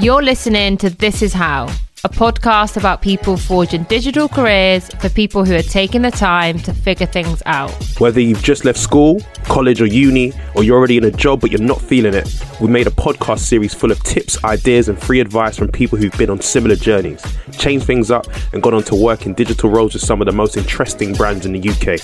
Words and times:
You're 0.00 0.22
listening 0.24 0.76
to 0.78 0.90
This 0.90 1.22
Is 1.22 1.32
How, 1.32 1.66
a 2.02 2.08
podcast 2.08 2.76
about 2.76 3.00
people 3.00 3.36
forging 3.36 3.84
digital 3.84 4.28
careers 4.28 4.88
for 4.94 5.08
people 5.08 5.44
who 5.44 5.54
are 5.54 5.62
taking 5.62 6.02
the 6.02 6.10
time 6.10 6.58
to 6.60 6.74
figure 6.74 7.06
things 7.06 7.44
out. 7.46 7.70
Whether 8.00 8.20
you've 8.20 8.42
just 8.42 8.64
left 8.64 8.76
school, 8.76 9.20
college, 9.44 9.80
or 9.80 9.86
uni, 9.86 10.32
or 10.56 10.64
you're 10.64 10.76
already 10.76 10.96
in 10.96 11.04
a 11.04 11.12
job 11.12 11.40
but 11.40 11.52
you're 11.52 11.60
not 11.60 11.80
feeling 11.80 12.12
it, 12.12 12.28
we 12.60 12.66
made 12.66 12.88
a 12.88 12.90
podcast 12.90 13.38
series 13.38 13.72
full 13.72 13.92
of 13.92 14.02
tips, 14.02 14.42
ideas, 14.42 14.88
and 14.88 15.00
free 15.00 15.20
advice 15.20 15.56
from 15.56 15.68
people 15.68 15.96
who've 15.96 16.18
been 16.18 16.28
on 16.28 16.40
similar 16.40 16.74
journeys, 16.74 17.24
changed 17.52 17.86
things 17.86 18.10
up, 18.10 18.26
and 18.52 18.64
gone 18.64 18.74
on 18.74 18.82
to 18.82 18.96
work 18.96 19.26
in 19.26 19.34
digital 19.34 19.70
roles 19.70 19.92
with 19.92 20.02
some 20.02 20.20
of 20.20 20.26
the 20.26 20.32
most 20.32 20.56
interesting 20.56 21.14
brands 21.14 21.46
in 21.46 21.52
the 21.52 21.68
UK. 21.70 22.00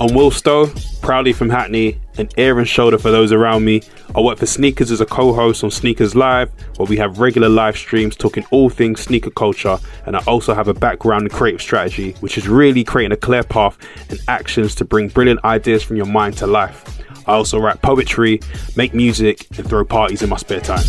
I'm 0.00 0.14
Will 0.14 0.30
Stowe, 0.30 0.72
proudly 1.02 1.32
from 1.32 1.50
Hackney, 1.50 1.98
an 2.18 2.28
ear 2.36 2.58
and 2.58 2.68
shoulder 2.68 2.98
for 2.98 3.10
those 3.10 3.32
around 3.32 3.64
me. 3.64 3.82
I 4.14 4.20
work 4.20 4.38
for 4.38 4.46
Sneakers 4.46 4.90
as 4.90 5.00
a 5.00 5.06
co 5.06 5.32
host 5.32 5.64
on 5.64 5.70
Sneakers 5.70 6.14
Live, 6.14 6.50
where 6.76 6.86
we 6.86 6.96
have 6.98 7.18
regular 7.18 7.48
live 7.48 7.76
streams 7.76 8.16
talking 8.16 8.44
all 8.50 8.68
things 8.68 9.00
sneaker 9.00 9.30
culture. 9.30 9.78
And 10.06 10.16
I 10.16 10.22
also 10.26 10.54
have 10.54 10.68
a 10.68 10.74
background 10.74 11.24
in 11.24 11.30
creative 11.30 11.62
strategy, 11.62 12.12
which 12.20 12.38
is 12.38 12.48
really 12.48 12.84
creating 12.84 13.12
a 13.12 13.16
clear 13.16 13.42
path 13.42 13.76
and 14.10 14.20
actions 14.28 14.74
to 14.76 14.84
bring 14.84 15.08
brilliant 15.08 15.44
ideas 15.44 15.82
from 15.82 15.96
your 15.96 16.06
mind 16.06 16.36
to 16.38 16.46
life. 16.46 17.00
I 17.26 17.32
also 17.32 17.58
write 17.58 17.80
poetry, 17.82 18.40
make 18.76 18.94
music, 18.94 19.46
and 19.56 19.66
throw 19.66 19.84
parties 19.84 20.22
in 20.22 20.28
my 20.28 20.36
spare 20.36 20.60
time. 20.60 20.84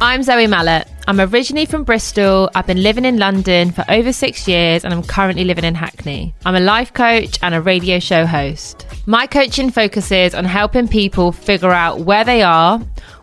I'm 0.00 0.22
Zoe 0.22 0.46
Mallet. 0.46 0.86
I'm 1.08 1.20
originally 1.20 1.66
from 1.66 1.84
Bristol. 1.84 2.50
I've 2.54 2.66
been 2.66 2.82
living 2.82 3.04
in 3.04 3.16
London 3.16 3.70
for 3.70 3.84
over 3.88 4.12
six 4.12 4.46
years 4.46 4.84
and 4.84 4.92
I'm 4.92 5.02
currently 5.02 5.44
living 5.44 5.64
in 5.64 5.74
Hackney. 5.74 6.34
I'm 6.44 6.54
a 6.54 6.60
life 6.60 6.92
coach 6.92 7.38
and 7.42 7.54
a 7.54 7.60
radio 7.62 7.98
show 7.98 8.26
host. 8.26 8.86
My 9.06 9.26
coaching 9.26 9.70
focuses 9.70 10.34
on 10.34 10.46
helping 10.46 10.88
people 10.88 11.30
figure 11.30 11.70
out 11.70 12.00
where 12.00 12.24
they 12.24 12.42
are, 12.42 12.78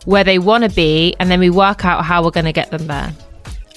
where 0.06 0.24
they 0.24 0.38
want 0.38 0.64
to 0.64 0.70
be, 0.70 1.16
and 1.20 1.32
then 1.32 1.40
we 1.40 1.50
work 1.50 1.86
out 1.86 2.06
how 2.06 2.24
we're 2.24 2.30
going 2.30 2.46
to 2.46 2.54
get 2.54 2.70
them 2.70 2.86
there. 2.86 3.12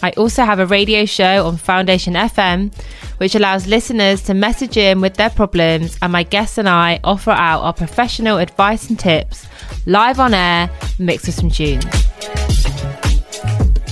I 0.03 0.11
also 0.11 0.45
have 0.45 0.59
a 0.59 0.67
radio 0.67 1.07
show 1.07 1.47
on 1.47 1.57
Foundation 1.57 2.13
FM, 2.13 2.75
which 3.17 3.35
allows 3.35 3.67
listeners 3.67 4.21
to 4.25 4.35
message 4.35 4.77
in 4.77 5.01
with 5.01 5.15
their 5.15 5.31
problems, 5.31 5.97
and 6.03 6.13
my 6.13 6.25
guests 6.25 6.59
and 6.59 6.69
I 6.69 7.01
offer 7.05 7.31
out 7.31 7.63
our 7.63 7.73
professional 7.73 8.37
advice 8.37 8.91
and 8.91 8.99
tips 8.99 9.47
live 9.87 10.21
on 10.21 10.35
air, 10.35 10.69
mixed 10.99 11.25
with 11.25 11.37
some 11.37 11.49
tunes. 11.49 11.87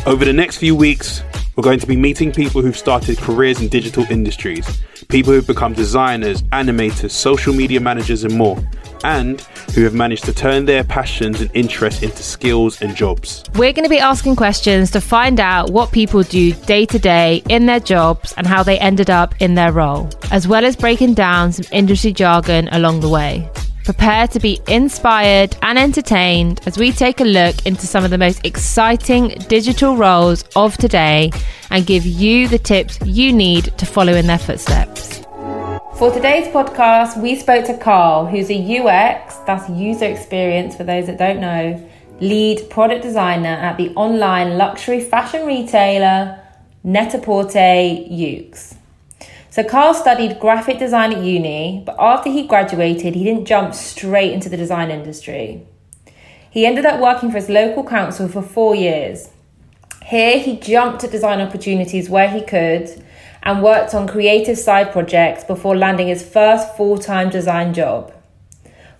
Over 0.05 0.27
the 0.27 0.35
next 0.35 0.59
few 0.59 0.77
weeks, 0.77 1.23
we're 1.57 1.65
going 1.65 1.81
to 1.81 1.87
be 1.87 1.97
meeting 1.97 2.31
people 2.31 2.61
who've 2.61 2.77
started 2.77 3.17
careers 3.17 3.63
in 3.63 3.69
digital 3.69 4.05
industries, 4.11 4.83
people 5.09 5.33
who've 5.33 5.47
become 5.47 5.73
designers, 5.73 6.43
animators, 6.45 7.11
social 7.11 7.55
media 7.55 7.81
managers, 7.81 8.25
and 8.25 8.35
more, 8.35 8.59
and 9.05 9.41
who 9.75 9.83
have 9.85 9.95
managed 9.95 10.25
to 10.25 10.33
turn 10.33 10.65
their 10.65 10.85
passions 10.85 11.41
and 11.41 11.51
interests 11.55 12.03
into 12.03 12.23
skills 12.23 12.81
and 12.83 12.95
jobs. 12.95 13.45
We're 13.55 13.73
going 13.73 13.85
to 13.85 13.91
be 13.91 13.99
asking 13.99 14.37
questions 14.37 14.91
to 14.93 15.01
find 15.01 15.41
out 15.41 15.71
what 15.71 15.93
people 15.93 16.23
do 16.23 16.53
day 16.53 16.87
to 16.87 16.99
day 16.99 17.43
in 17.49 17.67
their 17.67 17.81
jobs 17.81 18.33
and 18.37 18.47
how 18.47 18.63
they 18.63 18.79
ended 18.79 19.11
up 19.11 19.35
in 19.41 19.55
their 19.55 19.73
role, 19.73 20.09
as 20.31 20.47
well 20.47 20.65
as 20.65 20.77
breaking 20.77 21.15
down 21.15 21.53
some 21.53 21.67
industry 21.73 22.13
jargon 22.13 22.69
along 22.73 23.01
the 23.01 23.09
way. 23.09 23.51
Prepare 23.85 24.29
to 24.29 24.39
be 24.39 24.61
inspired 24.69 25.57
and 25.63 25.77
entertained 25.77 26.61
as 26.67 26.79
we 26.79 26.93
take 26.93 27.21
a 27.21 27.25
look 27.25 27.67
into 27.67 27.85
some 27.85 28.05
of 28.05 28.11
the 28.11 28.19
most 28.19 28.47
exciting 28.47 29.31
digital 29.49 29.97
roles 29.97 30.45
of 30.55 30.77
today 30.77 31.33
and 31.71 31.85
give 31.85 32.07
you 32.07 32.47
the 32.47 32.61
tips 32.61 33.01
you 33.05 33.33
need 33.33 33.77
to 33.79 33.85
follow 33.85 34.13
in 34.15 34.29
their 34.29 34.39
footsteps. 34.39 35.25
For 35.97 36.13
today's 36.13 36.47
podcast, 36.49 37.21
we 37.21 37.35
spoke 37.35 37.65
to 37.67 37.77
Carl, 37.77 38.27
who's 38.27 38.51
a 38.51 38.79
UX, 38.79 39.37
that's 39.47 39.69
user 39.69 40.07
experience 40.07 40.77
for 40.77 40.85
those 40.85 41.07
that 41.07 41.19
don't 41.19 41.41
know, 41.41 41.91
lead 42.21 42.71
product 42.71 43.03
designer 43.03 43.49
at 43.49 43.79
the 43.79 43.91
online 43.97 44.59
luxury 44.59 45.01
fashion 45.01 45.45
retailer 45.45 46.39
Net-a-Porter 46.85 47.59
Yoox. 47.59 48.77
So 49.53 49.63
Carl 49.63 49.93
studied 49.93 50.41
graphic 50.41 50.79
design 50.79 51.13
at 51.13 51.23
uni, 51.23 51.83
but 51.85 51.95
after 51.99 52.31
he 52.31 52.47
graduated, 52.47 53.15
he 53.15 53.23
didn't 53.23 53.45
jump 53.45 53.75
straight 53.75 54.33
into 54.33 54.49
the 54.49 54.57
design 54.57 54.91
industry. 54.91 55.67
He 56.51 56.65
ended 56.65 56.87
up 56.87 56.99
working 56.99 57.31
for 57.31 57.37
his 57.37 57.51
local 57.51 57.85
council 57.85 58.29
for 58.29 58.41
four 58.41 58.75
years. 58.75 59.29
Here, 60.07 60.39
he 60.39 60.57
jumped 60.57 61.05
at 61.05 61.11
design 61.11 61.43
opportunities 61.43 62.09
where 62.09 62.31
he 62.31 62.41
could 62.41 63.05
and 63.43 63.63
worked 63.63 63.95
on 63.95 64.09
creative 64.09 64.57
side 64.57 64.91
projects 64.91 65.45
before 65.45 65.77
landing 65.77 66.07
his 66.07 66.27
first 66.27 66.75
full 66.75 66.97
time 66.97 67.29
design 67.29 67.75
job. 67.75 68.11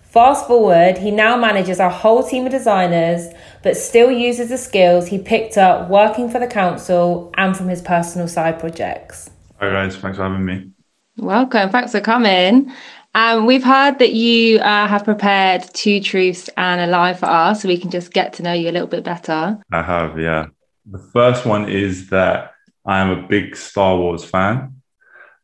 Fast 0.03 0.45
forward, 0.45 0.99
he 0.99 1.09
now 1.09 1.35
manages 1.35 1.79
a 1.79 1.89
whole 1.89 2.21
team 2.21 2.45
of 2.45 2.51
designers, 2.51 3.33
but 3.63 3.75
still 3.75 4.11
uses 4.11 4.49
the 4.49 4.59
skills 4.59 5.07
he 5.07 5.17
picked 5.17 5.57
up 5.57 5.89
working 5.89 6.29
for 6.29 6.37
the 6.37 6.45
council 6.45 7.33
and 7.39 7.57
from 7.57 7.69
his 7.69 7.81
personal 7.81 8.27
side 8.27 8.59
projects. 8.59 9.31
Hi 9.59 9.69
guys, 9.69 9.95
thanks 9.95 10.17
for 10.17 10.23
having 10.23 10.45
me. 10.45 10.71
Welcome, 11.17 11.69
thanks 11.69 11.91
for 11.91 12.01
coming. 12.01 12.71
Um, 13.15 13.45
we've 13.45 13.63
heard 13.63 13.99
that 13.99 14.13
you 14.13 14.57
uh, 14.59 14.87
have 14.87 15.03
prepared 15.03 15.63
two 15.73 16.01
truths 16.01 16.49
and 16.57 16.81
a 16.81 16.87
lie 16.87 17.13
for 17.13 17.27
us, 17.27 17.61
so 17.61 17.67
we 17.67 17.77
can 17.77 17.91
just 17.91 18.11
get 18.11 18.33
to 18.33 18.43
know 18.43 18.53
you 18.53 18.69
a 18.69 18.73
little 18.73 18.87
bit 18.87 19.03
better. 19.03 19.59
I 19.71 19.81
have, 19.83 20.19
yeah. 20.19 20.47
The 20.89 20.97
first 20.97 21.45
one 21.45 21.69
is 21.69 22.09
that 22.09 22.53
I 22.85 22.99
am 22.99 23.11
a 23.11 23.27
big 23.27 23.55
Star 23.55 23.95
Wars 23.95 24.25
fan. 24.25 24.81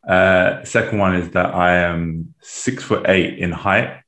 Uh, 0.07 0.63
second 0.63 0.97
one 0.97 1.15
is 1.15 1.29
that 1.31 1.53
I 1.53 1.75
am 1.75 2.33
six 2.41 2.83
foot 2.83 3.07
eight 3.07 3.37
in 3.37 3.51
height, 3.51 4.01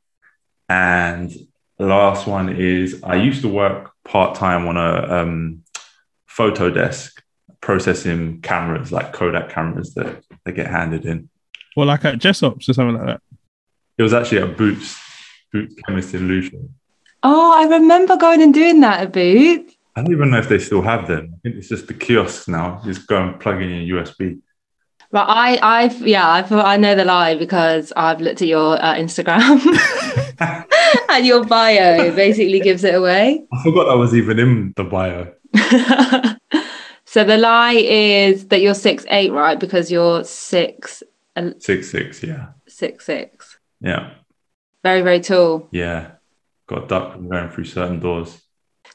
and 0.68 1.32
the 1.78 1.86
last 1.86 2.28
one 2.28 2.50
is 2.50 3.02
I 3.04 3.16
used 3.16 3.44
to 3.44 3.48
work 3.48 3.92
part 4.04 4.36
time 4.36 4.68
on 4.68 4.78
a 4.78 5.22
um, 5.22 5.64
photo 6.26 6.70
desk 6.70 7.11
processing 7.62 8.42
cameras 8.42 8.92
like 8.92 9.14
Kodak 9.14 9.50
cameras 9.50 9.94
that 9.94 10.24
they 10.44 10.52
get 10.52 10.68
handed 10.68 11.06
in. 11.06 11.30
Well, 11.76 11.88
like 11.88 12.04
at 12.06 12.20
Jessops 12.20 12.68
or 12.68 12.74
something 12.74 12.98
like 12.98 13.06
that. 13.06 13.22
It 13.98 14.04
was 14.04 14.14
actually 14.14 14.40
at 14.40 14.58
Boots, 14.58 15.00
Boots 15.54 15.76
Chemist 15.86 16.14
in 16.14 16.28
Luton. 16.28 16.74
Oh, 17.24 17.54
I 17.56 17.66
remember 17.78 18.18
going 18.18 18.42
and 18.42 18.54
doing 18.54 18.80
that 18.82 19.02
at 19.02 19.14
Boots. 19.14 19.76
I 19.96 20.02
don't 20.02 20.12
even 20.12 20.32
know 20.32 20.40
if 20.40 20.50
they 20.50 20.58
still 20.58 20.82
have 20.82 21.08
them. 21.08 21.34
I 21.36 21.38
think 21.44 21.56
it's 21.58 21.70
just 21.70 21.88
the 21.88 21.94
kiosks 21.94 22.48
now. 22.48 22.82
You 22.84 22.94
Just 22.94 23.08
go 23.08 23.22
and 23.22 23.40
plug 23.40 23.62
in 23.62 23.70
your 23.70 24.04
USB. 24.04 24.40
But 25.12 25.26
I, 25.28 25.60
I've, 25.62 26.08
yeah, 26.08 26.28
I've, 26.28 26.52
I 26.54 26.78
know 26.78 26.96
the 26.96 27.04
lie 27.04 27.36
because 27.36 27.92
I've 27.96 28.22
looked 28.22 28.42
at 28.42 28.48
your 28.48 28.82
uh, 28.82 28.96
Instagram 28.96 29.60
and 31.10 31.26
your 31.26 31.44
bio 31.44 32.16
basically 32.16 32.62
gives 32.62 32.86
it 32.86 32.96
away. 32.96 33.44
I 33.52 33.64
forgot 33.64 33.86
that 33.86 33.98
was 33.98 34.16
even 34.16 34.40
in 34.40 34.74
the 34.78 34.86
bio. 34.86 35.34
So 37.12 37.26
the 37.26 37.38
lie 37.38 37.74
is 37.74 38.48
that 38.48 38.62
you're 38.62 38.74
six 38.74 39.06
eight, 39.10 39.34
right? 39.34 39.60
Because 39.60 39.92
you're 39.92 40.24
six 40.24 41.04
six 41.58 41.92
six, 41.92 42.24
yeah. 42.24 42.52
Six 42.70 43.06
six. 43.06 43.60
Yeah. 43.82 44.12
Very, 44.82 45.02
very 45.02 45.20
tall. 45.20 45.68
Yeah. 45.74 46.12
Got 46.68 46.88
ducked 46.88 47.16
from 47.16 47.28
going 47.28 47.50
through 47.50 47.66
certain 47.66 48.00
doors. 48.00 48.42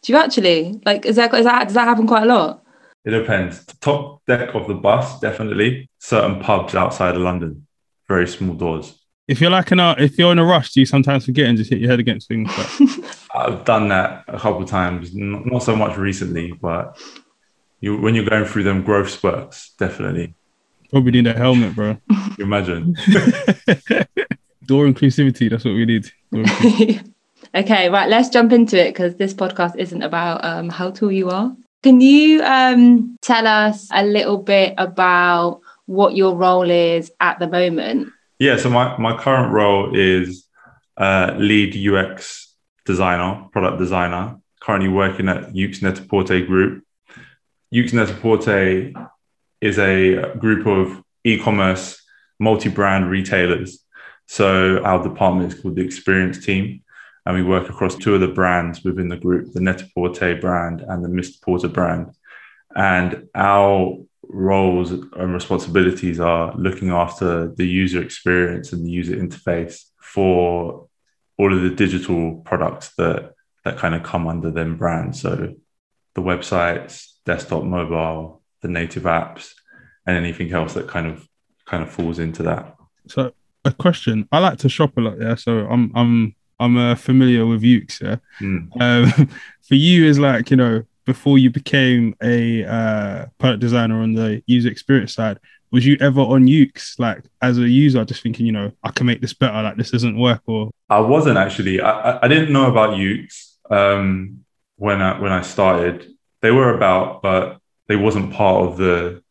Do 0.01 0.15
you 0.15 0.19
actually? 0.19 0.81
Like 0.87 1.05
is 1.05 1.17
that 1.17 1.35
is 1.35 1.45
that 1.45 1.65
does 1.65 1.75
that 1.75 1.87
happen 1.87 2.07
quite 2.07 2.23
a 2.23 2.35
lot? 2.35 2.65
It 3.05 3.11
depends. 3.11 3.63
Top 3.83 4.25
deck 4.25 4.55
of 4.55 4.67
the 4.67 4.75
bus, 4.77 5.21
definitely. 5.21 5.91
Certain 5.99 6.41
pubs 6.41 6.75
outside 6.75 7.17
of 7.17 7.21
London. 7.21 7.67
Very 8.09 8.27
small 8.27 8.55
doors. 8.55 8.99
If 9.29 9.43
you're 9.43 9.51
like 9.51 9.73
in 9.73 9.79
a 9.79 9.95
if 9.99 10.17
you're 10.17 10.33
in 10.33 10.39
a 10.39 10.45
rush, 10.47 10.73
do 10.73 10.81
you 10.81 10.87
sometimes 10.87 11.27
forget 11.27 11.49
and 11.49 11.59
just 11.59 11.69
hit 11.69 11.81
your 11.81 11.91
head 11.91 12.01
against 12.01 12.29
things? 12.29 12.51
I've 13.35 13.67
done 13.67 13.89
that 13.89 14.25
a 14.27 14.39
couple 14.39 14.63
of 14.63 14.71
times. 14.71 15.15
Not, 15.15 15.45
not 15.45 15.63
so 15.63 15.77
much 15.77 15.99
recently, 15.99 16.53
but 16.53 16.99
you 17.81 17.97
when 17.97 18.15
you're 18.15 18.25
going 18.25 18.45
through 18.45 18.65
them 18.65 18.83
growth 18.83 19.11
spurts, 19.11 19.71
definitely. 19.79 20.35
Probably 20.91 21.13
need 21.13 21.27
a 21.27 21.33
helmet, 21.33 21.75
bro. 21.75 21.99
imagine. 22.39 22.95
Door 24.67 24.87
inclusivity, 24.87 25.51
that's 25.51 25.65
what 25.65 25.75
we 25.75 25.85
need. 25.85 26.11
okay, 27.55 27.89
right, 27.89 28.09
let's 28.09 28.29
jump 28.29 28.53
into 28.53 28.81
it 28.81 28.93
because 28.93 29.17
this 29.17 29.35
podcast 29.35 29.77
isn't 29.77 30.03
about 30.03 30.45
um, 30.45 30.69
how 30.69 30.91
tall 30.91 31.13
you 31.13 31.31
are. 31.31 31.55
Can 31.83 32.01
you 32.01 32.43
um, 32.43 33.17
tell 33.21 33.47
us 33.47 33.89
a 33.93 34.05
little 34.05 34.39
bit 34.39 34.75
about 34.77 35.61
what 35.87 36.17
your 36.17 36.35
role 36.35 36.69
is 36.69 37.13
at 37.21 37.39
the 37.39 37.47
moment? 37.47 38.09
Yeah, 38.39 38.57
so 38.57 38.71
my, 38.71 38.97
my 38.99 39.17
current 39.17 39.53
role 39.53 39.97
is 39.97 40.47
uh, 40.97 41.35
lead 41.37 41.77
UX 41.77 42.55
designer, 42.85 43.47
product 43.53 43.79
designer, 43.79 44.41
currently 44.61 44.89
working 44.89 45.29
at 45.29 45.53
Yoox 45.53 45.83
Net-a-Porter 45.83 46.45
Group, 46.45 46.85
Net-a-Porter 47.85 48.93
is 49.61 49.79
a 49.79 50.35
group 50.39 50.67
of 50.67 51.03
e-commerce 51.25 52.03
multi-brand 52.39 53.11
retailers. 53.11 53.85
So 54.27 54.83
our 54.83 55.03
department 55.03 55.53
is 55.53 55.61
called 55.61 55.77
the 55.77 55.85
Experience 55.85 56.45
Team, 56.45 56.83
and 57.25 57.37
we 57.37 57.43
work 57.43 57.69
across 57.69 57.95
two 57.95 58.15
of 58.15 58.21
the 58.21 58.29
brands 58.29 58.83
within 58.83 59.09
the 59.09 59.17
group, 59.17 59.53
the 59.53 59.61
Net-a-Porter 59.61 60.37
brand 60.41 60.81
and 60.81 61.05
the 61.05 61.09
Mr. 61.09 61.41
Porter 61.43 61.69
brand. 61.69 62.13
And 62.75 63.29
our 63.35 63.99
roles 64.23 64.91
and 64.91 65.35
responsibilities 65.35 66.19
are 66.19 66.55
looking 66.57 66.91
after 66.91 67.49
the 67.55 67.67
user 67.67 68.03
experience 68.03 68.73
and 68.73 68.85
the 68.85 68.91
user 68.91 69.17
interface 69.17 69.85
for 70.01 70.89
all 71.39 71.53
of 71.53 71.63
the 71.63 71.71
digital 71.71 72.37
products 72.45 72.95
that 72.97 73.35
that 73.65 73.77
kind 73.79 73.95
of 73.97 74.03
come 74.05 74.29
under 74.29 74.51
them 74.51 74.77
brands. 74.77 75.21
So 75.21 75.55
the 76.15 76.23
websites, 76.23 77.16
desktop, 77.27 77.65
mobile, 77.65 78.43
the 78.63 78.69
native 78.69 79.03
apps, 79.03 79.53
and 80.07 80.17
anything 80.17 80.53
else 80.53 80.75
that 80.75 80.89
kind 80.89 81.07
of 81.07 81.29
kind 81.67 81.83
of 81.83 81.91
falls 81.91 82.19
into 82.19 82.43
that. 82.45 82.75
So 83.09 83.33
a 83.65 83.73
question. 83.73 84.29
I 84.33 84.39
like 84.39 84.59
to 84.59 84.69
shop 84.69 84.97
a 84.97 85.01
lot, 85.01 85.21
yeah. 85.21 85.35
So 85.35 85.67
I'm 85.69 85.93
I'm 85.95 86.35
I'm 86.59 86.77
uh, 86.79 86.95
familiar 86.95 87.45
with 87.45 87.63
Yoox, 87.63 88.01
yeah. 88.01 88.17
Mm. 88.41 88.81
Um, 88.81 89.29
for 89.63 89.75
you, 89.75 90.07
is 90.07 90.19
like 90.19 90.51
you 90.51 90.57
know 90.57 90.85
before 91.05 91.39
you 91.39 91.51
became 91.51 92.17
a 92.23 92.65
uh, 92.65 93.27
product 93.39 93.61
designer 93.61 94.01
on 94.03 94.15
the 94.15 94.43
user 94.47 94.69
experience 94.69 95.15
side, 95.15 95.39
was 95.71 95.87
you 95.87 95.97
ever 96.01 96.21
on 96.21 96.47
Yoox 96.47 96.99
like 96.99 97.25
as 97.43 97.59
a 97.59 97.69
user, 97.69 98.05
just 98.05 98.23
thinking, 98.23 98.47
you 98.47 98.53
know, 98.53 98.73
I 98.83 98.91
can 98.91 99.07
make 99.07 99.21
this 99.21 99.35
better, 99.35 99.63
like 99.63 99.77
this 99.77 99.91
doesn't 99.91 100.19
work, 100.19 100.43
or 100.47 100.71
I 100.89 101.01
wasn't 101.01 101.39
actually. 101.39 101.81
I, 101.81 102.13
I, 102.13 102.25
I 102.25 102.29
didn't 102.29 102.53
know 102.53 102.71
about 102.71 102.95
Yoox 102.95 103.57
um, 103.71 104.45
when 104.77 105.03
I 105.03 105.21
when 105.21 105.33
I 105.33 105.43
started. 105.43 106.13
They 106.43 106.51
were 106.51 106.75
about, 106.75 107.23
but 107.23 107.59
they 107.89 107.97
wasn't 107.97 108.33
part 108.33 108.67
of 108.67 108.77
the 108.77 109.23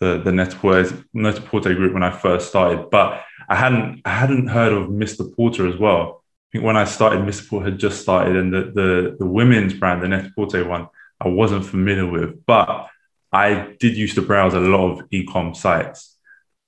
the 0.00 0.18
the 0.18 0.32
Net-a-Porter 0.32 1.04
Net-a-Porter 1.12 1.74
group 1.74 1.94
when 1.94 2.02
I 2.02 2.10
first 2.10 2.48
started. 2.48 2.90
But 2.90 3.22
I 3.48 3.56
hadn't 3.56 4.02
I 4.04 4.10
hadn't 4.10 4.48
heard 4.48 4.72
of 4.72 4.88
Mr. 4.88 5.34
Porter 5.34 5.66
as 5.66 5.76
well. 5.76 6.24
I 6.24 6.46
think 6.52 6.64
when 6.64 6.76
I 6.76 6.84
started, 6.84 7.20
Mr. 7.20 7.48
Porter 7.48 7.70
had 7.70 7.78
just 7.78 8.00
started, 8.02 8.36
and 8.36 8.52
the 8.52 8.62
the, 8.74 9.16
the 9.18 9.26
women's 9.26 9.74
brand, 9.74 10.02
the 10.02 10.08
Net-a-Porter 10.08 10.66
one, 10.66 10.88
I 11.20 11.28
wasn't 11.28 11.66
familiar 11.66 12.06
with. 12.06 12.44
But 12.46 12.88
I 13.32 13.74
did 13.80 13.96
used 13.96 14.14
to 14.14 14.22
browse 14.22 14.54
a 14.54 14.60
lot 14.60 14.92
of 14.92 15.06
e-com 15.10 15.54
sites, 15.54 16.16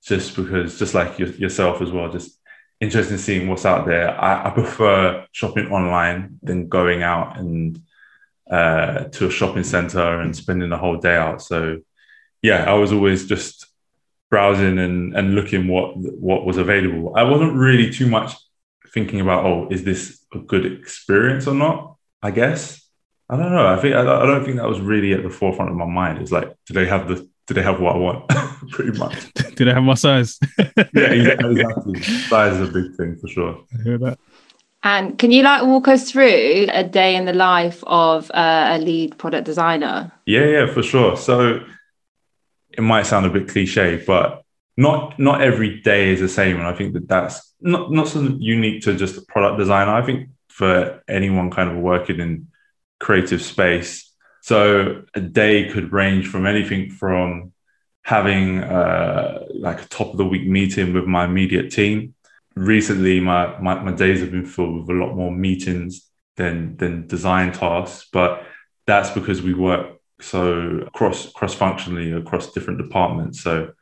just 0.03 0.35
because, 0.35 0.77
just 0.77 0.93
like 0.93 1.17
your, 1.17 1.29
yourself 1.29 1.81
as 1.81 1.91
well, 1.91 2.11
just 2.11 2.37
interested 2.81 3.13
in 3.13 3.19
seeing 3.19 3.47
what's 3.47 3.65
out 3.65 3.85
there. 3.85 4.19
I, 4.19 4.47
I 4.47 4.49
prefer 4.51 5.25
shopping 5.31 5.71
online 5.71 6.39
than 6.43 6.67
going 6.67 7.03
out 7.03 7.37
and 7.37 7.81
uh, 8.51 9.05
to 9.05 9.27
a 9.27 9.31
shopping 9.31 9.63
center 9.63 10.21
and 10.21 10.35
spending 10.35 10.69
the 10.69 10.77
whole 10.77 10.97
day 10.97 11.15
out. 11.15 11.41
So, 11.41 11.79
yeah, 12.41 12.69
I 12.69 12.73
was 12.73 12.91
always 12.91 13.27
just 13.27 13.65
browsing 14.29 14.77
and, 14.77 15.15
and 15.15 15.35
looking 15.35 15.67
what 15.67 15.97
what 15.97 16.45
was 16.45 16.57
available. 16.57 17.13
I 17.15 17.23
wasn't 17.23 17.53
really 17.53 17.91
too 17.91 18.07
much 18.07 18.33
thinking 18.93 19.21
about, 19.21 19.45
oh, 19.45 19.67
is 19.69 19.83
this 19.83 20.25
a 20.33 20.39
good 20.39 20.65
experience 20.65 21.47
or 21.47 21.55
not? 21.55 21.95
I 22.21 22.31
guess 22.31 22.87
I 23.29 23.35
don't 23.35 23.51
know. 23.51 23.67
I 23.67 23.75
think 23.77 23.95
I, 23.95 24.01
I 24.01 24.25
don't 24.25 24.45
think 24.45 24.57
that 24.57 24.67
was 24.67 24.79
really 24.79 25.13
at 25.13 25.23
the 25.23 25.29
forefront 25.29 25.69
of 25.69 25.77
my 25.77 25.85
mind. 25.85 26.19
It's 26.19 26.31
like, 26.31 26.55
do 26.65 26.73
they 26.73 26.85
have 26.85 27.07
the 27.07 27.27
do 27.47 27.53
they 27.53 27.63
have 27.63 27.79
what 27.79 27.95
I 27.95 27.97
want? 27.97 28.29
Pretty 28.71 28.97
much. 28.97 29.33
do 29.55 29.65
they 29.65 29.73
have 29.73 29.83
my 29.83 29.93
size? 29.93 30.39
yeah, 30.57 31.13
exactly. 31.13 32.01
Size 32.01 32.57
is 32.57 32.69
a 32.69 32.71
big 32.71 32.95
thing 32.95 33.17
for 33.17 33.27
sure. 33.27 33.63
I 33.73 33.83
hear 33.83 33.97
that. 33.99 34.19
And 34.87 35.19
can 35.19 35.31
you 35.31 35.43
like 35.43 35.63
walk 35.63 35.89
us 35.89 36.09
through 36.09 36.67
a 36.71 36.81
day 36.81 37.17
in 37.17 37.25
the 37.25 37.33
life 37.33 37.83
of 37.85 38.31
uh, 38.31 38.69
a 38.75 38.77
lead 38.77 39.17
product 39.17 39.45
designer? 39.45 40.13
Yeah, 40.25 40.45
yeah, 40.45 40.73
for 40.73 40.81
sure. 40.81 41.17
So 41.17 41.59
it 42.71 42.81
might 42.81 43.05
sound 43.05 43.25
a 43.25 43.29
bit 43.29 43.49
cliche, 43.49 44.01
but 44.07 44.43
not 44.77 45.19
not 45.19 45.41
every 45.41 45.81
day 45.81 46.11
is 46.13 46.21
the 46.21 46.29
same, 46.29 46.55
and 46.55 46.67
I 46.67 46.73
think 46.73 46.93
that 46.93 47.09
that's 47.09 47.53
not 47.59 47.91
not 47.91 48.07
so 48.07 48.21
unique 48.39 48.83
to 48.83 48.95
just 48.95 49.17
a 49.17 49.21
product 49.23 49.59
designer. 49.59 49.91
I 49.91 50.03
think 50.05 50.29
for 50.47 51.03
anyone 51.09 51.51
kind 51.51 51.69
of 51.69 51.77
working 51.77 52.21
in 52.21 52.47
creative 52.97 53.41
space, 53.41 54.09
so 54.41 55.03
a 55.13 55.19
day 55.19 55.69
could 55.69 55.91
range 55.91 56.27
from 56.27 56.45
anything 56.45 56.91
from 56.91 57.51
having 58.03 58.63
uh, 58.63 59.43
like 59.53 59.81
a 59.81 59.87
top 59.89 60.11
of 60.11 60.17
the 60.17 60.25
week 60.25 60.47
meeting 60.47 60.93
with 60.93 61.03
my 61.03 61.25
immediate 61.25 61.71
team. 61.73 62.13
Recently, 62.57 63.19
my, 63.19 63.59
my 63.59 63.79
my 63.83 63.91
days 63.91 64.19
have 64.21 64.31
been 64.31 64.45
filled 64.45 64.81
with 64.81 64.89
a 64.89 64.99
lot 64.99 65.15
more 65.15 65.31
meetings 65.31 66.09
than 66.37 66.75
than 66.77 67.07
design 67.07 67.51
tasks, 67.51 68.09
but 68.11 68.43
that's 68.87 69.11
because 69.11 69.41
we 69.41 69.53
work 69.53 69.97
so 70.19 70.89
cross 70.93 71.31
cross 71.33 71.53
functionally 71.53 72.11
across 72.11 72.51
different 72.51 72.79
departments. 72.79 73.41
So 73.41 73.73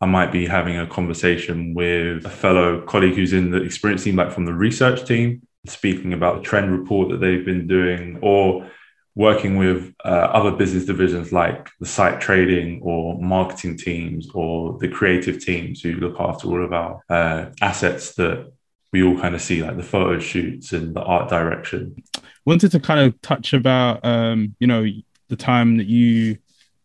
I 0.00 0.06
might 0.06 0.30
be 0.30 0.46
having 0.46 0.78
a 0.78 0.86
conversation 0.86 1.74
with 1.74 2.24
a 2.24 2.30
fellow 2.30 2.82
colleague 2.82 3.14
who's 3.14 3.32
in 3.32 3.50
the 3.50 3.62
experience 3.62 4.04
team, 4.04 4.16
like 4.16 4.32
from 4.32 4.44
the 4.44 4.54
research 4.54 5.04
team, 5.04 5.42
speaking 5.66 6.12
about 6.12 6.36
the 6.36 6.42
trend 6.42 6.70
report 6.70 7.08
that 7.10 7.20
they've 7.20 7.44
been 7.44 7.66
doing, 7.66 8.18
or 8.22 8.70
working 9.14 9.56
with 9.56 9.94
uh, 10.04 10.08
other 10.08 10.52
business 10.52 10.86
divisions 10.86 11.32
like 11.32 11.68
the 11.80 11.86
site 11.86 12.20
trading 12.20 12.80
or 12.82 13.20
marketing 13.20 13.76
teams 13.76 14.28
or 14.34 14.78
the 14.78 14.88
creative 14.88 15.44
teams 15.44 15.82
who 15.82 15.92
look 15.94 16.18
after 16.18 16.48
all 16.48 16.64
of 16.64 16.72
our 16.72 17.00
uh, 17.10 17.46
assets 17.60 18.14
that 18.14 18.50
we 18.92 19.02
all 19.02 19.18
kind 19.18 19.34
of 19.34 19.40
see, 19.40 19.62
like 19.62 19.76
the 19.76 19.82
photo 19.82 20.18
shoots 20.18 20.72
and 20.72 20.94
the 20.94 21.00
art 21.00 21.28
direction. 21.28 22.02
Wanted 22.44 22.72
to 22.72 22.80
kind 22.80 23.00
of 23.00 23.20
touch 23.22 23.52
about, 23.52 24.04
um, 24.04 24.54
you 24.58 24.66
know, 24.66 24.86
the 25.28 25.36
time 25.36 25.76
that 25.78 25.86
you 25.86 26.38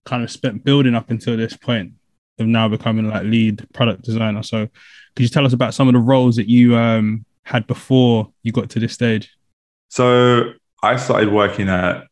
kind 0.06 0.24
of 0.24 0.32
spent 0.32 0.64
building 0.64 0.96
up 0.96 1.10
until 1.10 1.36
this 1.36 1.56
point 1.56 1.94
of 2.40 2.48
now 2.48 2.68
becoming 2.68 3.10
like 3.10 3.24
lead 3.24 3.66
product 3.74 4.04
designer. 4.04 4.44
So 4.44 4.68
could 5.16 5.24
you 5.24 5.30
tell 5.30 5.46
us 5.46 5.54
about 5.54 5.74
some 5.74 5.88
of 5.88 5.94
the 5.94 6.00
roles 6.00 6.36
that 6.36 6.48
you 6.48 6.78
um, 6.78 7.26
had 7.44 7.68
before 7.68 8.32
you 8.44 8.52
got 8.52 8.70
to 8.72 8.80
this 8.80 8.94
stage? 8.94 9.36
So 9.90 10.54
I 10.84 10.96
started 10.98 11.32
working 11.32 11.68
at 11.68 12.06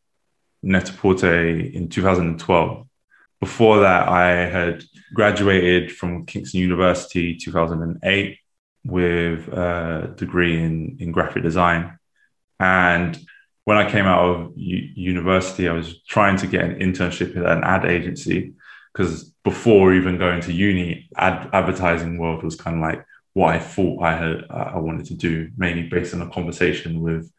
Net-a-Porter 0.66 1.48
in 1.60 1.88
2012. 1.88 2.86
Before 3.40 3.80
that, 3.80 4.08
I 4.08 4.30
had 4.46 4.82
graduated 5.14 5.92
from 5.92 6.26
Kingston 6.26 6.60
University 6.60 7.36
2008 7.36 8.38
with 8.84 9.48
a 9.48 10.12
degree 10.16 10.60
in, 10.60 10.96
in 10.98 11.12
graphic 11.12 11.42
design. 11.42 11.98
And 12.58 13.18
when 13.64 13.76
I 13.76 13.90
came 13.90 14.06
out 14.06 14.24
of 14.24 14.52
u- 14.56 14.90
university, 14.94 15.68
I 15.68 15.72
was 15.72 16.02
trying 16.02 16.36
to 16.38 16.46
get 16.46 16.64
an 16.64 16.78
internship 16.80 17.36
at 17.36 17.56
an 17.56 17.64
ad 17.64 17.84
agency 17.84 18.54
because 18.92 19.24
before 19.44 19.94
even 19.94 20.18
going 20.18 20.40
to 20.42 20.52
uni, 20.52 21.08
ad- 21.16 21.50
advertising 21.52 22.18
world 22.18 22.42
was 22.42 22.56
kind 22.56 22.76
of 22.76 22.82
like 22.82 23.04
what 23.34 23.54
I 23.54 23.58
thought 23.58 24.02
I 24.02 24.16
had 24.16 24.44
I 24.50 24.78
wanted 24.78 25.06
to 25.06 25.14
do, 25.14 25.50
mainly 25.56 25.82
based 25.82 26.14
on 26.14 26.22
a 26.22 26.30
conversation 26.30 27.00
with 27.00 27.30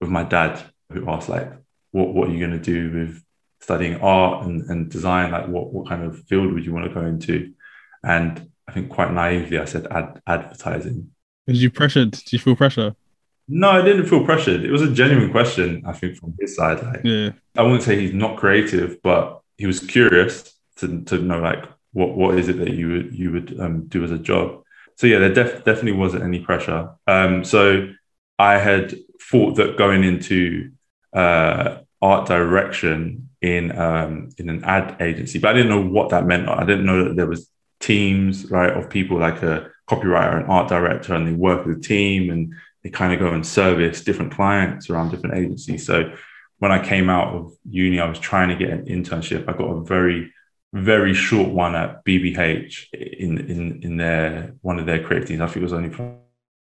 with 0.00 0.08
my 0.08 0.24
dad, 0.24 0.60
who 0.90 1.08
asked 1.08 1.28
like, 1.28 1.52
"What 1.92 2.12
what 2.14 2.28
are 2.28 2.32
you 2.32 2.38
going 2.44 2.58
to 2.60 2.64
do 2.64 2.98
with 2.98 3.22
studying 3.60 4.00
art 4.00 4.44
and, 4.46 4.68
and 4.68 4.90
design? 4.90 5.30
Like, 5.30 5.48
what 5.48 5.72
what 5.72 5.88
kind 5.88 6.02
of 6.02 6.18
field 6.24 6.52
would 6.52 6.66
you 6.66 6.72
want 6.74 6.86
to 6.88 6.94
go 6.94 7.06
into?" 7.06 7.52
And 8.04 8.50
I 8.68 8.72
think 8.72 8.90
quite 8.90 9.12
naively, 9.12 9.58
I 9.58 9.64
said 9.64 9.86
ad- 9.90 10.20
advertising. 10.26 11.10
Was 11.46 11.62
you 11.62 11.70
pressured? 11.70 12.12
Did 12.12 12.32
you 12.32 12.38
feel 12.38 12.56
pressure? 12.56 12.94
No, 13.48 13.70
I 13.70 13.82
didn't 13.82 14.06
feel 14.06 14.24
pressured. 14.24 14.64
It 14.64 14.70
was 14.70 14.82
a 14.82 14.92
genuine 14.92 15.30
question, 15.30 15.82
I 15.86 15.92
think, 15.92 16.16
from 16.16 16.34
his 16.40 16.54
side. 16.56 16.82
Like, 16.82 17.00
Yeah. 17.04 17.30
I 17.56 17.62
wouldn't 17.62 17.82
say 17.82 17.98
he's 18.00 18.14
not 18.14 18.38
creative, 18.38 19.02
but 19.02 19.40
he 19.58 19.66
was 19.66 19.80
curious 19.80 20.54
to, 20.76 21.02
to 21.04 21.18
know 21.18 21.38
like 21.40 21.64
what 21.92 22.16
what 22.16 22.38
is 22.38 22.48
it 22.48 22.58
that 22.58 22.70
you 22.72 22.88
would 22.88 23.14
you 23.14 23.32
would 23.32 23.60
um, 23.60 23.86
do 23.88 24.02
as 24.04 24.10
a 24.10 24.18
job. 24.18 24.62
So 24.96 25.06
yeah, 25.06 25.18
there 25.18 25.34
def- 25.34 25.64
definitely 25.64 25.92
wasn't 25.92 26.24
any 26.24 26.40
pressure. 26.40 26.90
Um, 27.06 27.44
so 27.44 27.88
I 28.38 28.58
had 28.58 28.94
thought 29.20 29.56
that 29.56 29.76
going 29.76 30.04
into 30.04 30.70
uh, 31.12 31.78
art 32.02 32.26
direction 32.26 33.30
in 33.40 33.76
um, 33.78 34.28
in 34.36 34.50
an 34.50 34.64
ad 34.64 35.00
agency, 35.00 35.38
but 35.38 35.50
I 35.50 35.52
didn't 35.54 35.70
know 35.70 35.82
what 35.82 36.10
that 36.10 36.26
meant. 36.26 36.48
I 36.48 36.64
didn't 36.64 36.84
know 36.84 37.04
that 37.04 37.16
there 37.16 37.26
was 37.26 37.48
teams 37.80 38.50
right 38.50 38.72
of 38.72 38.90
people 38.90 39.18
like 39.18 39.42
a 39.42 39.70
copywriter 39.88 40.40
and 40.40 40.50
art 40.50 40.68
director, 40.68 41.14
and 41.14 41.26
they 41.26 41.32
work 41.32 41.64
with 41.64 41.78
a 41.78 41.80
team 41.80 42.30
and 42.30 42.52
they 42.82 42.90
kind 42.90 43.12
of 43.12 43.20
go 43.20 43.32
and 43.32 43.46
service 43.46 44.02
different 44.02 44.32
clients 44.32 44.90
around 44.90 45.10
different 45.10 45.36
agencies. 45.36 45.86
So 45.86 46.12
when 46.58 46.72
I 46.72 46.84
came 46.84 47.08
out 47.08 47.34
of 47.34 47.52
uni, 47.68 48.00
I 48.00 48.08
was 48.08 48.18
trying 48.18 48.48
to 48.48 48.56
get 48.56 48.70
an 48.70 48.86
internship. 48.86 49.48
I 49.48 49.52
got 49.52 49.70
a 49.70 49.84
very, 49.84 50.32
very 50.72 51.14
short 51.14 51.50
one 51.50 51.76
at 51.76 52.04
BBH 52.04 52.92
in 52.92 53.38
in 53.38 53.82
in 53.82 53.96
their 53.96 54.54
one 54.62 54.78
of 54.78 54.86
their 54.86 55.02
creative 55.02 55.28
teams. 55.28 55.40
I 55.40 55.46
think 55.46 55.58
it 55.58 55.62
was 55.62 55.72
only 55.72 55.90
for 55.90 56.16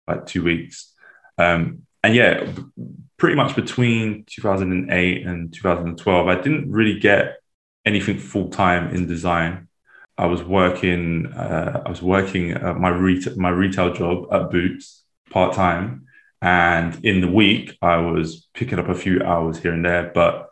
like 0.08 0.26
two 0.26 0.42
weeks. 0.42 0.92
Um, 1.38 1.82
and 2.02 2.14
yeah, 2.14 2.46
pretty 3.18 3.36
much 3.36 3.56
between 3.56 4.24
2008 4.26 5.26
and 5.26 5.52
2012, 5.52 6.28
I 6.28 6.34
didn't 6.36 6.70
really 6.70 6.98
get 6.98 7.36
anything 7.84 8.18
full 8.18 8.48
time 8.48 8.94
in 8.94 9.06
design. 9.06 9.68
I 10.18 10.26
was 10.26 10.42
working. 10.42 11.26
Uh, 11.26 11.82
I 11.84 11.88
was 11.88 12.02
working 12.02 12.52
my 12.52 12.90
my 12.90 13.50
retail 13.50 13.92
job 13.92 14.26
at 14.32 14.50
Boots 14.50 15.04
part 15.30 15.54
time, 15.54 16.06
and 16.40 17.04
in 17.04 17.20
the 17.20 17.28
week 17.28 17.76
I 17.82 17.96
was 17.98 18.48
picking 18.54 18.78
up 18.78 18.88
a 18.88 18.94
few 18.94 19.22
hours 19.22 19.58
here 19.58 19.72
and 19.72 19.84
there, 19.84 20.10
but 20.14 20.48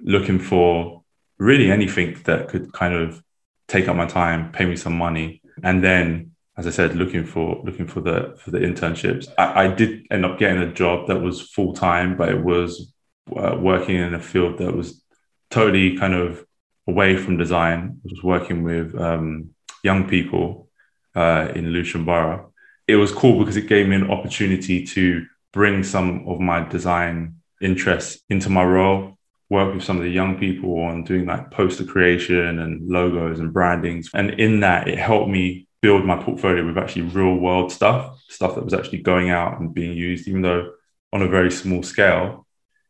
looking 0.00 0.38
for 0.38 1.02
really 1.38 1.70
anything 1.70 2.20
that 2.24 2.48
could 2.48 2.72
kind 2.72 2.94
of 2.94 3.22
take 3.68 3.88
up 3.88 3.96
my 3.96 4.06
time, 4.06 4.52
pay 4.52 4.64
me 4.64 4.76
some 4.76 4.96
money, 4.96 5.42
and 5.62 5.82
then, 5.82 6.31
as 6.56 6.66
I 6.66 6.70
said, 6.70 6.96
looking 6.96 7.24
for 7.24 7.62
looking 7.64 7.86
for 7.86 8.00
the 8.00 8.36
for 8.38 8.50
the 8.50 8.58
internships. 8.58 9.28
I, 9.38 9.64
I 9.64 9.68
did 9.68 10.06
end 10.10 10.24
up 10.24 10.38
getting 10.38 10.62
a 10.62 10.72
job 10.72 11.08
that 11.08 11.20
was 11.20 11.40
full 11.40 11.72
time, 11.72 12.16
but 12.16 12.28
it 12.28 12.42
was 12.42 12.92
uh, 13.36 13.56
working 13.58 13.96
in 13.96 14.14
a 14.14 14.20
field 14.20 14.58
that 14.58 14.74
was 14.74 15.02
totally 15.50 15.96
kind 15.96 16.14
of 16.14 16.44
away 16.86 17.16
from 17.16 17.38
design. 17.38 18.00
I 18.04 18.08
was 18.10 18.22
working 18.22 18.62
with 18.62 18.94
um, 19.00 19.50
young 19.82 20.08
people 20.08 20.68
uh, 21.14 21.52
in 21.54 21.72
Lewisham 21.72 22.04
Borough 22.04 22.52
it 22.88 22.96
was 22.96 23.12
cool 23.12 23.38
because 23.38 23.56
it 23.56 23.68
gave 23.68 23.88
me 23.88 23.96
an 23.96 24.10
opportunity 24.10 24.84
to 24.84 25.24
bring 25.52 25.82
some 25.82 26.26
of 26.28 26.40
my 26.40 26.66
design 26.68 27.36
interests 27.60 28.22
into 28.28 28.50
my 28.50 28.64
role 28.64 29.16
work 29.48 29.74
with 29.74 29.84
some 29.84 29.98
of 29.98 30.02
the 30.02 30.10
young 30.10 30.38
people 30.38 30.80
on 30.80 31.04
doing 31.04 31.26
like 31.26 31.50
poster 31.50 31.84
creation 31.84 32.58
and 32.58 32.88
logos 32.88 33.38
and 33.38 33.52
brandings. 33.52 34.08
And 34.14 34.30
in 34.40 34.60
that, 34.60 34.88
it 34.88 34.98
helped 34.98 35.28
me 35.28 35.66
build 35.82 36.04
my 36.04 36.16
portfolio 36.16 36.64
with 36.64 36.78
actually 36.78 37.02
real 37.02 37.34
world 37.34 37.70
stuff, 37.72 38.22
stuff 38.28 38.54
that 38.54 38.64
was 38.64 38.72
actually 38.72 39.02
going 39.02 39.30
out 39.30 39.60
and 39.60 39.74
being 39.74 39.92
used, 39.92 40.28
even 40.28 40.40
though 40.40 40.72
on 41.12 41.22
a 41.22 41.28
very 41.28 41.50
small 41.50 41.82
scale, 41.82 42.46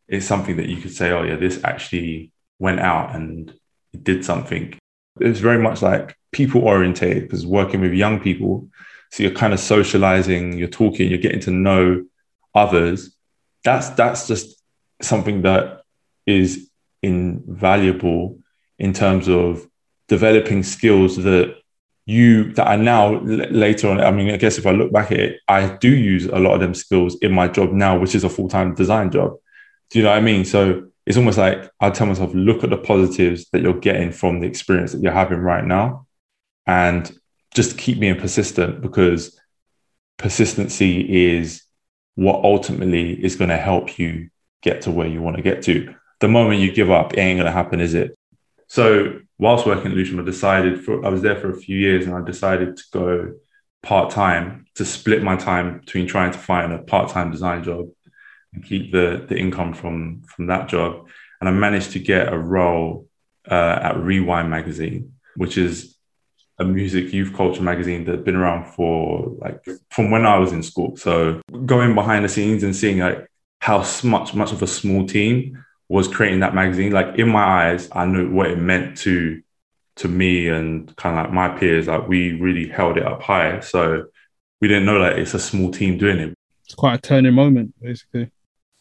it's 0.06 0.26
something 0.26 0.56
that 0.58 0.68
you 0.68 0.76
could 0.76 0.92
say, 0.92 1.11
oh, 1.11 1.22
yeah, 1.22 1.37
this 1.37 1.64
actually 1.64 2.30
went 2.58 2.80
out 2.80 3.16
and 3.16 3.50
it 3.92 4.04
did 4.04 4.25
something. 4.25 4.78
It's 5.20 5.40
very 5.40 5.58
much 5.58 5.82
like 5.82 6.16
people 6.32 6.62
orientated 6.62 7.25
because 7.25 7.46
working 7.46 7.80
with 7.80 7.94
young 7.94 8.20
people. 8.20 8.68
So 9.11 9.22
you're 9.22 9.32
kind 9.32 9.52
of 9.52 9.61
socializing, 9.61 10.58
you're 10.58 10.68
talking, 10.68 11.08
you're 11.08 11.18
getting 11.18 11.40
to 11.40 11.50
know 11.50 12.04
others. 12.54 13.14
That's 13.64 13.90
that's 13.90 14.26
just 14.26 14.62
something 15.00 15.42
that 15.42 15.82
is 16.26 16.70
invaluable 17.02 18.38
in 18.78 18.92
terms 18.92 19.28
of 19.28 19.66
developing 20.08 20.62
skills 20.62 21.16
that 21.16 21.62
you 22.04 22.52
that 22.54 22.66
are 22.66 22.76
now 22.76 23.21
later 23.21 23.88
on. 23.88 24.00
I 24.00 24.11
mean, 24.11 24.30
I 24.30 24.37
guess 24.37 24.59
if 24.59 24.66
I 24.66 24.73
look 24.73 24.92
back 24.92 25.12
at 25.12 25.21
it, 25.21 25.40
I 25.49 25.76
do 25.76 25.88
use 25.88 26.26
a 26.26 26.38
lot 26.38 26.54
of 26.54 26.61
them 26.61 26.75
skills 26.75 27.16
in 27.23 27.32
my 27.32 27.49
job 27.49 27.73
now, 27.73 27.99
which 27.99 28.14
is 28.14 28.25
a 28.25 28.28
full 28.28 28.49
time 28.49 28.75
design 28.75 29.11
job. 29.11 29.37
Do 29.90 29.99
you 29.99 30.04
know 30.04 30.11
what 30.11 30.18
I 30.18 30.23
mean? 30.23 30.44
So 30.44 30.88
it's 31.06 31.16
almost 31.16 31.38
like 31.38 31.71
I 31.80 31.90
tell 31.90 32.06
myself, 32.06 32.32
look 32.35 32.64
at 32.64 32.71
the 32.71 32.76
positives 32.76 33.49
that 33.50 33.62
you're 33.62 33.78
getting 33.78 34.12
from 34.12 34.40
the 34.40 34.47
experience 34.47 34.92
that 34.92 35.02
you're 35.02 35.12
having 35.12 35.38
right 35.38 35.64
now, 35.64 36.06
and 36.66 37.11
just 37.54 37.78
keep 37.78 38.00
being 38.00 38.18
persistent 38.18 38.80
because 38.80 39.38
persistency 40.16 41.35
is 41.35 41.62
what 42.14 42.44
ultimately 42.44 43.12
is 43.23 43.37
going 43.37 43.50
to 43.50 43.56
help 43.56 43.99
you 43.99 44.28
get 44.62 44.82
to 44.82 44.90
where 44.90 45.09
you 45.09 45.21
want 45.21 45.37
to 45.37 45.42
get 45.42 45.62
to. 45.62 45.94
The 46.21 46.28
moment 46.28 46.61
you 46.61 46.73
give 46.73 46.90
up, 46.90 47.14
it 47.14 47.18
ain't 47.18 47.38
going 47.38 47.47
to 47.47 47.52
happen, 47.52 47.80
is 47.80 47.94
it? 47.94 48.16
So 48.73 49.21
whilst 49.38 49.67
working 49.67 49.91
at 49.91 49.95
Lewisham, 49.99 50.19
I 50.19 50.23
decided 50.23 50.83
for 50.83 51.05
I 51.05 51.11
was 51.11 51.21
there 51.21 51.37
for 51.37 51.50
a 51.50 51.61
few 51.61 51.76
years, 51.76 52.07
and 52.07 52.14
I 52.14 52.23
decided 52.25 52.79
to 52.79 52.85
go 52.91 53.35
part 53.83 54.11
time 54.11 54.64
to 54.76 54.87
split 54.87 55.23
my 55.23 55.37
time 55.37 55.81
between 55.81 56.07
trying 56.07 56.33
to 56.33 56.38
find 56.38 56.73
a 56.73 56.79
part 56.79 57.11
time 57.11 57.31
design 57.31 57.64
job 57.64 57.91
and 58.55 58.64
keep 58.64 58.91
the 58.91 59.26
the 59.29 59.37
income 59.37 59.75
from 59.75 60.23
from 60.23 60.47
that 60.47 60.71
job. 60.71 61.07
And 61.38 61.50
I 61.50 61.52
managed 61.52 61.93
to 61.93 61.99
get 61.99 62.33
a 62.33 62.38
role 62.38 63.09
uh, 63.47 63.79
at 63.83 63.99
Rewind 63.99 64.49
magazine, 64.49 65.17
which 65.37 65.59
is 65.59 65.95
a 66.59 66.64
music 66.64 67.12
youth 67.12 67.35
culture 67.35 67.62
magazine 67.62 68.07
that's 68.07 68.23
been 68.23 68.37
around 68.37 68.73
for 68.73 69.37
like 69.37 69.62
from 69.91 70.11
when 70.11 70.25
I 70.25 70.38
was 70.38 70.52
in 70.52 70.62
school. 70.62 70.97
So 70.97 71.43
going 71.67 71.95
behind 71.95 72.25
the 72.25 72.31
scenes 72.31 72.62
and 72.62 72.75
seeing 72.75 73.00
like 73.00 73.29
how 73.59 73.85
much 74.02 74.33
much 74.33 74.50
of 74.50 74.62
a 74.62 74.67
small 74.67 75.07
team 75.07 75.62
was 75.92 76.08
creating 76.08 76.40
that 76.40 76.54
magazine, 76.54 76.90
like 76.90 77.18
in 77.18 77.28
my 77.28 77.44
eyes, 77.44 77.90
I 77.92 78.06
knew 78.06 78.30
what 78.30 78.50
it 78.50 78.58
meant 78.58 78.96
to 78.99 79.42
to 79.96 80.08
me 80.08 80.49
and 80.49 80.96
kind 80.96 81.18
of 81.18 81.26
like 81.26 81.34
my 81.34 81.49
peers. 81.50 81.87
Like 81.87 82.08
we 82.08 82.40
really 82.40 82.66
held 82.66 82.96
it 82.96 83.04
up 83.04 83.20
high. 83.20 83.61
So 83.61 84.06
we 84.58 84.68
didn't 84.68 84.87
know 84.87 85.02
that 85.02 85.12
like, 85.12 85.18
it's 85.18 85.34
a 85.34 85.38
small 85.38 85.70
team 85.70 85.99
doing 85.99 86.18
it. 86.18 86.34
It's 86.64 86.75
quite 86.75 86.94
a 86.94 86.99
turning 86.99 87.34
moment, 87.34 87.75
basically. 87.78 88.30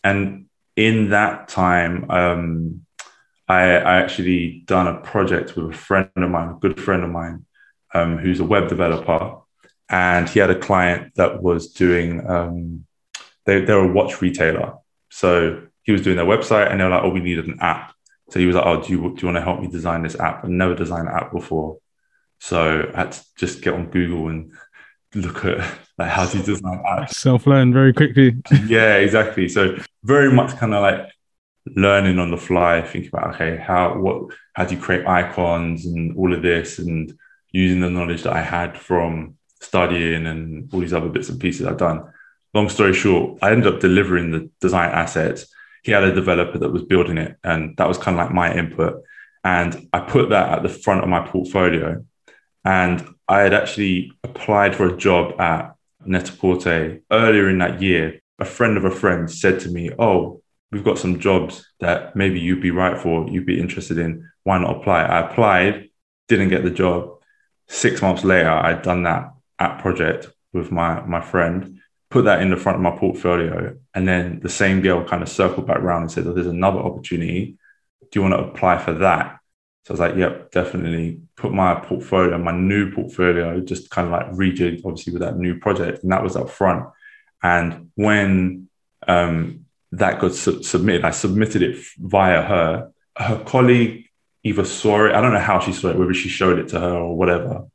And 0.06 0.46
in 0.77 1.10
that 1.10 1.50
time, 1.50 2.10
um, 2.10 2.86
I, 3.50 3.63
I 3.63 3.98
actually 3.98 4.63
done 4.65 4.88
a 4.88 5.01
project 5.01 5.58
with 5.58 5.75
a 5.75 5.77
friend 5.77 6.10
of 6.15 6.30
mine, 6.30 6.56
a 6.56 6.60
good 6.60 6.80
friend 6.80 7.03
of 7.03 7.10
mine, 7.10 7.46
um, 7.94 8.20
who's 8.20 8.39
a 8.39 8.46
web 8.46 8.70
developer, 8.70 9.36
and 9.89 10.30
he 10.30 10.39
had 10.39 10.50
a 10.50 10.58
client 10.58 11.15
that 11.15 11.44
was 11.44 11.74
doing. 11.74 12.25
Um, 12.25 12.86
they 13.46 13.65
they're 13.65 13.80
a 13.80 13.91
watch 13.91 14.22
retailer, 14.22 14.75
so 15.10 15.63
he 15.84 15.92
was 15.92 16.02
doing 16.02 16.18
their 16.18 16.26
website, 16.26 16.72
and 16.72 16.80
they 16.80 16.84
were 16.84 16.92
like, 16.92 17.04
"Oh, 17.04 17.10
we 17.10 17.20
needed 17.20 17.48
an 17.48 17.60
app." 17.60 17.94
So 18.30 18.40
he 18.40 18.46
was 18.46 18.56
like, 18.56 18.66
"Oh, 18.66 18.82
do 18.82 18.92
you 18.92 19.00
do 19.00 19.22
you 19.22 19.26
want 19.28 19.38
to 19.38 19.42
help 19.42 19.62
me 19.62 19.68
design 19.68 20.04
this 20.04 20.20
app?" 20.20 20.44
I've 20.44 20.50
never 20.50 20.76
designed 20.76 21.08
an 21.08 21.16
app 21.16 21.32
before, 21.32 21.80
so 22.40 22.90
I 22.94 22.98
had 22.98 23.12
to 23.14 23.26
just 23.38 23.62
get 23.62 23.74
on 23.74 23.90
Google 23.90 24.28
and 24.30 24.52
look 25.14 25.44
at 25.44 25.58
like 25.98 26.10
how 26.10 26.26
do 26.26 26.38
you 26.38 26.44
design 26.44 26.84
apps. 26.88 27.10
Self 27.26 27.48
learn 27.48 27.74
very 27.74 27.94
quickly. 27.94 28.36
yeah, 28.68 28.96
exactly. 28.96 29.50
So 29.50 29.78
very 30.04 30.32
much 30.32 30.58
kind 30.58 30.74
of 30.74 30.82
like 30.82 31.12
learning 31.76 32.20
on 32.20 32.32
the 32.32 32.38
fly, 32.38 32.82
thinking 32.82 33.10
about 33.14 33.36
okay, 33.36 33.58
how 33.58 33.98
what 33.98 34.34
how 34.54 34.66
do 34.66 34.76
you 34.76 34.82
create 34.82 35.06
icons 35.06 35.86
and 35.86 36.16
all 36.18 36.34
of 36.34 36.42
this, 36.42 36.80
and 36.80 37.14
using 37.52 37.82
the 37.82 37.90
knowledge 37.90 38.24
that 38.24 38.34
I 38.34 38.42
had 38.42 38.78
from 38.78 39.38
studying 39.60 40.26
and 40.26 40.74
all 40.74 40.80
these 40.80 40.94
other 40.94 41.10
bits 41.10 41.30
and 41.30 41.40
pieces 41.40 41.66
I've 41.66 41.78
done. 41.78 42.12
Long 42.54 42.68
story 42.70 42.94
short, 42.94 43.40
I 43.42 43.52
ended 43.52 43.74
up 43.74 43.80
delivering 43.80 44.32
the 44.32 44.50
design 44.60 44.90
assets. 44.90 45.48
He 45.82 45.92
had 45.92 46.04
a 46.04 46.14
developer 46.14 46.58
that 46.60 46.72
was 46.72 46.84
building 46.84 47.18
it, 47.18 47.38
and 47.44 47.76
that 47.78 47.88
was 47.88 47.98
kind 47.98 48.18
of 48.18 48.26
like 48.26 48.34
my 48.34 48.54
input. 48.54 49.04
And 49.44 49.88
I 49.92 50.00
put 50.00 50.30
that 50.30 50.50
at 50.50 50.64
the 50.64 50.70
front 50.70 51.04
of 51.04 51.10
my 51.10 51.26
portfolio. 51.26 52.06
And 52.64 53.16
I 53.28 53.40
had 53.40 53.54
actually 53.54 54.12
applied 54.24 54.76
for 54.76 54.88
a 54.88 54.98
job 54.98 55.40
at 55.42 55.76
Net-a-Porter 56.06 57.02
earlier 57.12 57.50
in 57.50 57.58
that 57.60 57.82
year. 57.82 58.22
A 58.40 58.46
friend 58.46 58.78
of 58.78 58.86
a 58.86 58.92
friend 58.92 59.30
said 59.30 59.60
to 59.62 59.70
me, 59.70 59.92
Oh, 59.98 60.42
we've 60.72 60.84
got 60.84 61.00
some 61.00 61.20
jobs 61.20 61.68
that 61.80 62.16
maybe 62.16 62.40
you'd 62.40 62.62
be 62.62 62.72
right 62.72 62.98
for, 62.98 63.28
you'd 63.30 63.46
be 63.46 63.60
interested 63.60 63.98
in. 63.98 64.30
Why 64.44 64.60
not 64.60 64.78
apply? 64.78 65.04
I 65.04 65.32
applied, 65.32 65.90
didn't 66.28 66.50
get 66.50 66.64
the 66.64 66.70
job 66.70 67.22
six 67.72 68.02
months 68.02 68.24
later, 68.24 68.50
I'd 68.50 68.82
done 68.82 69.04
that 69.04 69.32
app 69.58 69.82
project 69.82 70.28
with 70.54 70.72
my 70.72 71.02
my 71.06 71.22
friend, 71.22 71.80
put 72.12 72.25
that 72.25 72.41
in 72.41 72.50
the 72.50 72.58
front 72.58 72.75
of 72.75 72.82
my 72.82 72.91
portfolio, 72.91 73.75
and 73.96 74.08
then 74.08 74.41
the 74.41 74.50
same 74.50 74.82
girl 74.82 75.03
kind 75.08 75.24
of 75.24 75.30
circled 75.30 75.65
back 75.65 75.77
around 75.77 76.03
and 76.03 76.12
said, 76.12 76.27
oh, 76.27 76.34
"There's 76.34 76.46
another 76.46 76.80
opportunity. 76.80 77.58
Do 78.01 78.20
you 78.20 78.22
want 78.22 78.36
to 78.36 78.50
apply 78.50 78.77
for 78.77 78.94
that?" 78.94 79.39
So 79.86 79.91
I 79.91 79.94
was 79.94 80.00
like, 80.00 80.15
"Yep, 80.15 80.51
definitely." 80.51 81.22
Put 81.38 81.53
my 81.53 81.74
portfolio, 81.74 82.38
my 82.38 82.51
new 82.51 82.91
portfolio, 82.91 83.62
just 83.62 83.89
kind 83.89 84.06
of 84.06 84.12
like 84.12 84.30
rejig, 84.34 84.86
obviously 84.86 85.13
with 85.13 85.24
that 85.24 85.38
new 85.38 85.58
project, 85.58 86.03
and 86.03 86.12
that 86.12 86.22
was 86.22 86.36
up 86.36 86.51
front. 86.51 86.86
And 87.41 87.89
when 87.96 88.70
um, 89.08 89.65
that 89.94 90.20
got 90.20 90.34
su- 90.36 90.62
submitted, 90.62 91.03
I 91.03 91.12
submitted 91.12 91.63
it 91.63 91.84
via 91.98 92.44
her. 92.44 92.91
Her 93.18 93.44
colleague 93.44 94.06
either 94.44 94.65
saw 94.65 95.06
it. 95.06 95.15
I 95.15 95.22
don't 95.22 95.34
know 95.34 95.39
how 95.39 95.60
she 95.60 95.74
saw 95.74 95.89
it, 95.89 95.98
whether 95.98 96.13
she 96.13 96.30
showed 96.30 96.60
it 96.60 96.68
to 96.70 96.80
her 96.80 96.94
or 96.94 97.18
whatever. 97.18 97.65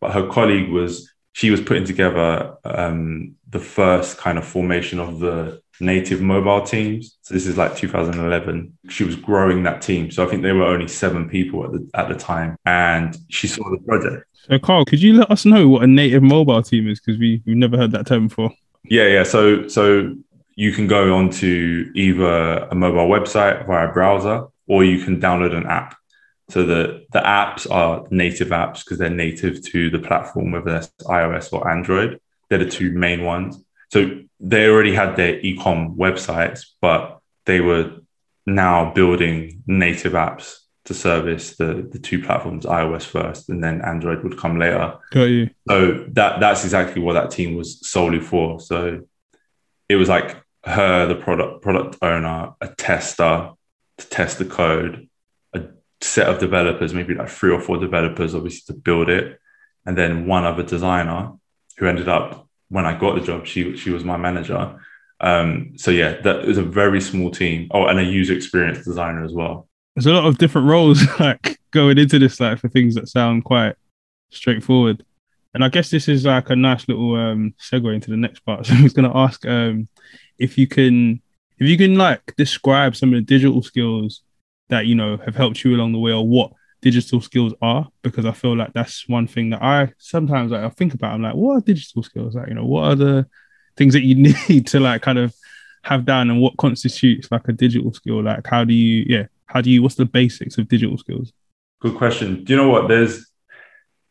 But 0.00 0.12
her 0.12 0.28
colleague 0.28 0.70
was 0.70 1.12
she 1.34 1.50
was 1.50 1.60
putting 1.60 1.84
together 1.84 2.56
um, 2.64 3.34
the 3.54 3.60
first 3.60 4.18
kind 4.18 4.36
of 4.36 4.44
formation 4.44 4.98
of 4.98 5.20
the 5.20 5.62
native 5.80 6.20
mobile 6.20 6.60
teams. 6.60 7.18
So 7.22 7.34
this 7.34 7.46
is 7.46 7.56
like 7.56 7.76
2011. 7.76 8.76
She 8.88 9.04
was 9.04 9.14
growing 9.14 9.62
that 9.62 9.80
team. 9.80 10.10
So 10.10 10.26
I 10.26 10.28
think 10.28 10.42
there 10.42 10.56
were 10.56 10.64
only 10.64 10.88
seven 10.88 11.28
people 11.28 11.64
at 11.64 11.70
the 11.70 11.88
at 11.94 12.08
the 12.08 12.16
time, 12.16 12.56
and 12.66 13.16
she 13.28 13.46
saw 13.46 13.62
the 13.70 13.78
project. 13.86 14.26
So 14.34 14.58
Carl, 14.58 14.84
could 14.84 15.00
you 15.00 15.14
let 15.14 15.30
us 15.30 15.44
know 15.44 15.68
what 15.68 15.84
a 15.84 15.86
native 15.86 16.22
mobile 16.22 16.62
team 16.64 16.88
is? 16.88 17.00
Because 17.00 17.16
we 17.16 17.42
we've 17.46 17.56
never 17.56 17.76
heard 17.76 17.92
that 17.92 18.08
term 18.08 18.26
before. 18.26 18.50
Yeah, 18.90 19.06
yeah. 19.06 19.22
So 19.22 19.68
so 19.68 20.16
you 20.56 20.72
can 20.72 20.88
go 20.88 21.14
onto 21.14 21.92
either 21.94 22.68
a 22.72 22.74
mobile 22.74 23.08
website 23.08 23.66
via 23.68 23.88
a 23.88 23.92
browser 23.92 24.46
or 24.66 24.84
you 24.84 25.04
can 25.04 25.20
download 25.20 25.54
an 25.56 25.66
app. 25.66 25.96
So 26.50 26.64
the, 26.64 27.06
the 27.12 27.20
apps 27.20 27.70
are 27.70 28.06
native 28.10 28.48
apps 28.48 28.84
because 28.84 28.98
they're 28.98 29.10
native 29.10 29.62
to 29.70 29.90
the 29.90 29.98
platform, 29.98 30.52
whether 30.52 30.72
that's 30.72 30.88
iOS 31.04 31.52
or 31.52 31.68
Android. 31.68 32.20
They're 32.48 32.58
the 32.58 32.70
two 32.70 32.92
main 32.92 33.24
ones. 33.24 33.62
So 33.90 34.20
they 34.40 34.68
already 34.68 34.94
had 34.94 35.16
their 35.16 35.40
ecom 35.40 35.96
websites, 35.96 36.66
but 36.80 37.20
they 37.46 37.60
were 37.60 37.92
now 38.46 38.92
building 38.92 39.62
native 39.66 40.12
apps 40.12 40.58
to 40.84 40.94
service 40.94 41.56
the, 41.56 41.88
the 41.90 41.98
two 41.98 42.22
platforms, 42.22 42.66
iOS 42.66 43.04
first, 43.06 43.48
and 43.48 43.64
then 43.64 43.80
Android 43.80 44.22
would 44.22 44.38
come 44.38 44.58
later. 44.58 44.98
Got 45.12 45.24
you. 45.24 45.50
So 45.68 46.04
that 46.12 46.40
that's 46.40 46.64
exactly 46.64 47.00
what 47.00 47.14
that 47.14 47.30
team 47.30 47.54
was 47.54 47.88
solely 47.88 48.20
for. 48.20 48.60
So 48.60 49.00
it 49.88 49.96
was 49.96 50.08
like 50.08 50.36
her, 50.64 51.06
the 51.06 51.14
product 51.14 51.62
product 51.62 51.98
owner, 52.02 52.52
a 52.60 52.68
tester, 52.68 53.50
to 53.98 54.08
test 54.08 54.38
the 54.38 54.44
code, 54.44 55.08
a 55.54 55.62
set 56.00 56.28
of 56.28 56.38
developers, 56.38 56.92
maybe 56.92 57.14
like 57.14 57.28
three 57.28 57.52
or 57.52 57.60
four 57.60 57.78
developers, 57.78 58.34
obviously 58.34 58.74
to 58.74 58.78
build 58.78 59.08
it, 59.08 59.38
and 59.86 59.96
then 59.96 60.26
one 60.26 60.44
other 60.44 60.62
designer 60.62 61.32
who 61.76 61.86
ended 61.86 62.08
up 62.08 62.48
when 62.68 62.86
I 62.86 62.98
got 62.98 63.14
the 63.14 63.20
job, 63.20 63.46
she 63.46 63.76
she 63.76 63.90
was 63.90 64.04
my 64.04 64.16
manager. 64.16 64.78
Um, 65.20 65.72
so 65.76 65.90
yeah, 65.90 66.20
that 66.22 66.44
was 66.44 66.58
a 66.58 66.62
very 66.62 67.00
small 67.00 67.30
team. 67.30 67.68
Oh, 67.70 67.86
and 67.86 67.98
a 67.98 68.02
user 68.02 68.34
experience 68.34 68.84
designer 68.84 69.24
as 69.24 69.32
well. 69.32 69.68
There's 69.94 70.06
a 70.06 70.12
lot 70.12 70.26
of 70.26 70.38
different 70.38 70.66
roles 70.66 71.02
like 71.20 71.60
going 71.70 71.98
into 71.98 72.18
this, 72.18 72.40
like 72.40 72.58
for 72.58 72.68
things 72.68 72.94
that 72.96 73.08
sound 73.08 73.44
quite 73.44 73.76
straightforward. 74.30 75.04
And 75.54 75.64
I 75.64 75.68
guess 75.68 75.88
this 75.88 76.08
is 76.08 76.26
like 76.26 76.50
a 76.50 76.56
nice 76.56 76.88
little 76.88 77.14
um, 77.14 77.54
segue 77.60 77.94
into 77.94 78.10
the 78.10 78.16
next 78.16 78.40
part. 78.40 78.66
So 78.66 78.74
I 78.74 78.82
was 78.82 78.92
going 78.92 79.10
to 79.10 79.16
ask 79.16 79.46
um, 79.46 79.88
if 80.38 80.58
you 80.58 80.66
can 80.66 81.22
if 81.58 81.68
you 81.68 81.78
can 81.78 81.94
like 81.94 82.34
describe 82.36 82.96
some 82.96 83.10
of 83.10 83.14
the 83.14 83.22
digital 83.22 83.62
skills 83.62 84.22
that 84.68 84.86
you 84.86 84.94
know 84.96 85.16
have 85.18 85.36
helped 85.36 85.62
you 85.62 85.76
along 85.76 85.92
the 85.92 86.00
way 86.00 86.12
or 86.12 86.26
what 86.26 86.52
digital 86.88 87.20
skills 87.20 87.54
are 87.60 87.88
because 88.02 88.26
I 88.26 88.32
feel 88.32 88.56
like 88.56 88.72
that's 88.74 89.08
one 89.08 89.26
thing 89.26 89.50
that 89.50 89.62
I 89.62 89.92
sometimes 89.98 90.52
like 90.52 90.62
I 90.62 90.68
think 90.68 90.92
about 90.94 91.14
I'm 91.14 91.22
like 91.22 91.34
what 91.34 91.56
are 91.56 91.60
digital 91.72 92.02
skills 92.02 92.34
like 92.34 92.48
you 92.48 92.54
know 92.54 92.66
what 92.66 92.84
are 92.84 92.94
the 92.94 93.26
things 93.76 93.94
that 93.94 94.04
you 94.04 94.14
need 94.48 94.66
to 94.68 94.80
like 94.80 95.02
kind 95.02 95.18
of 95.18 95.34
have 95.82 96.04
down 96.04 96.30
and 96.30 96.40
what 96.40 96.56
constitutes 96.58 97.28
like 97.30 97.48
a 97.48 97.52
digital 97.52 97.92
skill 97.92 98.22
like 98.22 98.46
how 98.46 98.64
do 98.64 98.74
you 98.74 99.04
yeah 99.08 99.26
How 99.46 99.60
do 99.60 99.70
you? 99.70 99.82
What's 99.82 99.94
the 99.94 100.04
basics 100.04 100.58
of 100.58 100.68
digital 100.68 100.98
skills? 100.98 101.32
Good 101.80 101.96
question. 101.96 102.44
Do 102.44 102.52
you 102.52 102.56
know 102.56 102.70
what? 102.70 102.88
There's 102.88 103.30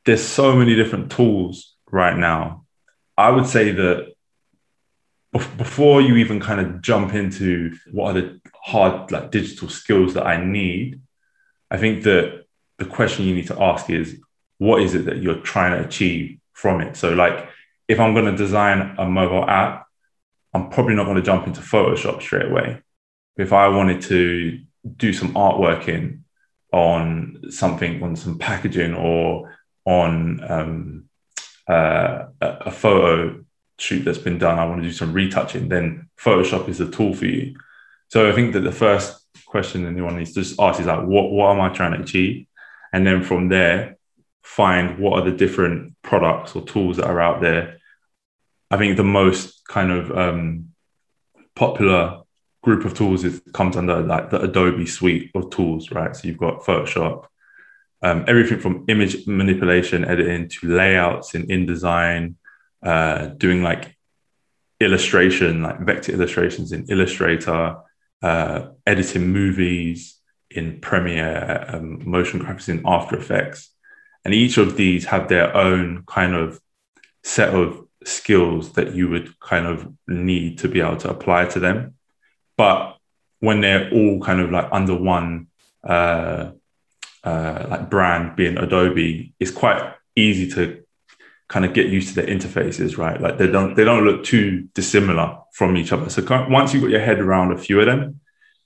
there's 0.05 0.23
so 0.23 0.55
many 0.55 0.75
different 0.75 1.11
tools 1.11 1.75
right 1.91 2.17
now. 2.17 2.65
I 3.17 3.29
would 3.29 3.47
say 3.47 3.71
that 3.71 4.13
before 5.57 6.01
you 6.01 6.15
even 6.17 6.39
kind 6.39 6.61
of 6.61 6.81
jump 6.81 7.13
into 7.13 7.75
what 7.91 8.15
are 8.15 8.21
the 8.21 8.41
hard 8.63 9.11
like 9.11 9.31
digital 9.31 9.69
skills 9.69 10.13
that 10.13 10.25
I 10.25 10.43
need, 10.43 11.01
I 11.71 11.77
think 11.77 12.03
that 12.03 12.42
the 12.77 12.85
question 12.85 13.25
you 13.25 13.35
need 13.35 13.47
to 13.47 13.61
ask 13.61 13.89
is 13.89 14.19
what 14.57 14.81
is 14.81 14.95
it 14.95 15.05
that 15.05 15.17
you're 15.17 15.35
trying 15.35 15.71
to 15.71 15.87
achieve 15.87 16.39
from 16.53 16.81
it? 16.81 16.95
So 16.95 17.13
like 17.13 17.49
if 17.87 17.99
I'm 17.99 18.13
going 18.13 18.25
to 18.25 18.35
design 18.35 18.95
a 18.97 19.05
mobile 19.05 19.47
app, 19.49 19.87
I'm 20.53 20.69
probably 20.69 20.95
not 20.95 21.05
going 21.05 21.17
to 21.17 21.23
jump 21.23 21.47
into 21.47 21.61
Photoshop 21.61 22.21
straight 22.21 22.49
away. 22.49 22.81
If 23.37 23.53
I 23.53 23.67
wanted 23.67 24.01
to 24.03 24.59
do 24.97 25.13
some 25.13 25.33
artwork 25.33 25.87
in 25.87 26.23
on 26.71 27.41
something, 27.49 28.01
on 28.03 28.15
some 28.15 28.37
packaging 28.37 28.93
or 28.93 29.55
on 29.85 30.43
um, 30.49 31.09
uh, 31.67 32.25
a 32.41 32.71
photo 32.71 33.43
shoot 33.79 34.03
that's 34.05 34.17
been 34.17 34.37
done, 34.37 34.59
I 34.59 34.65
want 34.65 34.81
to 34.81 34.87
do 34.87 34.93
some 34.93 35.13
retouching, 35.13 35.69
then 35.69 36.09
Photoshop 36.19 36.69
is 36.69 36.77
the 36.77 36.89
tool 36.89 37.13
for 37.13 37.25
you. 37.25 37.55
So 38.09 38.29
I 38.29 38.33
think 38.33 38.53
that 38.53 38.61
the 38.61 38.71
first 38.71 39.19
question 39.45 39.87
anyone 39.87 40.17
needs 40.17 40.33
to 40.33 40.41
just 40.41 40.59
ask 40.59 40.79
is 40.79 40.85
like, 40.85 41.03
what, 41.05 41.31
what 41.31 41.51
am 41.51 41.61
I 41.61 41.69
trying 41.69 41.93
to 41.93 42.01
achieve? 42.01 42.45
And 42.93 43.05
then 43.05 43.23
from 43.23 43.49
there, 43.49 43.97
find 44.43 44.99
what 44.99 45.19
are 45.19 45.29
the 45.29 45.35
different 45.35 45.95
products 46.03 46.55
or 46.55 46.63
tools 46.63 46.97
that 46.97 47.07
are 47.07 47.19
out 47.19 47.41
there. 47.41 47.79
I 48.69 48.77
think 48.77 48.97
the 48.97 49.03
most 49.03 49.67
kind 49.67 49.91
of 49.91 50.11
um, 50.15 50.69
popular 51.55 52.21
group 52.61 52.85
of 52.85 52.93
tools 52.93 53.23
is 53.23 53.41
comes 53.53 53.75
under 53.75 54.01
like 54.01 54.29
the 54.29 54.41
Adobe 54.41 54.85
suite 54.85 55.31
of 55.33 55.49
tools, 55.49 55.91
right? 55.91 56.15
So 56.15 56.27
you've 56.27 56.37
got 56.37 56.61
Photoshop, 56.61 57.25
um, 58.01 58.25
everything 58.27 58.59
from 58.59 58.85
image 58.87 59.27
manipulation, 59.27 60.05
editing 60.05 60.49
to 60.49 60.67
layouts 60.67 61.35
in 61.35 61.47
InDesign, 61.47 62.35
uh, 62.83 63.27
doing 63.27 63.63
like 63.63 63.97
illustration, 64.79 65.63
like 65.63 65.79
vector 65.79 66.11
illustrations 66.11 66.71
in 66.71 66.85
Illustrator, 66.89 67.77
uh, 68.21 68.67
editing 68.85 69.27
movies 69.27 70.19
in 70.55 70.79
Premiere, 70.79 71.65
um, 71.69 72.01
motion 72.09 72.39
graphics 72.39 72.69
in 72.69 72.81
After 72.85 73.17
Effects. 73.17 73.69
And 74.25 74.33
each 74.33 74.57
of 74.57 74.77
these 74.77 75.05
have 75.05 75.27
their 75.27 75.55
own 75.55 76.03
kind 76.07 76.33
of 76.33 76.59
set 77.23 77.53
of 77.53 77.85
skills 78.05 78.73
that 78.73 78.93
you 78.93 79.09
would 79.09 79.39
kind 79.39 79.65
of 79.65 79.91
need 80.07 80.59
to 80.59 80.67
be 80.67 80.81
able 80.81 80.97
to 80.97 81.09
apply 81.09 81.45
to 81.45 81.59
them. 81.59 81.95
But 82.57 82.97
when 83.39 83.61
they're 83.61 83.89
all 83.91 84.21
kind 84.21 84.39
of 84.39 84.51
like 84.51 84.67
under 84.71 84.95
one 84.95 85.47
uh, 85.83 86.51
uh, 87.23 87.65
like 87.69 87.89
brand 87.89 88.35
being 88.35 88.57
Adobe, 88.57 89.33
it's 89.39 89.51
quite 89.51 89.93
easy 90.15 90.49
to 90.51 90.83
kind 91.47 91.65
of 91.65 91.73
get 91.73 91.87
used 91.87 92.09
to 92.09 92.21
the 92.21 92.27
interfaces, 92.27 92.97
right? 92.97 93.19
Like 93.19 93.37
they 93.37 93.47
don't 93.47 93.75
they 93.75 93.83
don't 93.83 94.05
look 94.05 94.23
too 94.23 94.69
dissimilar 94.73 95.37
from 95.53 95.77
each 95.77 95.91
other. 95.91 96.09
So 96.09 96.23
once 96.49 96.73
you've 96.73 96.83
got 96.83 96.91
your 96.91 97.01
head 97.01 97.19
around 97.19 97.51
a 97.51 97.57
few 97.57 97.79
of 97.79 97.85
them, 97.85 98.19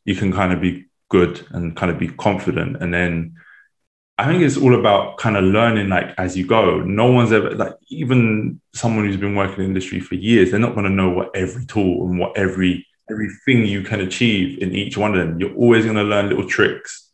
you 0.06 0.16
can 0.16 0.32
kind 0.32 0.54
of 0.54 0.62
be 0.62 0.87
good 1.10 1.46
and 1.52 1.76
kind 1.76 1.92
of 1.92 2.00
be 2.00 2.08
confident. 2.08 2.82
And 2.82 2.94
then 2.94 3.36
I 4.18 4.26
think 4.26 4.44
it's 4.44 4.58
all 4.58 4.78
about 4.78 5.18
kind 5.18 5.38
of 5.38 5.44
learning 5.44 5.90
like 5.90 6.14
as 6.18 6.36
you 6.36 6.48
go. 6.48 6.80
No 6.82 7.12
one's 7.12 7.32
ever 7.32 7.52
like 7.52 7.74
even 7.90 8.62
someone 8.74 9.06
who's 9.06 9.18
been 9.18 9.36
working 9.36 9.56
in 9.56 9.62
the 9.62 9.68
industry 9.68 10.00
for 10.00 10.16
years, 10.16 10.52
they're 10.52 10.60
not 10.60 10.74
going 10.74 10.86
to 10.86 10.92
know 10.92 11.10
what 11.10 11.36
every 11.36 11.66
tool 11.66 12.08
and 12.08 12.20
what 12.20 12.38
every 12.38 12.86
everything 13.10 13.66
you 13.66 13.84
can 13.84 14.02
achieve 14.02 14.60
in 14.60 14.76
each 14.76 14.98
one 14.98 15.16
of 15.16 15.20
them. 15.20 15.40
You're 15.40 15.56
always 15.56 15.86
going 15.86 15.98
to 15.98 16.04
learn 16.04 16.30
little 16.30 16.48
tricks 16.48 17.08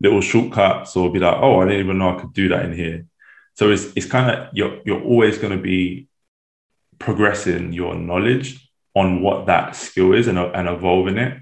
little 0.00 0.20
shortcuts 0.20 0.96
or 0.96 1.10
be 1.10 1.18
like, 1.18 1.36
oh, 1.38 1.60
I 1.60 1.64
didn't 1.66 1.80
even 1.80 1.98
know 1.98 2.16
I 2.16 2.20
could 2.20 2.32
do 2.32 2.48
that 2.48 2.64
in 2.64 2.72
here. 2.72 3.06
So 3.54 3.70
it's 3.70 3.92
it's 3.96 4.06
kind 4.06 4.30
of 4.30 4.48
you're 4.52 4.80
you're 4.84 5.02
always 5.02 5.38
going 5.38 5.56
to 5.56 5.62
be 5.62 6.08
progressing 6.98 7.72
your 7.72 7.94
knowledge 7.94 8.70
on 8.94 9.22
what 9.22 9.46
that 9.46 9.76
skill 9.76 10.12
is 10.12 10.28
and, 10.28 10.38
and 10.38 10.68
evolving 10.68 11.18
it. 11.18 11.38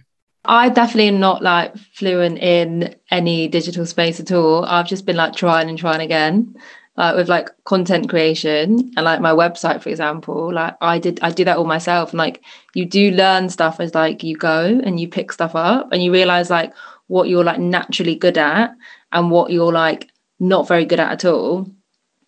I 0.48 0.68
definitely 0.68 1.08
am 1.08 1.20
not 1.20 1.42
like 1.42 1.76
fluent 1.76 2.38
in 2.38 2.94
any 3.10 3.48
digital 3.48 3.86
space 3.86 4.20
at 4.20 4.32
all. 4.32 4.64
I've 4.64 4.86
just 4.86 5.06
been 5.06 5.16
like 5.16 5.34
trying 5.34 5.68
and 5.68 5.78
trying 5.78 6.00
again. 6.00 6.56
Like 6.96 7.16
with 7.16 7.28
like 7.28 7.50
content 7.64 8.08
creation 8.08 8.90
and 8.96 9.04
like 9.04 9.20
my 9.20 9.32
website, 9.32 9.82
for 9.82 9.90
example, 9.90 10.52
like 10.54 10.76
I 10.80 10.98
did 10.98 11.20
I 11.22 11.30
do 11.30 11.44
that 11.44 11.58
all 11.58 11.66
myself. 11.66 12.10
And 12.10 12.18
like 12.18 12.42
you 12.74 12.86
do 12.86 13.10
learn 13.10 13.50
stuff 13.50 13.80
as 13.80 13.94
like 13.94 14.22
you 14.22 14.36
go 14.36 14.80
and 14.82 14.98
you 14.98 15.06
pick 15.06 15.30
stuff 15.30 15.54
up 15.54 15.92
and 15.92 16.02
you 16.02 16.10
realize 16.10 16.48
like 16.48 16.72
what 17.08 17.28
you're 17.28 17.44
like 17.44 17.60
naturally 17.60 18.14
good 18.14 18.38
at 18.38 18.74
and 19.12 19.30
what 19.30 19.52
you're 19.52 19.72
like 19.72 20.10
not 20.40 20.66
very 20.68 20.84
good 20.86 21.00
at 21.00 21.12
at 21.12 21.24
all 21.24 21.70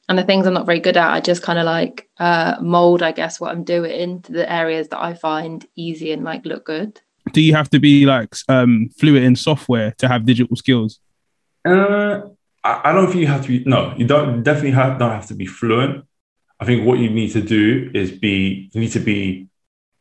and 0.09 0.19
the 0.19 0.25
things 0.25 0.47
i'm 0.47 0.55
not 0.55 0.67
very 0.67 0.81
good 0.81 0.97
at 0.97 1.11
i 1.11 1.21
just 1.21 1.43
kind 1.43 1.59
of 1.59 1.67
like 1.67 2.09
uh 2.19 2.57
mold 2.61 3.03
i 3.03 3.13
guess 3.13 3.41
what 3.41 3.51
i'm 3.51 3.65
doing 3.65 3.91
into 3.91 4.33
the 4.33 4.51
areas 4.51 4.89
that 4.89 5.03
i 5.03 5.13
find 5.15 5.67
easy 5.77 6.13
and 6.13 6.25
like 6.25 6.45
look 6.47 6.65
good 6.65 7.01
do 7.33 7.41
you 7.41 7.55
have 7.55 7.71
to 7.71 7.79
be 7.79 8.07
like 8.07 8.35
um 8.49 8.89
fluent 8.99 9.25
in 9.25 9.37
software 9.37 9.95
to 9.99 10.09
have 10.09 10.25
digital 10.25 10.57
skills? 10.57 11.01
Uh 11.65 12.21
i, 12.65 12.93
don't 12.93 13.07
think 13.07 13.21
you 13.21 13.27
have 13.27 13.43
to 13.43 13.49
be 13.49 13.65
no 13.65 13.95
you 13.97 14.07
don't 14.07 14.43
definitely 14.43 14.73
have, 14.73 14.99
don't 14.99 15.13
have 15.13 15.27
to 15.27 15.35
be 15.35 15.47
fluent. 15.47 16.05
I 16.61 16.65
think 16.65 16.85
what 16.85 16.99
you 16.99 17.09
need 17.09 17.31
to 17.33 17.41
do 17.41 17.91
is 17.95 18.11
be 18.11 18.69
you 18.73 18.81
need 18.81 18.93
to 18.93 19.01
be 19.01 19.49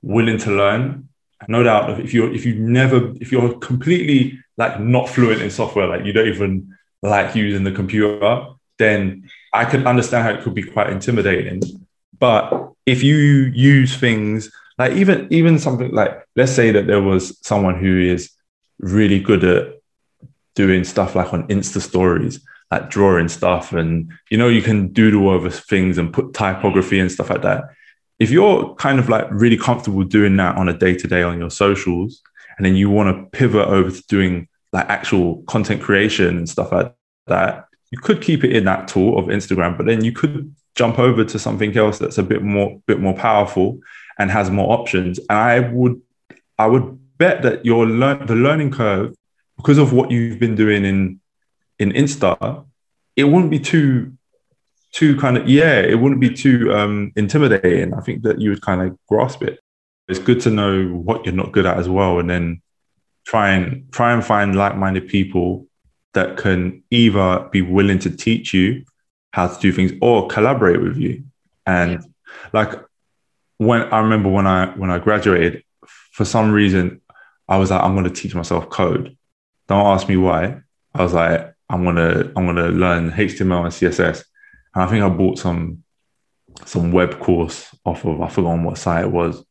willing 0.02 0.38
to 0.40 0.52
learn. 0.52 1.10
No 1.48 1.64
doubt 1.64 2.00
if 2.00 2.14
you're 2.14 2.34
if 2.34 2.46
you 2.46 2.56
never 2.56 3.14
if 3.22 3.32
you're 3.32 3.58
completely 3.60 4.40
like 4.58 4.80
not 4.80 5.08
fluent 5.08 5.42
in 5.42 5.52
software, 5.52 5.88
like 5.88 6.04
you 6.04 6.14
don't 6.14 6.28
even 6.28 6.76
like 7.04 7.36
using 7.36 7.64
the 7.64 7.72
computer, 7.72 8.48
then 8.80 9.30
I 9.54 9.66
could 9.66 9.86
understand 9.86 10.24
how 10.24 10.32
it 10.32 10.44
could 10.44 10.56
be 10.56 10.64
quite 10.64 10.90
intimidating. 10.90 11.62
But 12.18 12.72
if 12.86 13.04
you 13.04 13.16
use 13.54 13.96
things 13.96 14.52
like 14.78 14.94
even 14.94 15.28
even 15.32 15.60
something 15.60 15.92
like 15.92 16.26
let's 16.36 16.52
say 16.52 16.72
that 16.72 16.88
there 16.88 17.02
was 17.02 17.38
someone 17.46 17.80
who 17.80 18.00
is 18.00 18.32
really 18.80 19.20
good 19.20 19.44
at 19.44 19.74
doing 20.56 20.84
stuff 20.84 21.16
like 21.16 21.34
on 21.34 21.48
Insta 21.48 21.82
stories, 21.82 22.40
like 22.72 22.90
drawing 22.90 23.28
stuff, 23.28 23.74
and 23.74 24.12
you 24.30 24.38
know 24.38 24.48
you 24.48 24.62
can 24.62 24.94
doodle 24.94 25.30
over 25.30 25.50
things 25.50 25.98
and 25.98 26.14
put 26.14 26.34
typography 26.34 27.00
and 27.00 27.12
stuff 27.12 27.30
like 27.30 27.42
that. 27.42 27.66
If 28.20 28.32
you're 28.32 28.74
kind 28.76 29.00
of 29.00 29.10
like 29.10 29.28
really 29.30 29.58
comfortable 29.58 30.04
doing 30.04 30.36
that 30.38 30.58
on 30.58 30.70
a 30.70 30.78
day 30.78 30.96
to 30.96 31.08
day 31.08 31.24
on 31.24 31.40
your 31.40 31.52
socials, 31.52 32.22
and 32.58 32.66
then 32.66 32.76
you 32.76 32.90
want 32.90 33.16
to 33.16 33.38
pivot 33.38 33.68
over 33.68 33.92
to 33.92 34.04
doing 34.08 34.48
like 34.74 34.90
actual 34.90 35.44
content 35.44 35.82
creation 35.82 36.38
and 36.38 36.50
stuff 36.50 36.72
like 36.72 36.94
that, 37.28 37.68
you 37.92 38.00
could 38.00 38.22
keep 38.22 38.44
it 38.44 38.56
in 38.56 38.66
that 38.66 38.88
tool 38.88 39.18
of 39.18 39.26
Instagram, 39.26 39.78
but 39.78 39.86
then 39.86 40.04
you 40.04 40.12
could 40.12 40.54
jump 40.76 41.00
over 41.00 41.24
to 41.24 41.40
something 41.40 41.76
else 41.76 41.98
that's 41.98 42.20
a 42.20 42.24
bit 42.24 42.44
more 42.44 42.80
bit 42.86 43.00
more 43.00 43.16
powerful 43.16 43.80
and 44.18 44.32
has 44.32 44.50
more 44.50 44.72
options. 44.72 45.20
And 45.20 45.38
I 45.38 45.60
would 45.60 46.02
I 46.58 46.68
would 46.68 47.00
bet 47.18 47.42
that 47.44 47.66
your 47.66 47.86
learn 47.86 48.26
the 48.26 48.36
learning 48.36 48.72
curve, 48.72 49.16
because 49.58 49.78
of 49.78 49.94
what 49.94 50.12
you've 50.12 50.40
been 50.40 50.56
doing 50.56 50.86
in 50.86 51.20
in 51.80 51.92
Insta, 51.92 52.66
it 53.16 53.26
wouldn't 53.26 53.52
be 53.52 53.60
too 53.60 54.14
too 54.92 55.18
kind 55.18 55.38
of 55.38 55.48
yeah, 55.48 55.80
it 55.80 56.00
wouldn't 56.00 56.22
be 56.22 56.30
too 56.30 56.74
um, 56.74 57.12
intimidating. 57.16 57.94
I 57.94 58.02
think 58.02 58.24
that 58.24 58.40
you 58.42 58.50
would 58.52 58.62
kind 58.62 58.82
of 58.82 58.98
grasp 59.08 59.44
it 59.44 59.60
it's 60.08 60.20
good 60.20 60.40
to 60.42 60.50
know 60.50 60.88
what 60.88 61.26
you're 61.26 61.36
not 61.36 61.52
good 61.52 61.66
at 61.66 61.78
as 61.78 61.90
well, 61.90 62.20
and 62.20 62.30
then 62.30 62.62
try 63.26 63.50
and 63.52 63.92
try 63.92 64.14
and 64.14 64.26
find 64.26 64.56
like-minded 64.56 65.08
people 65.08 65.68
that 66.14 66.38
can 66.38 66.84
either 66.90 67.48
be 67.52 67.62
willing 67.62 68.00
to 68.00 68.10
teach 68.10 68.54
you 68.54 68.86
how 69.32 69.48
to 69.48 69.60
do 69.60 69.72
things 69.72 69.92
or 70.02 70.28
collaborate 70.28 70.82
with 70.82 70.98
you. 70.98 71.24
And 71.66 71.92
yeah. 71.92 72.00
like 72.54 72.80
when 73.58 73.82
I 73.82 74.00
remember 74.00 74.30
when 74.30 74.48
I 74.48 74.68
when 74.76 74.90
I 74.90 75.00
graduated, 75.00 75.64
for 76.12 76.26
some 76.26 76.52
reason 76.52 77.02
I 77.48 77.58
was 77.58 77.72
like, 77.72 77.82
I'm 77.82 77.96
gonna 77.96 78.10
teach 78.10 78.36
myself 78.36 78.70
code. 78.70 79.18
Don't 79.68 79.86
ask 79.86 80.08
me 80.08 80.18
why. 80.18 80.62
I 80.94 81.04
was 81.04 81.14
like, 81.14 81.54
I'm 81.70 81.84
gonna 81.84 82.32
I'm 82.36 82.46
gonna 82.46 82.70
learn 82.70 83.12
HTML 83.12 83.64
and 83.64 83.74
CSS. 83.74 84.24
And 84.76 84.84
I 84.84 84.88
think 84.88 85.04
I 85.04 85.10
bought 85.10 85.40
some 85.40 85.84
some 86.66 86.92
web 86.92 87.20
course 87.20 87.68
off 87.86 88.06
of 88.06 88.22
I 88.22 88.30
forgot 88.30 88.52
on 88.52 88.64
what 88.64 88.78
site 88.78 89.06
it 89.06 89.12
was. 89.12 89.44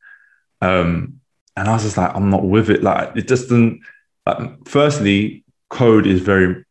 Um, 0.60 1.20
and 1.56 1.68
I 1.68 1.72
was 1.72 1.82
just 1.82 1.96
like, 1.96 2.14
I'm 2.14 2.30
not 2.30 2.44
with 2.44 2.70
it. 2.70 2.82
Like, 2.82 3.16
it 3.16 3.28
just 3.28 3.44
doesn't. 3.44 3.80
Like, 4.26 4.66
firstly, 4.66 5.44
code 5.68 6.06
is 6.06 6.20
very 6.20 6.64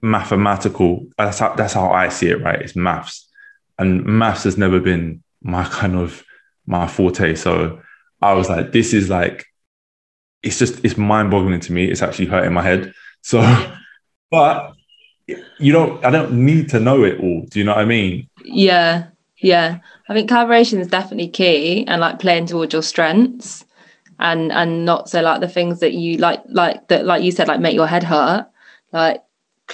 mathematical. 0.00 1.06
That's 1.16 1.38
how 1.38 1.54
that's 1.54 1.72
how 1.72 1.90
I 1.90 2.08
see 2.08 2.28
it. 2.28 2.42
Right? 2.42 2.60
It's 2.60 2.76
maths, 2.76 3.28
and 3.78 4.04
maths 4.04 4.44
has 4.44 4.56
never 4.56 4.80
been 4.80 5.23
my 5.44 5.64
kind 5.64 5.94
of 5.94 6.24
my 6.66 6.88
forte. 6.88 7.36
So 7.36 7.80
I 8.20 8.32
was 8.32 8.48
like, 8.48 8.72
this 8.72 8.92
is 8.92 9.08
like, 9.08 9.44
it's 10.42 10.58
just 10.58 10.84
it's 10.84 10.96
mind 10.96 11.30
boggling 11.30 11.60
to 11.60 11.72
me. 11.72 11.84
It's 11.84 12.02
actually 12.02 12.26
hurting 12.26 12.52
my 12.52 12.62
head. 12.62 12.92
So, 13.22 13.40
but 14.30 14.72
you 15.58 15.72
don't. 15.72 16.04
I 16.04 16.10
don't 16.10 16.32
need 16.44 16.68
to 16.70 16.80
know 16.80 17.04
it 17.04 17.20
all. 17.20 17.46
Do 17.48 17.60
you 17.60 17.64
know 17.64 17.72
what 17.72 17.82
I 17.82 17.84
mean? 17.84 18.28
Yeah. 18.44 19.06
Yeah, 19.38 19.80
I 20.08 20.14
think 20.14 20.28
collaboration 20.28 20.80
is 20.80 20.88
definitely 20.88 21.28
key 21.28 21.84
and 21.86 22.00
like 22.00 22.18
playing 22.18 22.46
towards 22.46 22.72
your 22.72 22.82
strengths. 22.82 23.64
and 24.18 24.52
and 24.52 24.84
not 24.84 25.08
so 25.08 25.20
like 25.20 25.40
the 25.40 25.48
things 25.48 25.80
that 25.80 25.92
you 25.92 26.18
like 26.18 26.40
like 26.46 26.86
that 26.88 27.04
like 27.04 27.22
you 27.22 27.32
said 27.32 27.48
like 27.48 27.60
make 27.60 27.74
your 27.74 27.86
head 27.86 28.04
hurt 28.04 28.46
like 28.92 29.22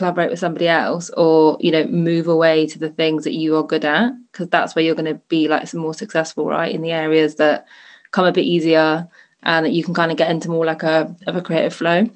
collaborate 0.01 0.31
with 0.31 0.39
somebody 0.39 0.67
else 0.67 1.11
or 1.11 1.59
you 1.61 1.71
know 1.71 1.85
move 1.85 2.27
away 2.27 2.67
to 2.67 2.79
the 2.79 2.89
things 2.89 3.25
that 3.25 3.35
you 3.35 3.55
are 3.55 3.63
good 3.63 3.85
at 3.85 4.13
because 4.33 4.49
that's 4.49 4.75
where 4.75 4.83
you're 4.83 4.95
going 4.95 5.15
to 5.15 5.21
be 5.29 5.47
like 5.47 5.69
some 5.69 5.79
more 5.79 5.93
successful 5.93 6.47
right 6.47 6.75
in 6.75 6.81
the 6.81 6.91
areas 6.91 7.35
that 7.35 7.67
come 8.11 8.25
a 8.25 8.33
bit 8.33 8.47
easier 8.47 9.07
and 9.43 9.67
that 9.67 9.73
you 9.73 9.85
can 9.85 9.93
kind 9.93 10.11
of 10.11 10.17
get 10.17 10.31
into 10.31 10.49
more 10.49 10.65
like 10.65 10.83
a 10.83 11.15
of 11.27 11.37
a 11.37 11.43
creative 11.43 11.75
flow 11.75 12.07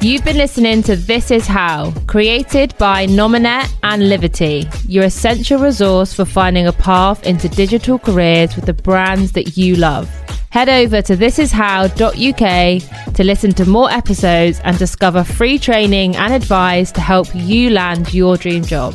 You've 0.00 0.24
been 0.24 0.36
listening 0.36 0.82
to 0.82 0.96
This 0.96 1.30
Is 1.30 1.46
How, 1.46 1.90
created 2.06 2.76
by 2.76 3.06
Nominet 3.06 3.72
and 3.82 4.02
Livity, 4.02 4.68
your 4.86 5.04
essential 5.04 5.58
resource 5.58 6.12
for 6.12 6.26
finding 6.26 6.66
a 6.66 6.72
path 6.72 7.24
into 7.24 7.48
digital 7.48 7.98
careers 7.98 8.54
with 8.54 8.66
the 8.66 8.74
brands 8.74 9.32
that 9.32 9.56
you 9.56 9.76
love. 9.76 10.23
Head 10.54 10.68
over 10.68 11.02
to 11.02 11.16
thisishow.uk 11.16 13.14
to 13.14 13.24
listen 13.24 13.50
to 13.54 13.68
more 13.68 13.90
episodes 13.90 14.60
and 14.62 14.78
discover 14.78 15.24
free 15.24 15.58
training 15.58 16.14
and 16.14 16.32
advice 16.32 16.92
to 16.92 17.00
help 17.00 17.26
you 17.34 17.70
land 17.70 18.14
your 18.14 18.36
dream 18.36 18.62
job. 18.62 18.94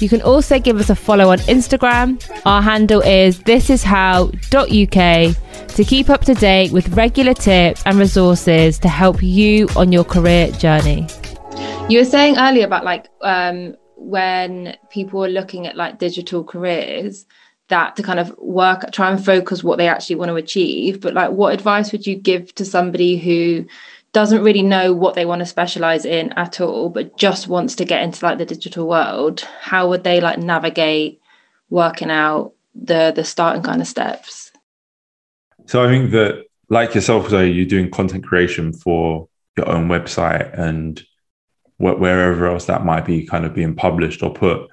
You 0.00 0.08
can 0.08 0.20
also 0.22 0.58
give 0.58 0.80
us 0.80 0.90
a 0.90 0.96
follow 0.96 1.30
on 1.30 1.38
Instagram. 1.46 2.20
Our 2.44 2.60
handle 2.60 3.02
is 3.02 3.38
thisishow.uk 3.38 4.48
to 5.76 5.84
keep 5.84 6.10
up 6.10 6.24
to 6.24 6.34
date 6.34 6.72
with 6.72 6.88
regular 6.96 7.34
tips 7.34 7.84
and 7.86 8.00
resources 8.00 8.80
to 8.80 8.88
help 8.88 9.22
you 9.22 9.68
on 9.76 9.92
your 9.92 10.02
career 10.02 10.50
journey. 10.50 11.06
You 11.88 12.00
were 12.00 12.04
saying 12.04 12.36
earlier 12.36 12.66
about 12.66 12.82
like 12.84 13.06
um, 13.22 13.76
when 13.94 14.76
people 14.90 15.24
are 15.24 15.28
looking 15.28 15.68
at 15.68 15.76
like 15.76 16.00
digital 16.00 16.42
careers 16.42 17.26
that 17.68 17.96
to 17.96 18.02
kind 18.02 18.20
of 18.20 18.36
work 18.38 18.90
try 18.92 19.10
and 19.10 19.24
focus 19.24 19.64
what 19.64 19.78
they 19.78 19.88
actually 19.88 20.16
want 20.16 20.28
to 20.28 20.36
achieve. 20.36 21.00
But 21.00 21.14
like 21.14 21.30
what 21.30 21.54
advice 21.54 21.92
would 21.92 22.06
you 22.06 22.16
give 22.16 22.54
to 22.56 22.64
somebody 22.64 23.16
who 23.16 23.66
doesn't 24.12 24.42
really 24.42 24.62
know 24.62 24.92
what 24.92 25.14
they 25.14 25.26
want 25.26 25.40
to 25.40 25.46
specialize 25.46 26.04
in 26.06 26.32
at 26.32 26.60
all 26.60 26.88
but 26.88 27.18
just 27.18 27.48
wants 27.48 27.74
to 27.74 27.84
get 27.84 28.02
into 28.02 28.24
like 28.24 28.38
the 28.38 28.46
digital 28.46 28.86
world? 28.86 29.40
How 29.60 29.88
would 29.88 30.04
they 30.04 30.20
like 30.20 30.38
navigate 30.38 31.20
working 31.70 32.10
out 32.10 32.52
the 32.74 33.12
the 33.14 33.24
starting 33.24 33.62
kind 33.62 33.80
of 33.80 33.88
steps? 33.88 34.52
So 35.66 35.84
i 35.84 35.88
think 35.88 36.12
that 36.12 36.44
like 36.68 36.94
yourself 36.94 37.28
so 37.28 37.40
you're 37.40 37.66
doing 37.66 37.90
content 37.90 38.24
creation 38.24 38.72
for 38.72 39.28
your 39.56 39.68
own 39.68 39.88
website 39.88 40.56
and 40.58 41.04
wherever 41.78 42.46
else 42.46 42.66
that 42.66 42.84
might 42.84 43.04
be 43.04 43.26
kind 43.26 43.44
of 43.44 43.54
being 43.54 43.74
published 43.74 44.22
or 44.22 44.32
put 44.32 44.68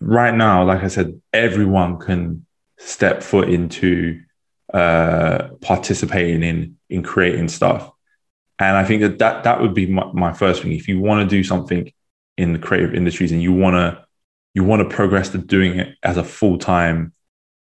right 0.00 0.34
now 0.34 0.64
like 0.64 0.82
i 0.82 0.88
said 0.88 1.20
everyone 1.32 1.98
can 1.98 2.44
step 2.78 3.22
foot 3.22 3.48
into 3.48 4.20
uh 4.74 5.48
participating 5.60 6.42
in 6.42 6.76
in 6.88 7.02
creating 7.02 7.48
stuff 7.48 7.90
and 8.58 8.76
I 8.76 8.84
think 8.84 9.02
that 9.02 9.18
that, 9.18 9.44
that 9.44 9.60
would 9.60 9.74
be 9.74 9.86
my, 9.86 10.10
my 10.12 10.32
first 10.32 10.62
thing. 10.62 10.72
If 10.72 10.88
you 10.88 11.00
want 11.00 11.28
to 11.28 11.36
do 11.36 11.44
something 11.44 11.92
in 12.36 12.52
the 12.52 12.58
creative 12.58 12.94
industries 12.94 13.32
and 13.32 13.42
you 13.42 13.52
want 13.52 13.74
to 13.74 14.04
you 14.54 14.64
want 14.64 14.88
to 14.88 14.94
progress 14.94 15.28
to 15.30 15.38
doing 15.38 15.78
it 15.78 15.96
as 16.02 16.16
a 16.16 16.24
full 16.24 16.56
time 16.56 17.12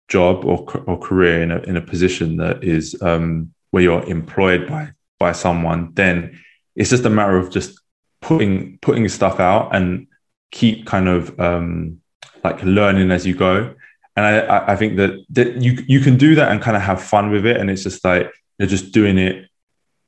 job 0.08 0.46
or, 0.46 0.66
or 0.86 0.98
career 0.98 1.42
in 1.42 1.52
a, 1.52 1.58
in 1.60 1.76
a 1.76 1.82
position 1.82 2.38
that 2.38 2.64
is 2.64 3.02
um, 3.02 3.54
where 3.72 3.84
you're 3.84 4.04
employed 4.04 4.68
by 4.68 4.92
by 5.20 5.32
someone, 5.34 5.94
then 5.94 6.40
it's 6.76 6.90
just 6.90 7.06
a 7.06 7.10
matter 7.10 7.38
of 7.38 7.50
just 7.50 7.80
putting 8.22 8.78
putting 8.82 9.08
stuff 9.10 9.40
out 9.40 9.76
and 9.76 10.08
keep 10.52 10.86
kind 10.86 11.10
of 11.10 11.38
um, 11.40 12.00
like 12.46 12.64
learning 12.64 13.12
as 13.12 13.26
you 13.26 13.36
go. 13.36 13.74
And 14.16 14.26
I, 14.26 14.74
I 14.74 14.76
think 14.76 14.96
that, 14.98 15.12
that 15.32 15.62
you 15.62 15.84
you 15.88 16.00
can 16.00 16.16
do 16.18 16.36
that 16.36 16.52
and 16.52 16.62
kind 16.62 16.78
of 16.78 16.84
have 16.84 17.02
fun 17.02 17.32
with 17.32 17.46
it. 17.46 17.58
And 17.58 17.70
it's 17.70 17.84
just 17.84 18.06
like 18.06 18.32
you're 18.58 18.70
just 18.70 18.94
doing 18.94 19.18
it 19.18 19.50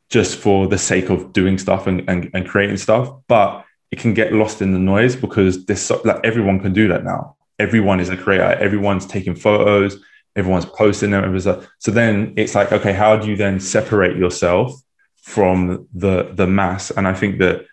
just 0.10 0.38
for 0.38 0.68
the 0.68 0.78
sake 0.78 1.10
of 1.10 1.34
doing 1.34 1.58
stuff 1.58 1.88
and, 1.88 2.10
and, 2.10 2.30
and 2.34 2.48
creating 2.48 2.78
stuff. 2.78 3.10
But 3.28 3.66
it 3.92 4.00
can 4.00 4.14
get 4.14 4.34
lost 4.34 4.62
in 4.62 4.72
the 4.74 4.80
noise 4.80 5.16
because 5.16 5.66
this 5.66 5.90
like 6.06 6.22
everyone 6.24 6.60
can 6.60 6.74
do 6.74 6.88
that 6.90 7.04
now. 7.04 7.36
Everyone 7.60 8.00
is 8.00 8.10
a 8.10 8.18
creator. 8.18 8.54
Everyone's 8.68 9.06
taking 9.06 9.36
photos. 9.36 9.98
Everyone's 10.36 10.66
posting 10.66 11.12
them. 11.12 11.40
So 11.80 11.92
then 11.92 12.34
it's 12.38 12.54
like, 12.54 12.72
okay, 12.72 12.94
how 12.94 13.18
do 13.18 13.28
you 13.28 13.36
then 13.36 13.60
separate 13.60 14.16
yourself 14.16 14.74
from 15.16 15.88
the 15.94 16.32
the 16.34 16.48
mass? 16.48 16.92
And 16.92 17.08
I 17.08 17.14
think 17.14 17.40
that 17.40 17.66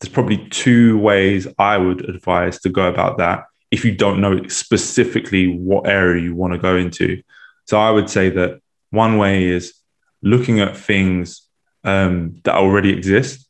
there's 0.00 0.12
probably 0.12 0.48
two 0.48 0.98
ways 0.98 1.46
I 1.58 1.76
would 1.76 2.08
advise 2.08 2.60
to 2.60 2.68
go 2.68 2.88
about 2.88 3.18
that 3.18 3.44
if 3.70 3.84
you 3.84 3.92
don't 3.92 4.20
know 4.20 4.46
specifically 4.48 5.46
what 5.46 5.86
area 5.86 6.22
you 6.22 6.34
want 6.34 6.52
to 6.52 6.58
go 6.58 6.76
into. 6.76 7.22
So 7.66 7.78
I 7.78 7.90
would 7.90 8.10
say 8.10 8.30
that 8.30 8.60
one 8.90 9.16
way 9.18 9.44
is 9.44 9.74
looking 10.22 10.60
at 10.60 10.76
things 10.76 11.42
um, 11.84 12.40
that 12.44 12.54
already 12.54 12.92
exist 12.92 13.46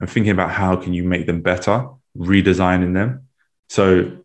and 0.00 0.10
thinking 0.10 0.32
about 0.32 0.50
how 0.50 0.76
can 0.76 0.92
you 0.92 1.04
make 1.04 1.26
them 1.26 1.40
better, 1.40 1.88
redesigning 2.16 2.94
them. 2.94 3.28
So, 3.68 4.18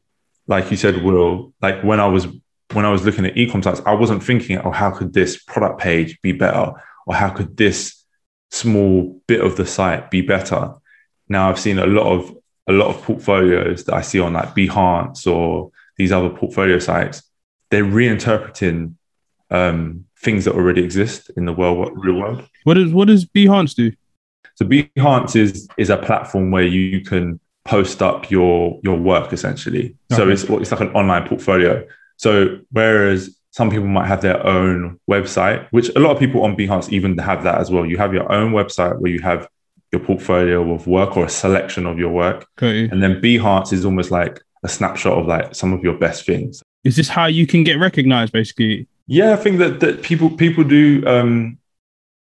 like 0.47 0.71
you 0.71 0.77
said, 0.77 1.03
Will, 1.03 1.53
like 1.61 1.81
when 1.83 1.99
I 1.99 2.07
was 2.07 2.27
when 2.73 2.85
I 2.85 2.91
was 2.91 3.05
looking 3.05 3.25
at 3.25 3.35
ecom 3.35 3.63
sites, 3.63 3.81
I 3.85 3.93
wasn't 3.93 4.23
thinking, 4.23 4.57
oh, 4.57 4.71
how 4.71 4.89
could 4.91 5.13
this 5.13 5.41
product 5.41 5.79
page 5.79 6.19
be 6.21 6.31
better, 6.31 6.73
or 7.05 7.13
how 7.13 7.29
could 7.29 7.55
this 7.55 8.05
small 8.51 9.21
bit 9.27 9.41
of 9.41 9.57
the 9.57 9.65
site 9.65 10.09
be 10.09 10.21
better. 10.21 10.73
Now 11.27 11.49
I've 11.49 11.59
seen 11.59 11.79
a 11.79 11.85
lot 11.85 12.07
of 12.07 12.35
a 12.67 12.73
lot 12.73 12.87
of 12.87 13.01
portfolios 13.03 13.83
that 13.85 13.93
I 13.93 14.01
see 14.01 14.19
on 14.19 14.33
like 14.33 14.55
Behance 14.55 15.31
or 15.31 15.71
these 15.97 16.11
other 16.11 16.29
portfolio 16.29 16.79
sites. 16.79 17.23
They're 17.71 17.83
reinterpreting 17.83 18.95
um, 19.49 20.05
things 20.19 20.45
that 20.45 20.55
already 20.55 20.83
exist 20.83 21.31
in 21.37 21.45
the 21.45 21.53
world, 21.53 21.91
real 21.95 22.15
world. 22.15 22.47
What 22.63 22.75
does 22.75 22.91
what 22.91 23.07
does 23.07 23.25
Behance 23.25 23.75
do? 23.75 23.91
So 24.55 24.65
Behance 24.65 25.35
is 25.35 25.67
is 25.77 25.89
a 25.89 25.97
platform 25.97 26.51
where 26.51 26.63
you 26.63 27.01
can 27.01 27.39
post 27.65 28.01
up 28.01 28.29
your 28.29 28.79
your 28.83 28.97
work 28.97 29.33
essentially. 29.33 29.95
Okay. 30.11 30.17
So 30.17 30.29
it's 30.29 30.43
it's 30.43 30.71
like 30.71 30.81
an 30.81 30.91
online 30.91 31.27
portfolio. 31.27 31.85
So 32.17 32.59
whereas 32.71 33.37
some 33.51 33.69
people 33.69 33.87
might 33.87 34.07
have 34.07 34.21
their 34.21 34.45
own 34.45 34.99
website, 35.09 35.67
which 35.71 35.89
a 35.95 35.99
lot 35.99 36.11
of 36.11 36.19
people 36.19 36.43
on 36.43 36.55
Behance 36.55 36.89
even 36.91 37.17
have 37.17 37.43
that 37.43 37.59
as 37.59 37.71
well. 37.71 37.85
You 37.85 37.97
have 37.97 38.13
your 38.13 38.29
own 38.31 38.51
website 38.51 38.99
where 38.99 39.11
you 39.11 39.21
have 39.21 39.47
your 39.95 40.05
portfolio 40.05 40.73
of 40.73 40.87
work 40.87 41.15
or 41.17 41.25
a 41.25 41.29
selection 41.29 41.85
of 41.85 41.97
your 41.97 42.11
work. 42.11 42.45
Okay. 42.57 42.89
And 42.89 43.01
then 43.01 43.21
Behance 43.21 43.71
is 43.73 43.85
almost 43.85 44.11
like 44.11 44.41
a 44.63 44.67
snapshot 44.67 45.17
of 45.17 45.25
like 45.25 45.55
some 45.55 45.73
of 45.73 45.81
your 45.83 45.97
best 45.97 46.25
things. 46.25 46.61
Is 46.83 46.95
this 46.95 47.07
how 47.07 47.25
you 47.25 47.47
can 47.47 47.63
get 47.63 47.79
recognized 47.79 48.33
basically? 48.33 48.87
Yeah, 49.07 49.33
I 49.33 49.37
think 49.37 49.59
that 49.59 49.79
that 49.79 50.01
people 50.01 50.29
people 50.29 50.63
do 50.63 51.03
um, 51.07 51.57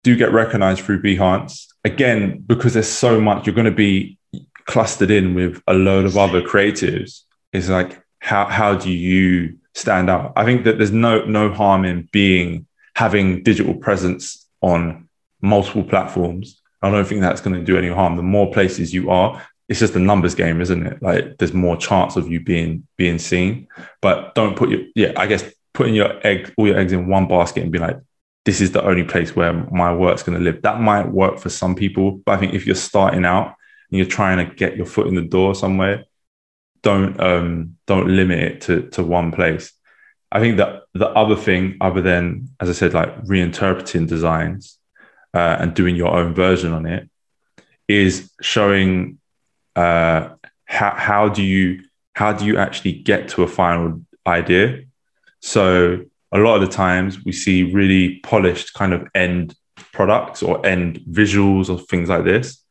do 0.03 0.15
get 0.15 0.31
recognized 0.31 0.81
through 0.83 1.01
Behance 1.01 1.65
again 1.83 2.43
because 2.45 2.73
there's 2.73 2.87
so 2.87 3.19
much. 3.19 3.45
You're 3.45 3.55
going 3.55 3.65
to 3.65 3.71
be 3.89 4.17
clustered 4.65 5.11
in 5.11 5.35
with 5.35 5.61
a 5.67 5.73
load 5.73 6.05
of 6.05 6.17
other 6.17 6.41
creatives. 6.41 7.21
It's 7.53 7.69
like 7.69 8.01
how 8.19 8.45
how 8.45 8.75
do 8.75 8.91
you 8.91 9.57
stand 9.73 10.09
out? 10.09 10.33
I 10.35 10.45
think 10.45 10.63
that 10.63 10.77
there's 10.77 10.91
no 10.91 11.25
no 11.25 11.51
harm 11.51 11.85
in 11.85 12.07
being 12.11 12.67
having 12.95 13.43
digital 13.43 13.75
presence 13.75 14.47
on 14.61 15.09
multiple 15.41 15.83
platforms. 15.83 16.61
I 16.81 16.91
don't 16.91 17.07
think 17.07 17.21
that's 17.21 17.41
going 17.41 17.55
to 17.55 17.63
do 17.63 17.77
any 17.77 17.89
harm. 17.89 18.15
The 18.15 18.23
more 18.23 18.51
places 18.51 18.93
you 18.93 19.09
are, 19.09 19.41
it's 19.67 19.79
just 19.79 19.95
a 19.95 19.99
numbers 19.99 20.35
game, 20.35 20.61
isn't 20.61 20.85
it? 20.85 21.01
Like 21.01 21.37
there's 21.37 21.53
more 21.53 21.77
chance 21.77 22.15
of 22.15 22.31
you 22.31 22.39
being 22.39 22.87
being 22.97 23.19
seen. 23.19 23.67
But 24.01 24.35
don't 24.35 24.55
put 24.55 24.69
your 24.69 24.81
yeah, 24.95 25.13
I 25.17 25.27
guess 25.27 25.43
putting 25.73 25.95
your 25.95 26.25
egg, 26.25 26.53
all 26.57 26.67
your 26.67 26.77
eggs 26.77 26.93
in 26.93 27.07
one 27.07 27.27
basket 27.27 27.63
and 27.63 27.71
be 27.71 27.79
like, 27.79 27.99
this 28.45 28.61
is 28.61 28.71
the 28.71 28.83
only 28.83 29.03
place 29.03 29.35
where 29.35 29.53
my 29.53 29.93
work's 29.93 30.23
going 30.23 30.37
to 30.37 30.43
live. 30.43 30.61
That 30.61 30.79
might 30.79 31.07
work 31.09 31.39
for 31.39 31.49
some 31.49 31.75
people, 31.75 32.11
but 32.25 32.33
I 32.33 32.37
think 32.37 32.53
if 32.53 32.65
you're 32.65 32.75
starting 32.75 33.25
out 33.25 33.55
and 33.89 33.97
you're 33.97 34.05
trying 34.05 34.37
to 34.37 34.55
get 34.55 34.77
your 34.77 34.85
foot 34.85 35.07
in 35.07 35.15
the 35.15 35.21
door 35.21 35.55
somewhere, 35.55 36.05
don't 36.83 37.19
um, 37.19 37.77
don't 37.87 38.07
limit 38.07 38.39
it 38.39 38.61
to 38.61 38.89
to 38.89 39.03
one 39.03 39.31
place. 39.31 39.73
I 40.31 40.39
think 40.39 40.57
that 40.57 40.83
the 40.93 41.09
other 41.09 41.35
thing, 41.35 41.77
other 41.81 42.01
than 42.01 42.49
as 42.59 42.69
I 42.69 42.73
said, 42.73 42.93
like 42.93 43.23
reinterpreting 43.23 44.07
designs 44.07 44.77
uh, 45.35 45.57
and 45.59 45.73
doing 45.73 45.95
your 45.95 46.11
own 46.15 46.33
version 46.33 46.71
on 46.73 46.85
it, 46.85 47.09
is 47.87 48.31
showing 48.41 49.19
uh, 49.75 50.29
how 50.65 50.91
how 50.95 51.29
do 51.29 51.43
you 51.43 51.83
how 52.13 52.31
do 52.33 52.45
you 52.45 52.57
actually 52.57 52.93
get 52.93 53.29
to 53.29 53.43
a 53.43 53.47
final 53.47 54.01
idea 54.25 54.81
so 55.41 56.03
a 56.31 56.39
lot 56.39 56.55
of 56.55 56.61
the 56.61 56.75
times 56.75 57.23
we 57.23 57.31
see 57.31 57.71
really 57.71 58.19
polished 58.21 58.73
kind 58.73 58.93
of 58.93 59.07
end 59.13 59.55
products 59.93 60.41
or 60.41 60.65
end 60.65 60.99
visuals 61.09 61.69
or 61.69 61.79
things 61.79 62.09
like 62.09 62.23
this. 62.25 62.63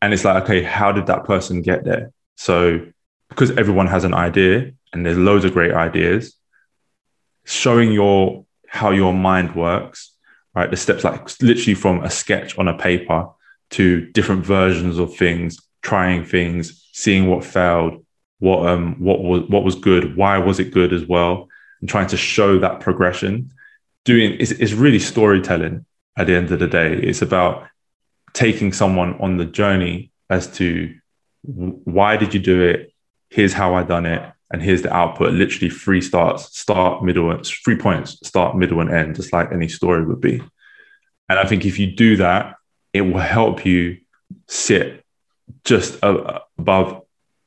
And 0.00 0.12
it's 0.12 0.24
like, 0.24 0.44
okay, 0.44 0.62
how 0.62 0.92
did 0.92 1.06
that 1.06 1.24
person 1.24 1.62
get 1.62 1.84
there? 1.84 2.12
So 2.36 2.86
because 3.28 3.50
everyone 3.52 3.86
has 3.86 4.04
an 4.04 4.14
idea 4.14 4.72
and 4.92 5.06
there's 5.06 5.18
loads 5.18 5.44
of 5.44 5.52
great 5.52 5.72
ideas, 5.72 6.36
showing 7.44 7.92
your 7.92 8.44
how 8.68 8.90
your 8.90 9.12
mind 9.12 9.54
works, 9.54 10.11
right? 10.54 10.70
The 10.70 10.76
steps 10.76 11.04
like 11.04 11.28
literally 11.40 11.74
from 11.74 12.02
a 12.04 12.10
sketch 12.10 12.58
on 12.58 12.68
a 12.68 12.76
paper 12.76 13.28
to 13.70 14.06
different 14.12 14.44
versions 14.44 14.98
of 14.98 15.16
things, 15.16 15.58
trying 15.82 16.24
things, 16.24 16.88
seeing 16.92 17.28
what 17.28 17.44
failed, 17.44 18.04
what 18.38 18.66
um 18.68 18.96
what 18.98 19.22
was 19.22 19.42
what 19.48 19.64
was 19.64 19.76
good, 19.76 20.16
why 20.16 20.38
was 20.38 20.58
it 20.58 20.72
good 20.72 20.92
as 20.92 21.06
well, 21.06 21.48
and 21.80 21.88
trying 21.88 22.08
to 22.08 22.16
show 22.16 22.58
that 22.58 22.80
progression 22.80 23.50
doing 24.04 24.32
is, 24.34 24.52
is 24.52 24.74
really 24.74 24.98
storytelling 24.98 25.86
at 26.16 26.26
the 26.26 26.34
end 26.34 26.50
of 26.50 26.58
the 26.58 26.66
day. 26.66 26.94
It's 26.94 27.22
about 27.22 27.68
taking 28.32 28.72
someone 28.72 29.20
on 29.20 29.36
the 29.36 29.44
journey 29.44 30.10
as 30.28 30.46
to 30.58 30.94
why 31.42 32.16
did 32.16 32.34
you 32.34 32.40
do 32.40 32.62
it? 32.62 32.92
Here's 33.30 33.52
how 33.52 33.74
I 33.74 33.82
done 33.82 34.06
it. 34.06 34.32
And 34.52 34.62
here's 34.62 34.82
the 34.82 34.94
output. 34.94 35.32
Literally 35.32 35.70
three 35.70 36.00
starts, 36.00 36.58
start, 36.58 37.02
middle, 37.02 37.30
and 37.30 37.44
three 37.44 37.76
points, 37.76 38.18
start, 38.26 38.56
middle, 38.56 38.80
and 38.80 38.90
end, 38.90 39.16
just 39.16 39.32
like 39.32 39.50
any 39.50 39.66
story 39.66 40.04
would 40.04 40.20
be. 40.20 40.42
And 41.28 41.38
I 41.38 41.44
think 41.44 41.64
if 41.64 41.78
you 41.78 41.90
do 41.90 42.16
that, 42.18 42.56
it 42.92 43.00
will 43.00 43.18
help 43.18 43.64
you 43.64 43.98
sit 44.48 45.04
just 45.64 45.98
above 46.02 47.02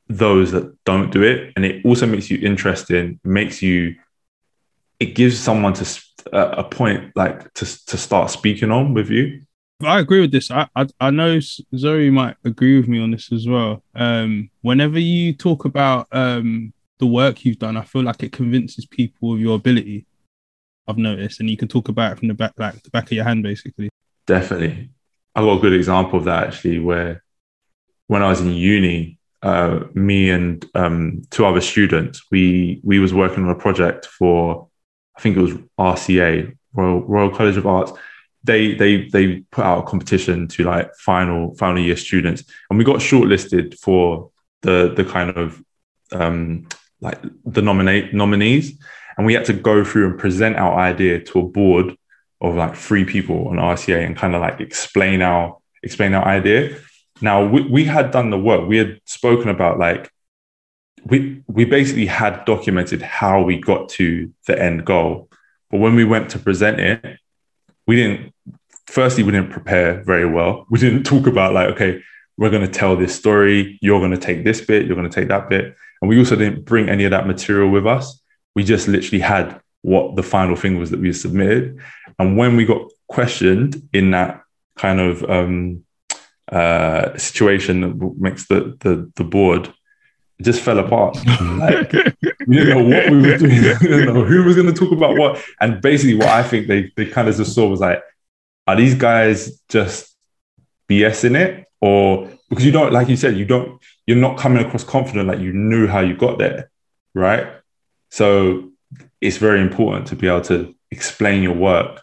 those 0.08 0.50
that 0.52 0.76
don't 0.84 1.10
do 1.10 1.22
it. 1.22 1.52
And 1.54 1.64
it 1.64 1.84
also 1.84 2.06
makes 2.06 2.28
you 2.28 2.38
interesting, 2.38 3.20
makes 3.22 3.62
you, 3.62 3.94
it 4.98 5.14
gives 5.14 5.38
someone 5.38 5.74
to 5.74 6.02
a 6.32 6.64
point 6.64 7.12
like 7.14 7.54
to, 7.54 7.86
to 7.86 7.96
start 7.96 8.30
speaking 8.30 8.72
on 8.72 8.94
with 8.94 9.10
you 9.10 9.46
I 9.82 9.98
agree 9.98 10.20
with 10.20 10.32
this. 10.32 10.50
I, 10.50 10.68
I, 10.74 10.86
I 11.00 11.10
know 11.10 11.38
Zoe 11.76 12.10
might 12.10 12.36
agree 12.44 12.78
with 12.78 12.88
me 12.88 12.98
on 13.00 13.10
this 13.10 13.30
as 13.30 13.46
well. 13.46 13.82
Um, 13.94 14.50
whenever 14.62 14.98
you 14.98 15.34
talk 15.34 15.64
about 15.64 16.08
um 16.12 16.72
the 16.98 17.06
work 17.06 17.44
you've 17.44 17.58
done, 17.58 17.76
I 17.76 17.82
feel 17.82 18.02
like 18.02 18.22
it 18.22 18.32
convinces 18.32 18.86
people 18.86 19.34
of 19.34 19.40
your 19.40 19.56
ability. 19.56 20.06
I've 20.88 20.98
noticed, 20.98 21.40
and 21.40 21.50
you 21.50 21.56
can 21.56 21.68
talk 21.68 21.88
about 21.88 22.12
it 22.12 22.18
from 22.18 22.28
the 22.28 22.34
back, 22.34 22.52
like 22.58 22.82
the 22.82 22.90
back 22.90 23.04
of 23.04 23.12
your 23.12 23.24
hand, 23.24 23.42
basically. 23.42 23.90
Definitely, 24.26 24.90
I 25.34 25.40
got 25.40 25.58
a 25.58 25.60
good 25.60 25.72
example 25.72 26.18
of 26.18 26.24
that 26.26 26.46
actually, 26.48 26.78
where 26.78 27.22
when 28.06 28.22
I 28.22 28.28
was 28.28 28.40
in 28.40 28.52
uni, 28.52 29.18
uh, 29.42 29.80
me 29.94 30.30
and 30.30 30.64
um, 30.74 31.22
two 31.30 31.44
other 31.44 31.60
students, 31.60 32.22
we 32.30 32.80
we 32.84 32.98
was 32.98 33.12
working 33.12 33.44
on 33.44 33.50
a 33.50 33.54
project 33.54 34.06
for, 34.06 34.68
I 35.16 35.20
think 35.20 35.36
it 35.36 35.40
was 35.40 35.54
RCA, 35.78 36.56
Royal 36.72 37.02
Royal 37.02 37.30
College 37.30 37.56
of 37.56 37.66
Arts 37.66 37.92
they 38.46 38.74
they 38.74 39.08
they 39.08 39.40
put 39.50 39.64
out 39.64 39.80
a 39.80 39.86
competition 39.86 40.46
to 40.48 40.64
like 40.64 40.94
final 40.94 41.54
final 41.56 41.82
year 41.82 41.96
students, 41.96 42.44
and 42.70 42.78
we 42.78 42.84
got 42.84 42.96
shortlisted 42.96 43.78
for 43.78 44.30
the 44.62 44.94
the 44.96 45.04
kind 45.04 45.30
of 45.30 45.62
um, 46.12 46.66
like 47.00 47.20
the 47.44 47.62
nominate 47.62 48.14
nominees, 48.14 48.78
and 49.16 49.26
we 49.26 49.34
had 49.34 49.44
to 49.46 49.52
go 49.52 49.84
through 49.84 50.06
and 50.10 50.18
present 50.18 50.56
our 50.56 50.78
idea 50.78 51.20
to 51.20 51.40
a 51.40 51.42
board 51.42 51.96
of 52.40 52.54
like 52.54 52.76
three 52.76 53.04
people 53.04 53.48
on 53.48 53.56
RCA 53.56 54.04
and 54.04 54.16
kind 54.16 54.34
of 54.34 54.40
like 54.40 54.60
explain 54.60 55.22
our 55.22 55.58
explain 55.82 56.14
our 56.14 56.24
idea. 56.24 56.78
Now 57.20 57.46
we, 57.46 57.62
we 57.62 57.84
had 57.84 58.10
done 58.10 58.30
the 58.30 58.38
work. 58.38 58.68
We 58.68 58.76
had 58.76 59.00
spoken 59.06 59.48
about 59.48 59.78
like 59.78 60.10
we 61.04 61.42
we 61.46 61.64
basically 61.64 62.06
had 62.06 62.44
documented 62.44 63.02
how 63.02 63.42
we 63.42 63.58
got 63.60 63.88
to 63.90 64.32
the 64.46 64.60
end 64.60 64.84
goal. 64.84 65.28
But 65.70 65.80
when 65.80 65.94
we 65.94 66.04
went 66.04 66.30
to 66.30 66.38
present 66.38 66.78
it, 66.78 67.18
we 67.86 67.96
didn't 67.96 68.34
firstly 68.86 69.22
we 69.22 69.32
didn't 69.32 69.50
prepare 69.50 70.02
very 70.04 70.28
well 70.28 70.66
we 70.70 70.78
didn't 70.78 71.04
talk 71.04 71.26
about 71.26 71.52
like 71.52 71.68
okay 71.68 72.02
we're 72.36 72.50
going 72.50 72.64
to 72.66 72.72
tell 72.72 72.96
this 72.96 73.14
story 73.14 73.78
you're 73.80 74.00
going 74.00 74.12
to 74.12 74.18
take 74.18 74.44
this 74.44 74.60
bit 74.60 74.86
you're 74.86 74.96
going 74.96 75.08
to 75.08 75.20
take 75.20 75.28
that 75.28 75.48
bit 75.48 75.76
and 76.00 76.08
we 76.08 76.18
also 76.18 76.36
didn't 76.36 76.64
bring 76.64 76.88
any 76.88 77.04
of 77.04 77.10
that 77.10 77.26
material 77.26 77.70
with 77.70 77.86
us 77.86 78.20
we 78.54 78.64
just 78.64 78.88
literally 78.88 79.20
had 79.20 79.60
what 79.82 80.16
the 80.16 80.22
final 80.22 80.56
thing 80.56 80.78
was 80.78 80.90
that 80.90 81.00
we 81.00 81.12
submitted 81.12 81.78
and 82.18 82.36
when 82.36 82.56
we 82.56 82.64
got 82.64 82.82
questioned 83.08 83.88
in 83.92 84.10
that 84.10 84.42
kind 84.76 85.00
of 85.00 85.22
um, 85.30 85.84
uh, 86.50 87.16
situation 87.16 87.80
that 87.80 88.16
makes 88.18 88.46
the, 88.46 88.76
the 88.80 89.10
the 89.16 89.24
board 89.24 89.72
it 90.38 90.42
just 90.42 90.60
fell 90.60 90.78
apart. 90.78 91.16
like, 91.40 91.92
we 92.46 92.56
didn't 92.56 92.68
know 92.68 92.96
what 92.96 93.10
we 93.10 93.22
were 93.22 93.38
doing. 93.38 93.62
we 93.80 93.88
didn't 93.88 94.14
know 94.14 94.24
who 94.24 94.44
was 94.44 94.54
going 94.54 94.66
to 94.66 94.74
talk 94.74 94.92
about 94.92 95.16
what. 95.16 95.42
And 95.60 95.80
basically, 95.80 96.14
what 96.14 96.28
I 96.28 96.42
think 96.42 96.66
they 96.66 96.92
they 96.96 97.06
kind 97.06 97.28
of 97.28 97.36
just 97.36 97.54
saw 97.54 97.68
was 97.68 97.80
like, 97.80 98.02
are 98.66 98.76
these 98.76 98.94
guys 98.94 99.60
just 99.68 100.14
BSing 100.88 101.36
it? 101.36 101.66
Or 101.80 102.28
because 102.48 102.64
you 102.64 102.72
don't, 102.72 102.92
like 102.92 103.08
you 103.08 103.16
said, 103.16 103.36
you 103.36 103.44
don't, 103.44 103.80
you're 104.06 104.16
not 104.16 104.38
coming 104.38 104.64
across 104.64 104.84
confident 104.84 105.28
like 105.28 105.40
you 105.40 105.52
knew 105.52 105.86
how 105.86 106.00
you 106.00 106.16
got 106.16 106.38
there, 106.38 106.70
right? 107.14 107.46
So 108.10 108.70
it's 109.20 109.36
very 109.36 109.60
important 109.60 110.06
to 110.08 110.16
be 110.16 110.28
able 110.28 110.42
to 110.42 110.74
explain 110.90 111.42
your 111.42 111.54
work 111.54 112.02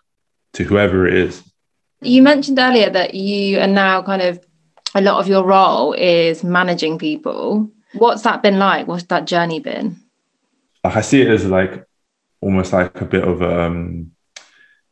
to 0.53 0.63
whoever 0.63 1.07
it 1.07 1.13
is. 1.13 1.43
You 2.01 2.21
mentioned 2.21 2.59
earlier 2.59 2.89
that 2.89 3.13
you 3.13 3.59
are 3.59 3.67
now 3.67 4.01
kind 4.01 4.21
of 4.21 4.45
a 4.93 5.01
lot 5.01 5.19
of 5.19 5.27
your 5.27 5.43
role 5.43 5.93
is 5.93 6.43
managing 6.43 6.99
people. 6.99 7.71
What's 7.93 8.23
that 8.23 8.43
been 8.43 8.59
like? 8.59 8.87
What's 8.87 9.03
that 9.05 9.25
journey 9.25 9.59
been? 9.59 9.97
Like 10.83 10.97
I 10.97 11.01
see 11.01 11.21
it 11.21 11.29
as 11.29 11.45
like 11.45 11.85
almost 12.41 12.73
like 12.73 12.99
a 12.99 13.05
bit 13.05 13.23
of 13.23 13.41
um 13.41 14.11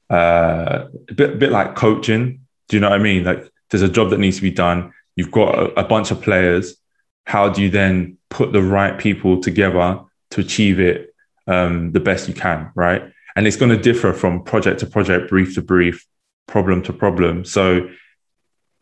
uh, 0.10 0.88
a 1.10 1.13
bit, 1.13 1.34
a 1.34 1.36
bit 1.36 1.52
like 1.52 1.76
coaching. 1.76 2.41
Do 2.67 2.78
you 2.78 2.82
know 2.82 2.89
what 2.89 3.00
I 3.00 3.04
mean? 3.04 3.24
Like 3.24 3.50
there's 3.69 3.82
a 3.82 3.89
job 3.89 4.10
that 4.10 4.19
needs 4.19 4.38
to 4.38 4.41
be 4.41 4.52
done. 4.52 4.93
You've 5.15 5.32
got 5.32 5.56
a, 5.58 5.80
a 5.80 5.84
bunch 5.84 6.12
of 6.12 6.21
players. 6.21 6.76
How 7.25 7.49
do 7.49 7.62
you 7.62 7.69
then 7.69 8.17
put 8.29 8.51
the 8.51 8.62
right 8.62 8.97
people 8.97 9.41
together 9.41 9.99
to 10.31 10.41
achieve 10.41 10.79
it 10.79 11.13
um, 11.47 11.91
the 11.91 11.99
best 11.99 12.27
you 12.27 12.34
can, 12.34 12.71
right? 12.75 13.03
And 13.36 13.47
it's 13.47 13.57
going 13.57 13.71
to 13.71 13.81
differ 13.81 14.13
from 14.13 14.43
project 14.43 14.79
to 14.81 14.86
project, 14.86 15.29
brief 15.29 15.55
to 15.55 15.62
brief, 15.62 16.05
problem 16.47 16.81
to 16.84 16.93
problem. 16.93 17.45
So 17.45 17.89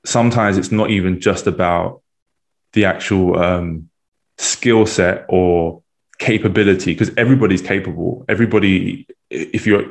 sometimes 0.05 0.57
it's 0.57 0.71
not 0.71 0.89
even 0.89 1.19
just 1.19 1.47
about 1.47 2.01
the 2.73 2.85
actual 2.85 3.37
um, 3.37 3.89
skill 4.37 4.85
set 4.85 5.25
or 5.29 5.83
capability 6.19 6.93
because 6.93 7.11
everybody's 7.15 7.61
capable 7.61 8.25
everybody 8.27 9.07
if 9.29 9.65
you're 9.65 9.85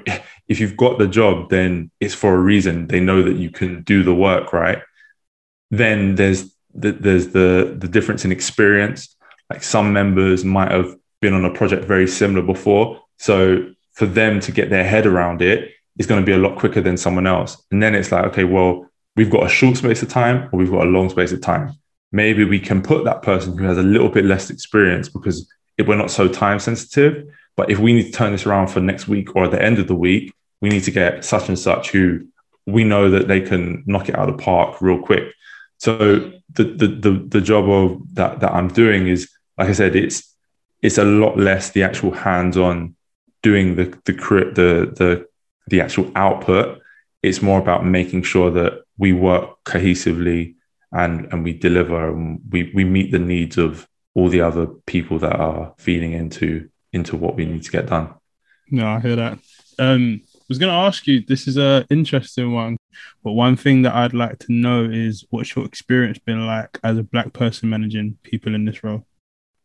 if 0.49 0.61
you've 0.61 0.77
got 0.77 0.99
the 0.99 1.09
job 1.09 1.49
then 1.49 1.91
it's 2.01 2.15
for 2.15 2.35
a 2.35 2.39
reason 2.39 2.87
they 2.89 3.01
know 3.01 3.23
that 3.23 3.37
you 3.37 3.51
can 3.51 3.83
do 3.83 4.03
the 4.03 4.15
work 4.15 4.53
right 4.53 4.83
then 5.71 6.17
there's 6.17 6.55
the, 6.81 6.93
there's 6.93 7.29
the 7.29 7.77
the 7.79 7.89
difference 7.89 8.25
in 8.25 8.33
experience 8.33 9.17
like 9.51 9.63
some 9.63 9.93
members 9.93 10.45
might 10.45 10.71
have 10.71 10.95
been 11.21 11.35
on 11.35 11.45
a 11.45 11.53
project 11.53 11.85
very 11.85 12.07
similar 12.07 12.43
before 12.43 13.01
so 13.19 13.71
for 13.93 14.07
them 14.07 14.41
to 14.41 14.53
get 14.53 14.71
their 14.71 14.85
head 14.85 15.07
around 15.07 15.43
it 15.43 15.71
is 15.99 16.07
going 16.07 16.21
to 16.21 16.27
be 16.27 16.33
a 16.33 16.39
lot 16.39 16.59
quicker 16.59 16.81
than 16.81 16.97
someone 16.97 17.27
else 17.27 17.63
and 17.71 17.83
then 17.83 17.95
it's 17.95 18.13
like 18.13 18.25
okay 18.25 18.45
well 18.45 18.87
we've 19.17 19.31
got 19.31 19.45
a 19.45 19.49
short 19.49 19.77
space 19.77 20.03
of 20.03 20.09
time 20.09 20.49
or 20.53 20.59
we've 20.59 20.71
got 20.71 20.87
a 20.87 20.91
long 20.91 21.09
space 21.11 21.33
of 21.33 21.41
time 21.41 21.73
maybe 22.13 22.45
we 22.45 22.61
can 22.61 22.83
put 22.83 23.05
that 23.05 23.23
person 23.23 23.57
who 23.57 23.65
has 23.65 23.79
a 23.79 23.83
little 23.83 24.09
bit 24.09 24.25
less 24.25 24.51
experience 24.51 25.09
because 25.09 25.51
if 25.79 25.87
we're 25.87 25.97
not 25.97 26.11
so 26.11 26.29
time 26.29 26.59
sensitive. 26.59 27.27
But 27.57 27.71
if 27.71 27.79
we 27.79 27.93
need 27.93 28.07
to 28.07 28.13
turn 28.13 28.33
this 28.33 28.47
around 28.47 28.69
for 28.69 28.81
next 28.81 29.09
week 29.09 29.35
or 29.35 29.45
at 29.45 29.53
the 29.53 29.63
end 29.63 29.79
of 29.79 29.87
the 29.87 29.95
week, 29.95 30.33
we 30.61 30.69
need 30.69 30.85
to 30.85 30.91
get 30.91 31.25
such 31.25 31.49
and 31.49 31.59
such 31.59 31.91
who 31.91 32.27
we 32.67 32.85
know 32.85 33.11
that 33.11 33.29
they 33.29 33.41
can 33.41 33.85
knock 33.87 34.09
it 34.09 34.19
out 34.19 34.29
of 34.29 34.37
the 34.37 34.43
park 34.43 34.83
real 34.83 35.01
quick. 35.01 35.33
So 35.79 36.33
the 36.59 36.65
the 36.65 36.89
the, 36.89 37.13
the 37.29 37.41
job 37.41 37.69
of 37.69 38.15
that 38.15 38.41
that 38.41 38.53
I'm 38.53 38.69
doing 38.69 39.07
is, 39.07 39.31
like 39.57 39.69
I 39.69 39.73
said, 39.73 39.97
it's 39.97 40.35
it's 40.83 40.99
a 40.99 41.05
lot 41.05 41.39
less 41.39 41.71
the 41.71 41.85
actual 41.85 42.13
hands-on 42.13 42.95
doing 43.43 43.77
the 43.77 43.85
the 44.05 44.13
the 44.13 44.93
the 44.99 45.27
the 45.69 45.81
actual 45.81 46.11
output. 46.15 46.81
It's 47.23 47.43
more 47.43 47.59
about 47.59 47.85
making 47.85 48.23
sure 48.23 48.51
that 48.51 48.83
we 48.99 49.13
work 49.13 49.65
cohesively 49.65 50.55
and 50.93 51.33
and 51.33 51.45
we 51.45 51.53
deliver 51.53 52.09
and 52.11 52.41
we 52.51 52.71
we 52.75 52.85
meet 52.85 53.11
the 53.11 53.19
needs 53.19 53.57
of 53.59 53.89
all 54.15 54.29
the 54.29 54.41
other 54.41 54.67
people 54.87 55.19
that 55.21 55.37
are 55.37 55.75
feeding 55.79 56.13
into 56.13 56.69
into 56.93 57.17
what 57.17 57.37
we 57.37 57.45
need 57.45 57.63
to 57.63 57.71
get 57.71 57.87
done. 57.87 58.15
No, 58.71 58.87
I 58.87 59.01
hear 59.01 59.17
that. 59.17 59.39
Um, 59.79 60.21
I 60.25 60.45
was 60.49 60.59
going 60.59 60.73
to 60.73 60.87
ask 60.87 61.07
you. 61.07 61.23
This 61.27 61.47
is 61.47 61.57
a 61.57 61.87
interesting 61.91 62.53
one, 62.53 62.77
but 63.23 63.33
one 63.33 63.57
thing 63.57 63.83
that 63.83 63.95
I'd 63.95 64.15
like 64.15 64.39
to 64.41 64.53
know 64.53 64.85
is 64.85 65.25
what's 65.31 65.55
your 65.55 65.65
experience 65.65 66.19
been 66.19 66.47
like 66.47 66.79
as 66.83 66.99
a 66.99 67.03
black 67.03 67.33
person 67.33 67.69
managing 67.69 68.19
people 68.23 68.55
in 68.55 68.65
this 68.65 68.83
role? 68.83 69.07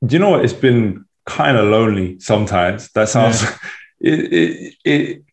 Do 0.06 0.16
you 0.16 0.20
know 0.20 0.32
what? 0.32 0.44
It's 0.44 0.54
been 0.54 1.06
kind 1.26 1.58
of 1.58 1.66
lonely 1.66 2.20
sometimes. 2.20 2.90
That 2.90 3.10
sounds. 3.10 3.42
Yeah. 3.42 3.58
it, 4.00 4.34
it 4.34 4.76
it 4.84 5.24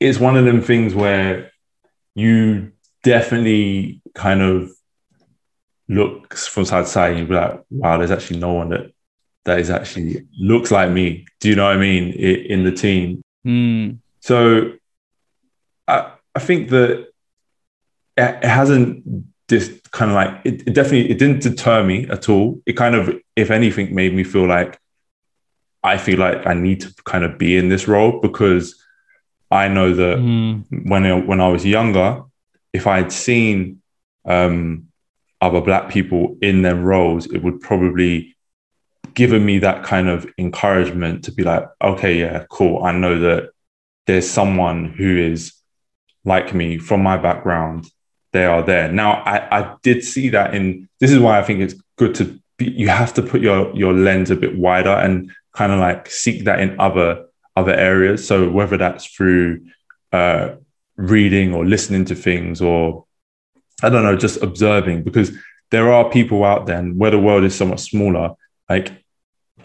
is 0.00 0.18
one 0.18 0.36
of 0.36 0.44
them 0.44 0.62
things 0.62 0.94
where 0.94 1.50
you 2.14 2.72
definitely 3.02 4.02
kind 4.14 4.42
of 4.42 4.70
looks 5.88 6.46
from 6.46 6.64
side 6.64 6.84
to 6.84 6.90
side 6.90 7.10
and 7.10 7.20
you'd 7.20 7.28
be 7.28 7.34
like, 7.34 7.60
wow, 7.70 7.96
there's 7.96 8.10
actually 8.10 8.38
no 8.38 8.52
one 8.52 8.68
that 8.70 8.92
that 9.44 9.60
is 9.60 9.70
actually 9.70 10.26
looks 10.38 10.70
like 10.70 10.90
me. 10.90 11.26
Do 11.40 11.48
you 11.48 11.54
know 11.56 11.64
what 11.64 11.76
I 11.76 11.78
mean? 11.78 12.12
in 12.12 12.64
the 12.64 12.72
team. 12.72 13.22
Mm. 13.46 13.98
So 14.20 14.72
I 15.86 16.12
I 16.34 16.40
think 16.40 16.70
that 16.70 17.07
it, 18.18 18.44
hasn't 18.44 19.04
just 19.48 19.90
kind 19.90 20.10
of 20.10 20.14
like 20.14 20.40
it, 20.44 20.68
it 20.68 20.74
definitely 20.74 21.10
it 21.10 21.18
didn't 21.18 21.42
deter 21.42 21.82
me 21.82 22.06
at 22.08 22.28
all. 22.28 22.60
It 22.66 22.74
kind 22.74 22.94
of, 22.94 23.18
if 23.36 23.50
anything, 23.50 23.94
made 23.94 24.14
me 24.14 24.24
feel 24.24 24.46
like 24.46 24.78
I 25.82 25.96
feel 25.96 26.18
like 26.18 26.46
I 26.46 26.54
need 26.54 26.80
to 26.82 26.94
kind 27.04 27.24
of 27.24 27.38
be 27.38 27.56
in 27.56 27.68
this 27.68 27.88
role 27.88 28.20
because 28.20 28.82
I 29.50 29.68
know 29.68 29.94
that 29.94 30.18
mm. 30.18 30.64
when 30.88 31.06
I, 31.06 31.18
when 31.20 31.40
I 31.40 31.48
was 31.48 31.64
younger, 31.64 32.22
if 32.72 32.86
I 32.86 32.98
had 32.98 33.12
seen 33.12 33.80
um, 34.26 34.88
other 35.40 35.60
black 35.60 35.88
people 35.88 36.36
in 36.42 36.62
their 36.62 36.74
roles, 36.74 37.26
it 37.26 37.38
would 37.38 37.60
probably 37.60 38.36
given 39.14 39.44
me 39.44 39.58
that 39.58 39.84
kind 39.84 40.08
of 40.08 40.26
encouragement 40.38 41.24
to 41.24 41.32
be 41.32 41.42
like, 41.42 41.66
okay, 41.82 42.20
yeah, 42.20 42.44
cool. 42.50 42.84
I 42.84 42.92
know 42.92 43.18
that 43.20 43.50
there's 44.06 44.28
someone 44.28 44.86
who 44.86 45.16
is 45.16 45.54
like 46.24 46.54
me 46.54 46.78
from 46.78 47.02
my 47.02 47.16
background, 47.16 47.90
they 48.38 48.44
are 48.44 48.62
there. 48.62 48.90
Now, 48.90 49.22
I, 49.24 49.58
I 49.58 49.74
did 49.82 50.04
see 50.04 50.28
that 50.30 50.54
in 50.54 50.88
this 51.00 51.10
is 51.10 51.18
why 51.18 51.38
I 51.38 51.42
think 51.42 51.60
it's 51.60 51.74
good 51.96 52.14
to 52.16 52.38
be, 52.56 52.70
you 52.70 52.88
have 52.88 53.12
to 53.14 53.22
put 53.22 53.40
your 53.40 53.74
your 53.76 53.92
lens 53.92 54.30
a 54.30 54.36
bit 54.36 54.56
wider 54.56 54.90
and 54.90 55.30
kind 55.52 55.72
of 55.72 55.80
like 55.80 56.08
seek 56.08 56.44
that 56.44 56.60
in 56.60 56.78
other 56.78 57.26
other 57.56 57.74
areas. 57.74 58.26
So 58.26 58.48
whether 58.48 58.76
that's 58.76 59.06
through 59.06 59.66
uh, 60.12 60.54
reading 60.96 61.52
or 61.54 61.64
listening 61.64 62.04
to 62.06 62.14
things 62.14 62.60
or 62.60 63.04
I 63.82 63.88
don't 63.90 64.04
know, 64.04 64.16
just 64.16 64.42
observing 64.42 65.02
because 65.02 65.32
there 65.70 65.92
are 65.92 66.08
people 66.10 66.44
out 66.44 66.66
there 66.66 66.78
and 66.78 66.98
where 66.98 67.10
the 67.10 67.18
world 67.18 67.44
is 67.44 67.54
somewhat 67.54 67.80
smaller, 67.80 68.34
like 68.68 68.92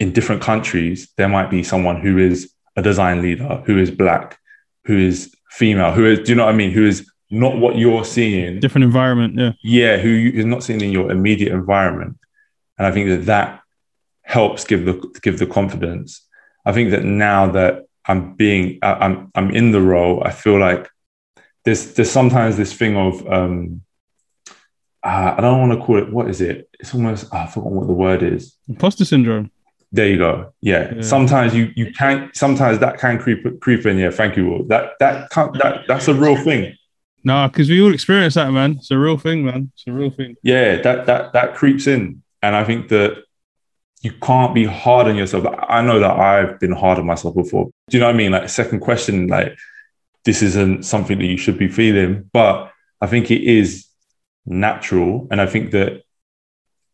in 0.00 0.12
different 0.12 0.42
countries, 0.42 1.08
there 1.16 1.28
might 1.28 1.50
be 1.50 1.62
someone 1.62 2.00
who 2.00 2.18
is 2.18 2.52
a 2.76 2.82
design 2.82 3.22
leader, 3.22 3.62
who 3.66 3.78
is 3.78 3.90
black, 3.90 4.38
who 4.84 4.98
is 4.98 5.34
female, 5.50 5.92
who 5.92 6.04
is, 6.04 6.20
do 6.20 6.30
you 6.30 6.34
know 6.34 6.46
what 6.46 6.54
I 6.54 6.56
mean? 6.56 6.72
Who 6.72 6.86
is 6.86 7.08
not 7.34 7.58
what 7.58 7.76
you're 7.76 8.04
seeing. 8.04 8.60
Different 8.60 8.84
environment, 8.84 9.34
yeah. 9.36 9.52
Yeah, 9.62 9.96
who 9.98 10.30
is 10.32 10.44
not 10.44 10.62
seeing 10.62 10.80
in 10.80 10.92
your 10.92 11.10
immediate 11.10 11.52
environment. 11.52 12.18
And 12.78 12.86
I 12.86 12.92
think 12.92 13.08
that 13.08 13.26
that 13.26 13.60
helps 14.22 14.64
give 14.64 14.84
the 14.84 14.94
give 15.22 15.38
the 15.38 15.46
confidence. 15.46 16.26
I 16.64 16.72
think 16.72 16.90
that 16.90 17.04
now 17.04 17.50
that 17.52 17.84
I'm 18.06 18.34
being 18.34 18.78
I'm 18.82 19.30
I'm 19.34 19.50
in 19.50 19.72
the 19.72 19.80
role, 19.80 20.22
I 20.24 20.30
feel 20.30 20.58
like 20.58 20.88
there's 21.64 21.94
there's 21.94 22.10
sometimes 22.10 22.56
this 22.56 22.72
thing 22.72 22.96
of 22.96 23.26
um 23.30 23.82
uh, 25.02 25.34
I 25.36 25.40
don't 25.42 25.60
want 25.60 25.78
to 25.78 25.84
call 25.84 25.98
it 25.98 26.10
what 26.10 26.30
is 26.30 26.40
it? 26.40 26.68
It's 26.80 26.94
almost 26.94 27.26
oh, 27.32 27.36
I 27.36 27.46
forgot 27.46 27.72
what 27.72 27.86
the 27.86 27.92
word 27.92 28.22
is. 28.22 28.56
Imposter 28.68 29.04
syndrome. 29.04 29.50
There 29.92 30.08
you 30.08 30.18
go. 30.18 30.52
Yeah. 30.60 30.94
yeah. 30.94 31.02
Sometimes 31.02 31.54
you 31.54 31.72
you 31.76 31.92
can't. 31.92 32.34
Sometimes 32.34 32.78
that 32.80 32.98
can 32.98 33.18
creep 33.18 33.60
creep 33.60 33.86
in. 33.86 33.98
Yeah. 33.98 34.10
Thank 34.10 34.36
you. 34.36 34.48
Will. 34.48 34.64
That 34.64 34.92
that 34.98 35.30
can't, 35.30 35.52
that 35.58 35.82
that's 35.86 36.08
a 36.08 36.14
real 36.14 36.36
thing. 36.36 36.76
Nah, 37.24 37.48
because 37.48 37.70
we 37.70 37.80
all 37.82 37.94
experience 37.94 38.34
that, 38.34 38.50
man. 38.50 38.72
It's 38.72 38.90
a 38.90 38.98
real 38.98 39.16
thing, 39.16 39.44
man. 39.44 39.72
It's 39.74 39.86
a 39.86 39.92
real 39.92 40.10
thing. 40.10 40.36
Yeah. 40.42 40.82
That 40.82 41.06
that 41.06 41.32
that 41.32 41.54
creeps 41.54 41.86
in, 41.86 42.22
and 42.42 42.54
I 42.54 42.64
think 42.64 42.88
that 42.88 43.24
you 44.02 44.12
can't 44.12 44.54
be 44.54 44.66
hard 44.66 45.08
on 45.08 45.16
yourself. 45.16 45.46
I 45.66 45.80
know 45.80 45.98
that 45.98 46.10
I've 46.10 46.60
been 46.60 46.72
hard 46.72 46.98
on 46.98 47.06
myself 47.06 47.34
before. 47.34 47.70
Do 47.88 47.96
you 47.96 48.00
know 48.00 48.06
what 48.06 48.14
I 48.14 48.18
mean? 48.18 48.32
Like 48.32 48.50
second 48.50 48.80
question, 48.80 49.28
like 49.28 49.56
this 50.24 50.42
isn't 50.42 50.84
something 50.84 51.18
that 51.18 51.24
you 51.24 51.38
should 51.38 51.56
be 51.56 51.68
feeling, 51.68 52.28
but 52.32 52.70
I 53.00 53.06
think 53.06 53.30
it 53.30 53.42
is 53.42 53.86
natural, 54.44 55.26
and 55.30 55.40
I 55.40 55.46
think 55.46 55.70
that 55.70 56.02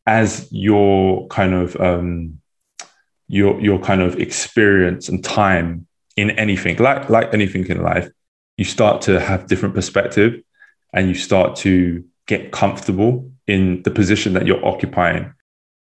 as 0.07 0.49
your 0.53 1.27
kind 1.27 1.55
of 1.55 1.81
um, 1.81 2.41
your 3.27 3.61
your 3.61 3.81
kind 3.81 4.03
of 4.03 4.21
experience 4.21 5.09
and 5.09 5.23
time 5.25 5.89
in 6.17 6.31
anything, 6.31 6.77
like 6.77 7.11
like 7.11 7.35
anything 7.35 7.67
in 7.67 7.83
life, 7.83 8.09
you 8.61 8.67
start 8.67 9.01
to 9.01 9.19
have 9.19 9.47
different 9.47 9.75
perspective, 9.75 10.43
and 10.93 11.09
you 11.09 11.15
start 11.15 11.57
to 11.57 12.05
get 12.27 12.53
comfortable 12.53 13.33
in 13.47 13.83
the 13.85 13.91
position 13.91 14.35
that 14.35 14.47
you're 14.47 14.63
occupying. 14.63 15.33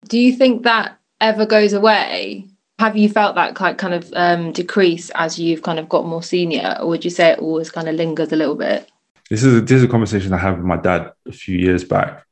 Do 0.06 0.16
you 0.16 0.32
think 0.36 0.62
that 0.62 0.96
ever 1.20 1.44
goes 1.44 1.72
away? 1.72 2.46
Have 2.78 2.96
you 2.96 3.08
felt 3.08 3.34
that 3.34 3.56
kind 3.56 3.94
of 3.94 4.12
um, 4.14 4.52
decrease 4.52 5.10
as 5.16 5.40
you've 5.40 5.62
kind 5.62 5.80
of 5.80 5.88
got 5.88 6.06
more 6.06 6.22
senior, 6.22 6.76
or 6.78 6.86
would 6.86 7.04
you 7.04 7.10
say 7.10 7.30
it 7.30 7.40
always 7.40 7.68
kind 7.68 7.88
of 7.88 7.96
lingers 7.96 8.30
a 8.30 8.36
little 8.36 8.54
bit? 8.54 8.88
This 9.28 9.42
is 9.42 9.56
a, 9.56 9.60
this 9.60 9.78
is 9.78 9.82
a 9.82 9.88
conversation 9.88 10.32
I 10.32 10.38
had 10.38 10.56
with 10.56 10.64
my 10.64 10.76
dad 10.76 11.10
a 11.26 11.32
few 11.32 11.58
years 11.58 11.82
back. 11.82 12.24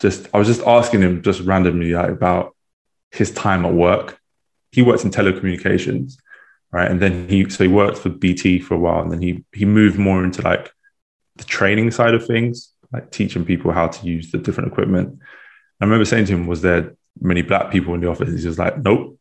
Just 0.00 0.28
I 0.32 0.38
was 0.38 0.46
just 0.46 0.62
asking 0.64 1.02
him 1.02 1.22
just 1.22 1.40
randomly 1.40 1.90
like, 1.90 2.08
about 2.08 2.54
his 3.10 3.32
time 3.32 3.66
at 3.66 3.74
work 3.74 4.22
he 4.72 4.80
works 4.80 5.04
in 5.04 5.10
telecommunications, 5.10 6.16
right? 6.72 6.90
And 6.90 7.00
then 7.00 7.28
he 7.28 7.48
so 7.48 7.64
he 7.64 7.68
worked 7.68 7.98
for 7.98 8.08
BT 8.08 8.58
for 8.58 8.74
a 8.74 8.78
while, 8.78 9.02
and 9.02 9.12
then 9.12 9.22
he 9.22 9.44
he 9.52 9.64
moved 9.64 9.98
more 9.98 10.24
into 10.24 10.42
like 10.42 10.72
the 11.36 11.44
training 11.44 11.90
side 11.90 12.14
of 12.14 12.26
things, 12.26 12.72
like 12.92 13.10
teaching 13.10 13.44
people 13.44 13.72
how 13.72 13.88
to 13.88 14.06
use 14.06 14.32
the 14.32 14.38
different 14.38 14.72
equipment. 14.72 15.18
I 15.80 15.84
remember 15.84 16.04
saying 16.04 16.26
to 16.26 16.32
him, 16.32 16.46
"Was 16.46 16.62
there 16.62 16.96
many 17.20 17.42
black 17.42 17.70
people 17.70 17.94
in 17.94 18.00
the 18.00 18.08
office?" 18.08 18.30
He's 18.30 18.42
just 18.42 18.58
like, 18.58 18.78
"Nope." 18.78 19.18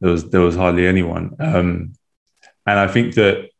There 0.00 0.10
was 0.10 0.30
there 0.30 0.40
was 0.40 0.56
hardly 0.56 0.86
anyone, 0.86 1.36
um, 1.38 1.92
and 2.66 2.78
I 2.78 2.88
think 2.88 3.14
that 3.14 3.50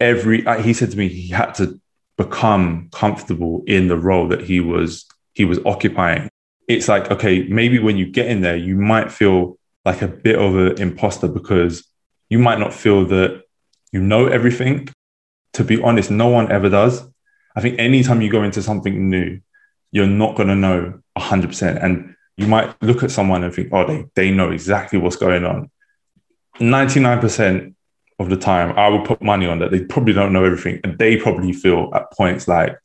every 0.00 0.44
he 0.62 0.72
said 0.72 0.90
to 0.92 0.98
me 0.98 1.08
he 1.08 1.28
had 1.28 1.54
to 1.54 1.80
become 2.16 2.88
comfortable 2.92 3.62
in 3.66 3.88
the 3.88 3.96
role 3.96 4.28
that 4.28 4.42
he 4.42 4.60
was 4.60 5.06
he 5.34 5.44
was 5.44 5.58
occupying. 5.64 6.28
It's 6.68 6.88
like 6.88 7.10
okay, 7.10 7.44
maybe 7.44 7.78
when 7.78 7.96
you 7.96 8.06
get 8.06 8.26
in 8.26 8.40
there, 8.40 8.56
you 8.56 8.76
might 8.76 9.12
feel 9.12 9.58
like 9.84 10.02
a 10.02 10.08
bit 10.08 10.38
of 10.38 10.56
an 10.56 10.80
imposter 10.80 11.28
because 11.28 11.84
you 12.34 12.40
might 12.40 12.58
not 12.58 12.74
feel 12.74 13.06
that 13.06 13.42
you 13.92 14.00
know 14.00 14.26
everything. 14.26 14.88
To 15.52 15.62
be 15.62 15.80
honest, 15.80 16.10
no 16.10 16.26
one 16.26 16.50
ever 16.50 16.68
does. 16.68 17.06
I 17.54 17.60
think 17.60 17.78
anytime 17.78 18.20
you 18.20 18.28
go 18.28 18.42
into 18.42 18.60
something 18.60 19.08
new, 19.08 19.40
you're 19.92 20.08
not 20.22 20.34
going 20.34 20.48
to 20.48 20.56
know 20.56 21.00
100%. 21.16 21.84
And 21.84 22.16
you 22.36 22.48
might 22.48 22.74
look 22.82 23.04
at 23.04 23.12
someone 23.12 23.44
and 23.44 23.54
think, 23.54 23.68
oh, 23.70 23.86
they, 23.86 24.06
they 24.16 24.30
know 24.32 24.50
exactly 24.50 24.98
what's 24.98 25.14
going 25.14 25.44
on. 25.44 25.70
99% 26.58 27.74
of 28.18 28.30
the 28.30 28.36
time, 28.36 28.76
I 28.76 28.88
will 28.88 29.06
put 29.06 29.22
money 29.22 29.46
on 29.46 29.60
that. 29.60 29.70
They 29.70 29.84
probably 29.84 30.12
don't 30.12 30.32
know 30.32 30.44
everything. 30.44 30.80
And 30.82 30.98
they 30.98 31.16
probably 31.16 31.52
feel 31.52 31.92
at 31.94 32.10
points 32.12 32.48
like 32.48 32.76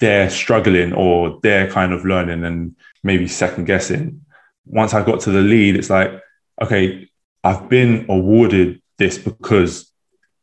they're 0.00 0.30
struggling 0.30 0.92
or 0.92 1.40
they're 1.42 1.68
kind 1.68 1.92
of 1.92 2.04
learning 2.04 2.44
and 2.44 2.76
maybe 3.02 3.26
second 3.26 3.64
guessing 3.64 4.24
once 4.70 4.94
I 4.94 5.04
got 5.04 5.20
to 5.22 5.30
the 5.30 5.40
lead, 5.40 5.74
it's 5.74 5.90
like, 5.90 6.12
okay, 6.62 7.09
I've 7.44 7.68
been 7.68 8.06
awarded 8.08 8.80
this 8.98 9.18
because 9.18 9.90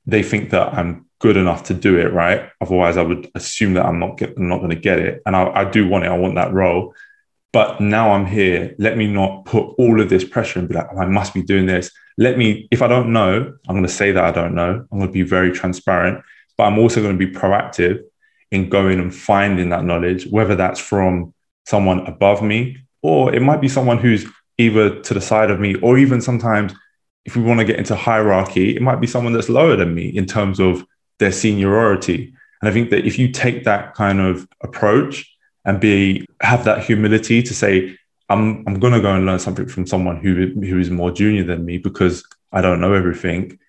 they 0.06 0.24
think 0.24 0.52
that 0.52 0.74
I'm 0.74 1.06
good 1.20 1.38
enough 1.38 1.64
to 1.66 1.74
do 1.74 1.98
it, 1.98 2.14
right? 2.14 2.50
Otherwise, 2.62 2.98
I 2.98 3.04
would 3.04 3.30
assume 3.36 3.74
that 3.74 3.86
I'm 3.86 4.00
not 4.00 4.18
get, 4.18 4.36
I'm 4.38 4.48
not 4.48 4.58
going 4.58 4.70
to 4.70 4.76
get 4.76 5.00
it, 5.00 5.22
and 5.26 5.36
I, 5.36 5.50
I 5.50 5.64
do 5.66 5.88
want 5.88 6.06
it. 6.06 6.08
I 6.08 6.18
want 6.18 6.36
that 6.36 6.54
role, 6.54 6.94
but 7.54 7.82
now 7.82 8.12
I'm 8.12 8.26
here. 8.26 8.76
Let 8.78 8.98
me 8.98 9.08
not 9.08 9.46
put 9.46 9.76
all 9.78 10.00
of 10.02 10.10
this 10.10 10.24
pressure 10.24 10.60
and 10.60 10.68
be 10.68 10.76
like, 10.76 10.88
oh, 10.94 11.00
I 11.00 11.06
must 11.06 11.34
be 11.34 11.44
doing 11.44 11.66
this. 11.66 11.92
Let 12.18 12.38
me, 12.38 12.68
if 12.72 12.82
I 12.82 12.88
don't 12.88 13.14
know, 13.14 13.54
I'm 13.68 13.76
going 13.76 13.84
to 13.84 13.90
say 13.90 14.12
that 14.12 14.24
I 14.24 14.32
don't 14.32 14.56
know. 14.56 14.86
I'm 14.92 14.98
going 14.98 15.10
to 15.10 15.14
be 15.14 15.22
very 15.24 15.52
transparent, 15.52 16.24
but 16.58 16.64
I'm 16.64 16.80
also 16.80 17.02
going 17.02 17.18
to 17.18 17.26
be 17.26 17.32
proactive 17.32 18.02
in 18.52 18.70
going 18.70 19.00
and 19.00 19.14
finding 19.14 19.70
that 19.70 19.84
knowledge, 19.84 20.28
whether 20.28 20.56
that's 20.56 20.80
from 20.80 21.34
someone 21.66 22.00
above 22.08 22.42
me 22.42 22.78
or 23.02 23.34
it 23.34 23.42
might 23.42 23.62
be 23.62 23.70
someone 23.70 23.98
who's 23.98 24.26
either 24.58 25.00
to 25.02 25.14
the 25.14 25.22
side 25.22 25.52
of 25.52 25.60
me, 25.60 25.76
or 25.76 25.98
even 25.98 26.20
sometimes 26.20 26.74
if 27.28 27.36
we 27.36 27.44
want 27.44 27.60
to 27.60 27.66
get 27.66 27.78
into 27.78 27.96
hierarchy, 27.96 28.76
it 28.76 28.82
might 28.82 29.02
be 29.02 29.06
someone 29.06 29.34
that's 29.34 29.50
lower 29.50 29.76
than 29.76 29.94
me 29.94 30.08
in 30.08 30.26
terms 30.26 30.62
of 30.62 30.86
their 31.20 31.34
seniority. 31.34 32.34
And 32.62 32.70
I 32.70 32.72
think 32.72 32.90
that 32.90 33.06
if 33.06 33.20
you 33.20 33.32
take 33.32 33.66
that 33.66 33.94
kind 33.94 34.22
of 34.22 34.48
approach 34.62 35.30
and 35.66 35.80
be 35.80 36.26
have 36.42 36.64
that 36.64 36.86
humility 36.86 37.44
to 37.44 37.54
say, 37.54 37.98
I'm 38.30 38.64
I'm 38.66 38.80
gonna 38.80 39.02
go 39.02 39.14
and 39.14 39.26
learn 39.26 39.40
something 39.40 39.68
from 39.68 39.86
someone 39.86 40.18
who 40.18 40.54
who 40.62 40.80
is 40.80 40.90
more 40.90 41.12
junior 41.12 41.44
than 41.44 41.66
me 41.66 41.78
because 41.78 42.26
I 42.54 42.62
don't 42.62 42.80
know 42.80 42.94
everything, 42.94 43.60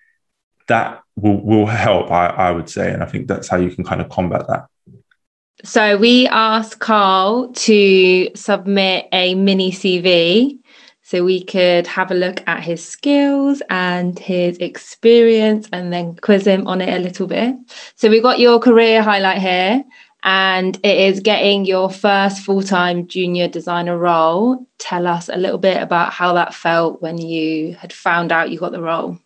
that 0.67 1.03
will 1.17 1.41
will 1.43 1.65
help, 1.65 2.09
I, 2.11 2.27
I 2.27 2.51
would 2.51 2.69
say. 2.69 2.93
And 2.93 3.03
I 3.03 3.07
think 3.07 3.27
that's 3.27 3.49
how 3.49 3.57
you 3.57 3.71
can 3.71 3.83
kind 3.83 3.99
of 3.99 4.07
combat 4.09 4.47
that. 4.47 4.67
So 5.65 5.97
we 5.97 6.27
asked 6.27 6.79
Carl 6.79 7.51
to 7.51 8.29
submit 8.35 9.07
a 9.11 9.35
mini 9.35 9.71
CV 9.73 10.59
so 11.09 11.23
we 11.23 11.43
could 11.43 11.87
have 11.87 12.11
a 12.11 12.13
look 12.13 12.43
at 12.45 12.61
his 12.61 12.87
skills 12.87 13.63
and 13.71 14.19
his 14.19 14.59
experience 14.59 15.67
and 15.73 15.91
then 15.91 16.15
quiz 16.17 16.45
him 16.45 16.67
on 16.67 16.81
it 16.81 16.93
a 16.93 17.01
little 17.01 17.25
bit. 17.25 17.55
So 17.95 18.11
we 18.11 18.21
got 18.21 18.37
your 18.37 18.59
career 18.59 19.01
highlight 19.01 19.39
here 19.39 19.83
and 20.21 20.75
it 20.83 20.97
is 21.09 21.19
getting 21.21 21.65
your 21.65 21.89
first 21.89 22.43
full-time 22.43 23.07
junior 23.07 23.47
designer 23.47 23.97
role. 23.97 24.67
Tell 24.77 25.07
us 25.07 25.29
a 25.29 25.37
little 25.37 25.57
bit 25.57 25.81
about 25.81 26.13
how 26.13 26.33
that 26.33 26.53
felt 26.53 27.01
when 27.01 27.17
you 27.17 27.73
had 27.73 27.91
found 27.91 28.31
out 28.31 28.51
you 28.51 28.59
got 28.59 28.71
the 28.71 28.79
role. 28.79 29.17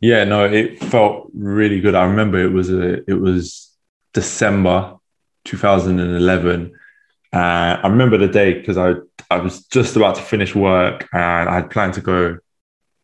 Yeah, 0.00 0.24
no, 0.24 0.46
it 0.46 0.82
felt 0.84 1.28
really 1.34 1.80
good. 1.80 1.96
I 1.96 2.04
remember 2.04 2.38
it 2.38 2.52
was 2.52 2.70
a 2.70 3.04
it 3.10 3.20
was 3.20 3.70
December 4.14 4.96
2011. 5.44 6.72
Uh, 7.32 7.78
I 7.82 7.88
remember 7.88 8.16
the 8.16 8.28
day 8.28 8.54
because 8.54 8.78
I 8.78 8.94
I 9.30 9.38
was 9.38 9.64
just 9.66 9.96
about 9.96 10.14
to 10.16 10.22
finish 10.22 10.54
work 10.54 11.06
and 11.12 11.48
I 11.48 11.56
had 11.56 11.70
planned 11.70 11.94
to 11.94 12.00
go 12.00 12.38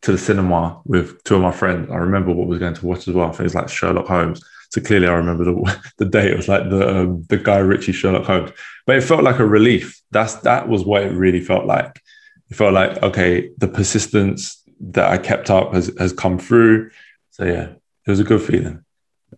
to 0.01 0.11
the 0.11 0.17
cinema 0.17 0.81
with 0.85 1.23
two 1.23 1.35
of 1.35 1.41
my 1.41 1.51
friends. 1.51 1.89
I 1.91 1.95
remember 1.95 2.31
what 2.31 2.47
we 2.47 2.51
was 2.51 2.59
going 2.59 2.73
to 2.73 2.85
watch 2.85 3.07
as 3.07 3.13
well. 3.13 3.31
Things 3.31 3.55
like 3.55 3.69
Sherlock 3.69 4.07
Holmes. 4.07 4.43
So 4.69 4.81
clearly, 4.81 5.07
I 5.07 5.13
remember 5.13 5.43
the 5.43 5.81
the 5.97 6.05
day. 6.05 6.31
It 6.31 6.37
was 6.37 6.47
like 6.47 6.69
the 6.69 7.01
um, 7.01 7.23
the 7.29 7.37
Guy 7.37 7.57
Ritchie 7.57 7.91
Sherlock 7.91 8.25
Holmes. 8.25 8.51
But 8.85 8.97
it 8.97 9.01
felt 9.01 9.23
like 9.23 9.39
a 9.39 9.45
relief. 9.45 10.01
That's 10.11 10.35
that 10.35 10.67
was 10.67 10.83
what 10.83 11.03
it 11.03 11.11
really 11.11 11.41
felt 11.41 11.65
like. 11.65 12.01
It 12.49 12.55
felt 12.55 12.73
like 12.73 13.01
okay, 13.03 13.49
the 13.57 13.67
persistence 13.67 14.61
that 14.79 15.09
I 15.09 15.17
kept 15.17 15.49
up 15.49 15.73
has 15.73 15.91
has 15.99 16.13
come 16.13 16.39
through. 16.39 16.89
So 17.31 17.45
yeah, 17.45 17.73
it 18.05 18.09
was 18.09 18.19
a 18.19 18.23
good 18.23 18.41
feeling. 18.41 18.83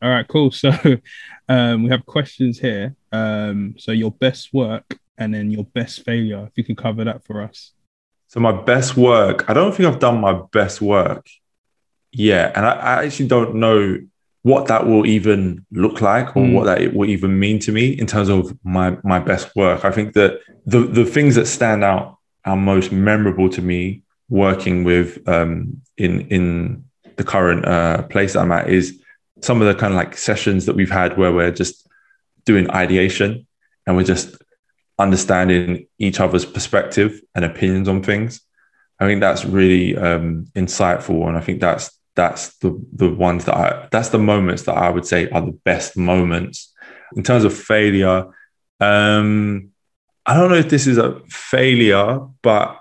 All 0.02 0.10
right, 0.10 0.28
cool. 0.28 0.52
So 0.52 0.72
um, 1.50 1.84
we 1.84 1.90
have 1.90 2.06
questions 2.06 2.60
here. 2.60 2.96
Um, 3.12 3.76
so 3.78 3.92
your 3.92 4.12
best 4.12 4.54
work 4.54 5.00
and 5.18 5.34
then 5.34 5.50
your 5.52 5.64
best 5.66 6.04
failure. 6.04 6.48
If 6.48 6.58
you 6.58 6.64
can 6.64 6.76
cover 6.76 7.04
that 7.06 7.24
for 7.24 7.42
us. 7.42 7.74
So 8.28 8.40
my 8.40 8.52
best 8.52 8.98
work. 8.98 9.50
I 9.50 9.54
don't 9.54 9.74
think 9.74 9.88
I've 9.88 10.00
done 10.00 10.20
my 10.20 10.34
best 10.52 10.82
work 10.82 11.26
yet, 12.12 12.56
and 12.56 12.66
I, 12.66 12.72
I 12.72 13.06
actually 13.06 13.28
don't 13.28 13.56
know 13.56 14.00
what 14.44 14.68
that 14.68 14.86
will 14.86 15.06
even 15.06 15.66
look 15.72 16.02
like 16.02 16.36
or 16.38 16.44
Mm. 16.44 16.54
what 16.54 16.66
that 16.66 16.82
it 16.82 16.94
will 16.94 17.10
even 17.10 17.40
mean 17.40 17.60
to 17.60 17.72
me 17.72 17.90
in 17.90 18.06
terms 18.06 18.30
of 18.30 18.58
my 18.64 18.98
my 19.04 19.20
best 19.20 19.56
work. 19.56 19.86
I 19.86 19.92
think 19.92 20.14
that 20.14 20.40
the 20.66 20.80
the 20.82 21.06
things 21.06 21.36
that 21.36 21.48
stand 21.48 21.84
out 21.84 22.18
are 22.46 22.58
most 22.58 22.92
memorable 22.92 23.50
to 23.50 23.62
me 23.62 24.04
working 24.30 24.84
with 24.84 25.28
um, 25.28 25.82
in 25.98 26.22
in 26.28 26.84
the 27.16 27.24
current 27.24 27.66
uh, 27.66 28.04
place 28.04 28.34
that 28.34 28.42
I'm 28.42 28.52
at 28.52 28.70
is 28.70 29.02
some 29.42 29.62
of 29.62 29.68
the 29.68 29.80
kind 29.80 29.94
of 29.94 29.98
like 29.98 30.18
sessions 30.18 30.66
that 30.66 30.76
we've 30.76 30.92
had 30.92 31.18
where 31.18 31.32
we're 31.32 31.52
just 31.52 31.88
doing 32.46 32.70
ideation 32.72 33.46
and 33.86 33.96
we're 33.96 34.04
just 34.04 34.36
understanding 35.00 35.88
each 36.00 36.20
other's 36.20 36.46
perspective 36.46 37.22
and 37.36 37.46
opinions 37.46 37.88
on 37.88 38.02
things. 38.02 38.42
I 39.00 39.06
think 39.06 39.22
that's 39.22 39.46
really 39.46 39.96
um, 39.96 40.46
insightful, 40.56 41.28
and 41.28 41.38
I 41.38 41.42
think 41.42 41.62
that's 41.62 41.92
that's 42.16 42.58
the 42.58 42.84
the 42.94 43.10
ones 43.10 43.46
that 43.46 43.56
I 43.56 43.88
that's 43.92 44.10
the 44.10 44.18
moments 44.18 44.64
that 44.64 44.76
I 44.76 44.90
would 44.90 45.06
say 45.06 45.30
are 45.30 45.42
the 45.42 45.60
best 45.64 45.96
moments 45.96 46.74
in 47.16 47.22
terms 47.22 47.44
of 47.44 47.56
failure. 47.56 48.26
Um, 48.80 49.70
I 50.26 50.34
don't 50.36 50.50
know 50.50 50.58
if 50.58 50.70
this 50.70 50.88
is 50.88 50.98
a 50.98 51.22
failure, 51.30 52.22
but 52.42 52.80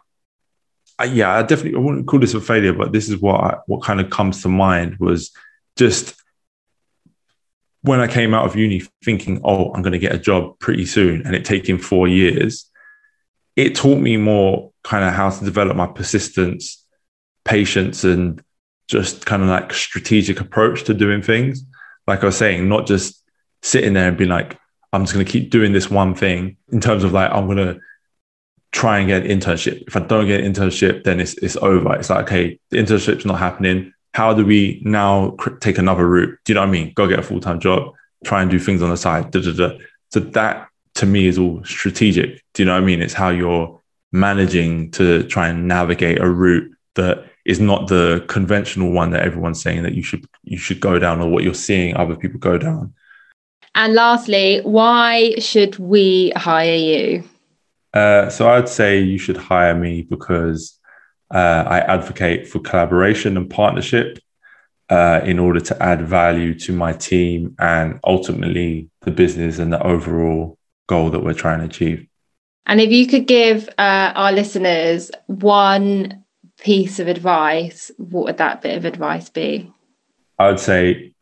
I, 0.99 1.05
yeah, 1.05 1.35
I 1.35 1.43
definitely 1.43 1.79
I 1.79 1.83
wouldn't 1.83 2.07
call 2.07 2.19
this 2.19 2.35
a 2.35 2.41
failure, 2.41 2.73
but 2.73 2.93
this 2.93 3.11
is 3.11 3.21
what 3.21 3.41
I, 3.41 3.59
what 3.67 3.83
kind 3.83 4.01
of 4.01 4.09
comes 4.09 4.43
to 4.43 4.49
mind 4.49 4.97
was 4.99 5.33
just 5.77 6.15
when 7.87 8.01
I 8.01 8.09
came 8.09 8.35
out 8.35 8.45
of 8.45 8.57
uni 8.57 8.83
thinking, 9.05 9.41
oh, 9.45 9.73
I'm 9.73 9.81
going 9.81 9.93
to 9.93 9.99
get 9.99 10.15
a 10.15 10.19
job 10.19 10.59
pretty 10.59 10.87
soon, 10.87 11.25
and 11.25 11.37
it 11.37 11.45
taking 11.45 11.79
four 11.79 12.09
years. 12.09 12.69
It 13.55 13.77
taught 13.77 14.01
me 14.01 14.17
more 14.17 14.73
kind 14.83 15.05
of 15.05 15.15
how 15.15 15.31
to 15.31 15.45
develop 15.45 15.77
my 15.77 15.87
persistence, 15.87 16.85
patience, 17.45 18.03
and 18.03 18.43
just 18.89 19.25
kind 19.25 19.43
of 19.43 19.49
like 19.49 19.73
strategic 19.73 20.41
approach 20.41 20.83
to 20.85 20.95
doing 20.95 21.23
things. 21.23 21.65
Like 22.09 22.23
I 22.23 22.27
was 22.27 22.37
saying, 22.37 22.69
not 22.69 22.87
just 22.87 23.23
sitting 23.63 23.93
there 23.93 24.09
and 24.09 24.17
being 24.17 24.31
like, 24.31 24.59
I'm 24.93 25.03
just 25.03 25.15
going 25.15 25.25
to 25.25 25.31
keep 25.31 25.51
doing 25.51 25.73
this 25.73 25.89
one 25.89 26.15
thing 26.15 26.57
in 26.73 26.81
terms 26.81 27.05
of 27.05 27.13
like, 27.13 27.31
I'm 27.31 27.47
going 27.47 27.59
to 27.59 27.79
try 28.73 28.99
and 28.99 29.09
get 29.09 29.25
an 29.25 29.41
internship. 29.41 29.85
If 29.87 29.97
I 29.97 30.01
don't 30.01 30.27
get 30.27 30.43
an 30.43 30.53
internship, 30.53 31.05
then 31.05 31.21
it's, 31.21 31.35
it's 31.35 31.57
over. 31.57 31.95
It's 31.95 32.11
like, 32.11 32.25
okay, 32.25 32.59
the 32.71 32.79
internship's 32.79 33.25
not 33.25 33.39
happening. 33.39 33.93
How 34.17 34.33
do 34.33 34.47
we 34.47 34.81
now 34.83 35.37
take 35.61 35.77
another 35.77 36.09
route? 36.09 36.39
Do 36.47 36.51
you 36.51 36.55
know 36.55 36.63
what 36.63 36.69
I 36.69 36.73
mean? 36.73 36.95
Go 36.95 37.07
get 37.07 37.19
a 37.19 37.23
full 37.23 37.39
time 37.39 37.61
job, 37.61 37.93
try 38.25 38.41
and 38.41 38.51
do 38.51 38.59
things 38.59 38.81
on 38.81 38.89
the 38.89 38.97
side. 38.97 39.31
Da, 39.31 39.43
da, 39.43 39.53
da. 39.53 39.77
So 40.11 40.21
that 40.21 40.69
to 40.95 41.05
me 41.05 41.27
is 41.27 41.37
all 41.37 41.63
strategic. 41.65 42.43
Do 42.55 42.63
you 42.63 42.65
know 42.65 42.73
what 42.73 42.83
I 42.83 42.87
mean? 42.87 43.03
It's 43.03 43.13
how 43.13 43.29
you're 43.29 43.79
managing 44.13 44.91
to 44.93 45.23
try 45.25 45.49
and 45.49 45.69
navigate 45.69 46.19
a 46.19 46.31
route 46.31 46.75
that 46.95 47.27
is 47.45 47.61
not 47.61 47.89
the 47.89 48.25
conventional 48.27 48.91
one 48.91 49.11
that 49.11 49.23
everyone's 49.23 49.61
saying 49.61 49.83
that 49.83 49.93
you 49.93 50.03
should 50.03 50.27
you 50.45 50.57
should 50.57 50.81
go 50.81 50.99
down 50.99 51.21
or 51.21 51.29
what 51.29 51.45
you're 51.45 51.53
seeing 51.53 51.95
other 51.95 52.17
people 52.17 52.41
go 52.41 52.57
down. 52.57 52.95
And 53.75 53.93
lastly, 53.93 54.63
why 54.63 55.35
should 55.41 55.79
we 55.79 56.33
hire 56.37 56.75
you? 56.75 57.23
Uh, 57.93 58.31
so 58.31 58.49
I'd 58.49 58.71
say 58.71 58.99
you 58.99 59.19
should 59.19 59.37
hire 59.37 59.75
me 59.75 60.05
because 60.09 60.79
uh, 61.31 61.65
I 61.67 61.81
advocate 61.81 62.49
for 62.49 62.61
collaboration 62.61 63.37
and 63.37 63.49
partnership 63.49 64.19
uh, 64.89 65.21
in 65.25 65.39
order 65.39 65.61
to 65.61 65.83
add 65.83 66.03
value 66.03 66.55
to 66.61 66.73
my 66.73 66.93
team 66.93 67.57
and 67.59 67.99
ultimately 68.05 68.89
the 69.03 69.11
business 69.11 69.59
and 69.59 69.73
the 69.73 69.83
overall 69.85 70.59
goal 70.89 71.11
that 71.11 71.21
we're 71.21 71.35
trying 71.35 71.59
to 71.61 71.65
achieve. 71.65 72.07
And 72.67 72.81
if 72.81 72.91
you 72.91 73.07
could 73.07 73.27
give 73.27 73.69
uh, 73.79 74.13
our 74.15 74.33
listeners 74.33 75.11
one 75.27 76.25
piece 76.59 76.99
of 76.99 77.09
advice, 77.09 77.91
what 77.97 78.25
would 78.25 78.39
that 78.39 78.63
bit 78.63 78.77
of 78.77 78.85
advice 78.85 79.29
be? 79.29 79.73
I 80.39 80.49
would 80.49 80.61
say 80.61 81.13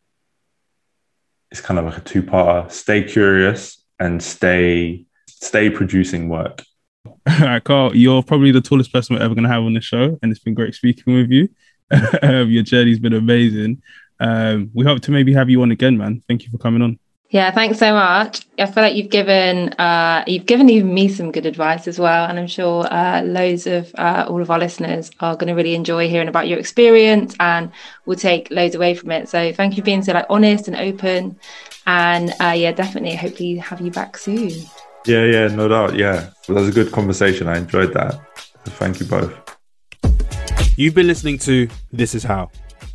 it's 1.51 1.61
kind 1.61 1.79
of 1.79 1.85
like 1.85 1.99
a 1.99 2.01
two-parter: 2.01 2.71
stay 2.71 3.05
curious 3.05 3.83
and 4.01 4.23
stay 4.23 5.05
stay 5.29 5.71
producing 5.71 6.29
work. 6.29 6.63
All 7.27 7.47
right, 7.47 7.65
Carl, 7.65 7.97
you're 7.97 8.23
probably 8.23 8.51
the 8.51 8.61
tallest 8.61 8.93
person 8.93 9.17
we're 9.17 9.23
ever 9.23 9.35
going 9.35 9.45
to 9.45 9.51
have 9.51 9.63
on 9.63 9.73
the 9.73 9.81
show, 9.81 10.19
and 10.23 10.31
it's 10.31 10.41
been 10.41 10.55
great 10.55 10.75
speaking 10.75 11.15
with 11.15 11.31
you. 11.31 11.49
um, 12.23 12.51
your 12.51 12.63
journey's 12.63 12.99
been 12.99 13.15
amazing. 13.15 13.83
Um, 14.21 14.71
we 14.75 14.85
hope 14.85 15.01
to 15.03 15.11
maybe 15.11 15.33
have 15.33 15.49
you 15.49 15.63
on 15.63 15.71
again, 15.71 15.97
man. 15.97 16.23
Thank 16.29 16.45
you 16.45 16.51
for 16.51 16.59
coming 16.59 16.83
on. 16.83 16.99
Yeah, 17.31 17.51
thanks 17.51 17.79
so 17.79 17.93
much. 17.95 18.47
I 18.59 18.67
feel 18.67 18.83
like 18.83 18.95
you've 18.95 19.11
given 19.11 19.71
uh, 19.73 20.23
you've 20.27 20.47
given 20.47 20.69
even 20.71 20.93
me 20.93 21.09
some 21.09 21.33
good 21.33 21.47
advice 21.47 21.89
as 21.89 21.99
well, 21.99 22.27
and 22.27 22.39
I'm 22.39 22.47
sure 22.47 22.87
uh, 22.93 23.23
loads 23.23 23.67
of 23.67 23.93
uh, 23.97 24.27
all 24.29 24.43
of 24.43 24.51
our 24.51 24.59
listeners 24.59 25.11
are 25.21 25.35
going 25.35 25.49
to 25.49 25.55
really 25.55 25.75
enjoy 25.75 26.09
hearing 26.09 26.29
about 26.29 26.47
your 26.47 26.59
experience, 26.59 27.35
and 27.41 27.73
will 28.05 28.17
take 28.17 28.51
loads 28.51 28.75
away 28.75 28.95
from 28.95 29.11
it. 29.11 29.29
So 29.29 29.53
thank 29.53 29.77
you 29.77 29.83
for 29.83 29.87
being 29.87 30.03
so 30.03 30.13
like 30.13 30.27
honest 30.29 30.69
and 30.69 30.77
open, 30.77 31.39
and 31.87 32.33
uh, 32.41 32.55
yeah, 32.57 32.71
definitely 32.73 33.17
hopefully 33.17 33.57
have 33.57 33.81
you 33.81 33.91
back 33.91 34.17
soon. 34.19 34.53
Yeah, 35.07 35.25
yeah, 35.25 35.49
no 35.49 35.69
doubt. 35.69 35.97
Yeah, 35.97 36.31
well, 36.49 36.57
that 36.57 36.61
was 36.63 36.69
a 36.69 36.73
good 36.73 36.93
conversation. 36.93 37.47
I 37.47 37.59
enjoyed 37.59 37.93
that. 37.93 38.21
Thank 38.65 39.01
you 39.01 39.07
both. 39.07 39.33
You've 40.77 40.95
been 40.95 41.07
listening 41.07 41.39
to 41.39 41.69
This 41.93 42.15
Is 42.15 42.25
How, 42.25 42.51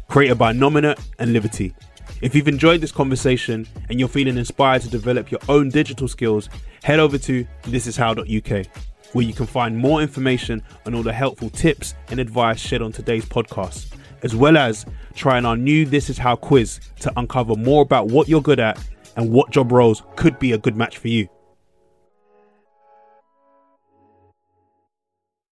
created 0.07 0.37
by 0.37 0.53
Nominet 0.53 0.99
and 1.19 1.33
Liberty. 1.33 1.73
If 2.21 2.35
you've 2.35 2.47
enjoyed 2.47 2.81
this 2.81 2.91
conversation 2.91 3.67
and 3.89 3.99
you're 3.99 4.09
feeling 4.09 4.37
inspired 4.37 4.81
to 4.81 4.89
develop 4.89 5.31
your 5.31 5.39
own 5.47 5.69
digital 5.69 6.07
skills, 6.07 6.49
head 6.83 6.99
over 6.99 7.17
to 7.19 7.45
thisishow.uk, 7.63 8.65
where 9.13 9.25
you 9.25 9.33
can 9.33 9.45
find 9.45 9.77
more 9.77 10.01
information 10.01 10.61
on 10.85 10.95
all 10.95 11.03
the 11.03 11.13
helpful 11.13 11.49
tips 11.49 11.93
and 12.09 12.19
advice 12.19 12.59
shared 12.59 12.81
on 12.81 12.91
today's 12.91 13.25
podcast, 13.25 13.93
as 14.23 14.35
well 14.35 14.57
as 14.57 14.85
trying 15.15 15.45
our 15.45 15.55
new 15.55 15.85
This 15.85 16.09
Is 16.09 16.17
How 16.17 16.35
quiz 16.35 16.79
to 17.01 17.13
uncover 17.17 17.55
more 17.55 17.83
about 17.83 18.07
what 18.07 18.27
you're 18.27 18.41
good 18.41 18.59
at 18.59 18.83
and 19.15 19.31
what 19.31 19.51
job 19.51 19.71
roles 19.71 20.03
could 20.15 20.39
be 20.39 20.51
a 20.51 20.57
good 20.57 20.75
match 20.75 20.97
for 20.97 21.07
you. 21.07 21.29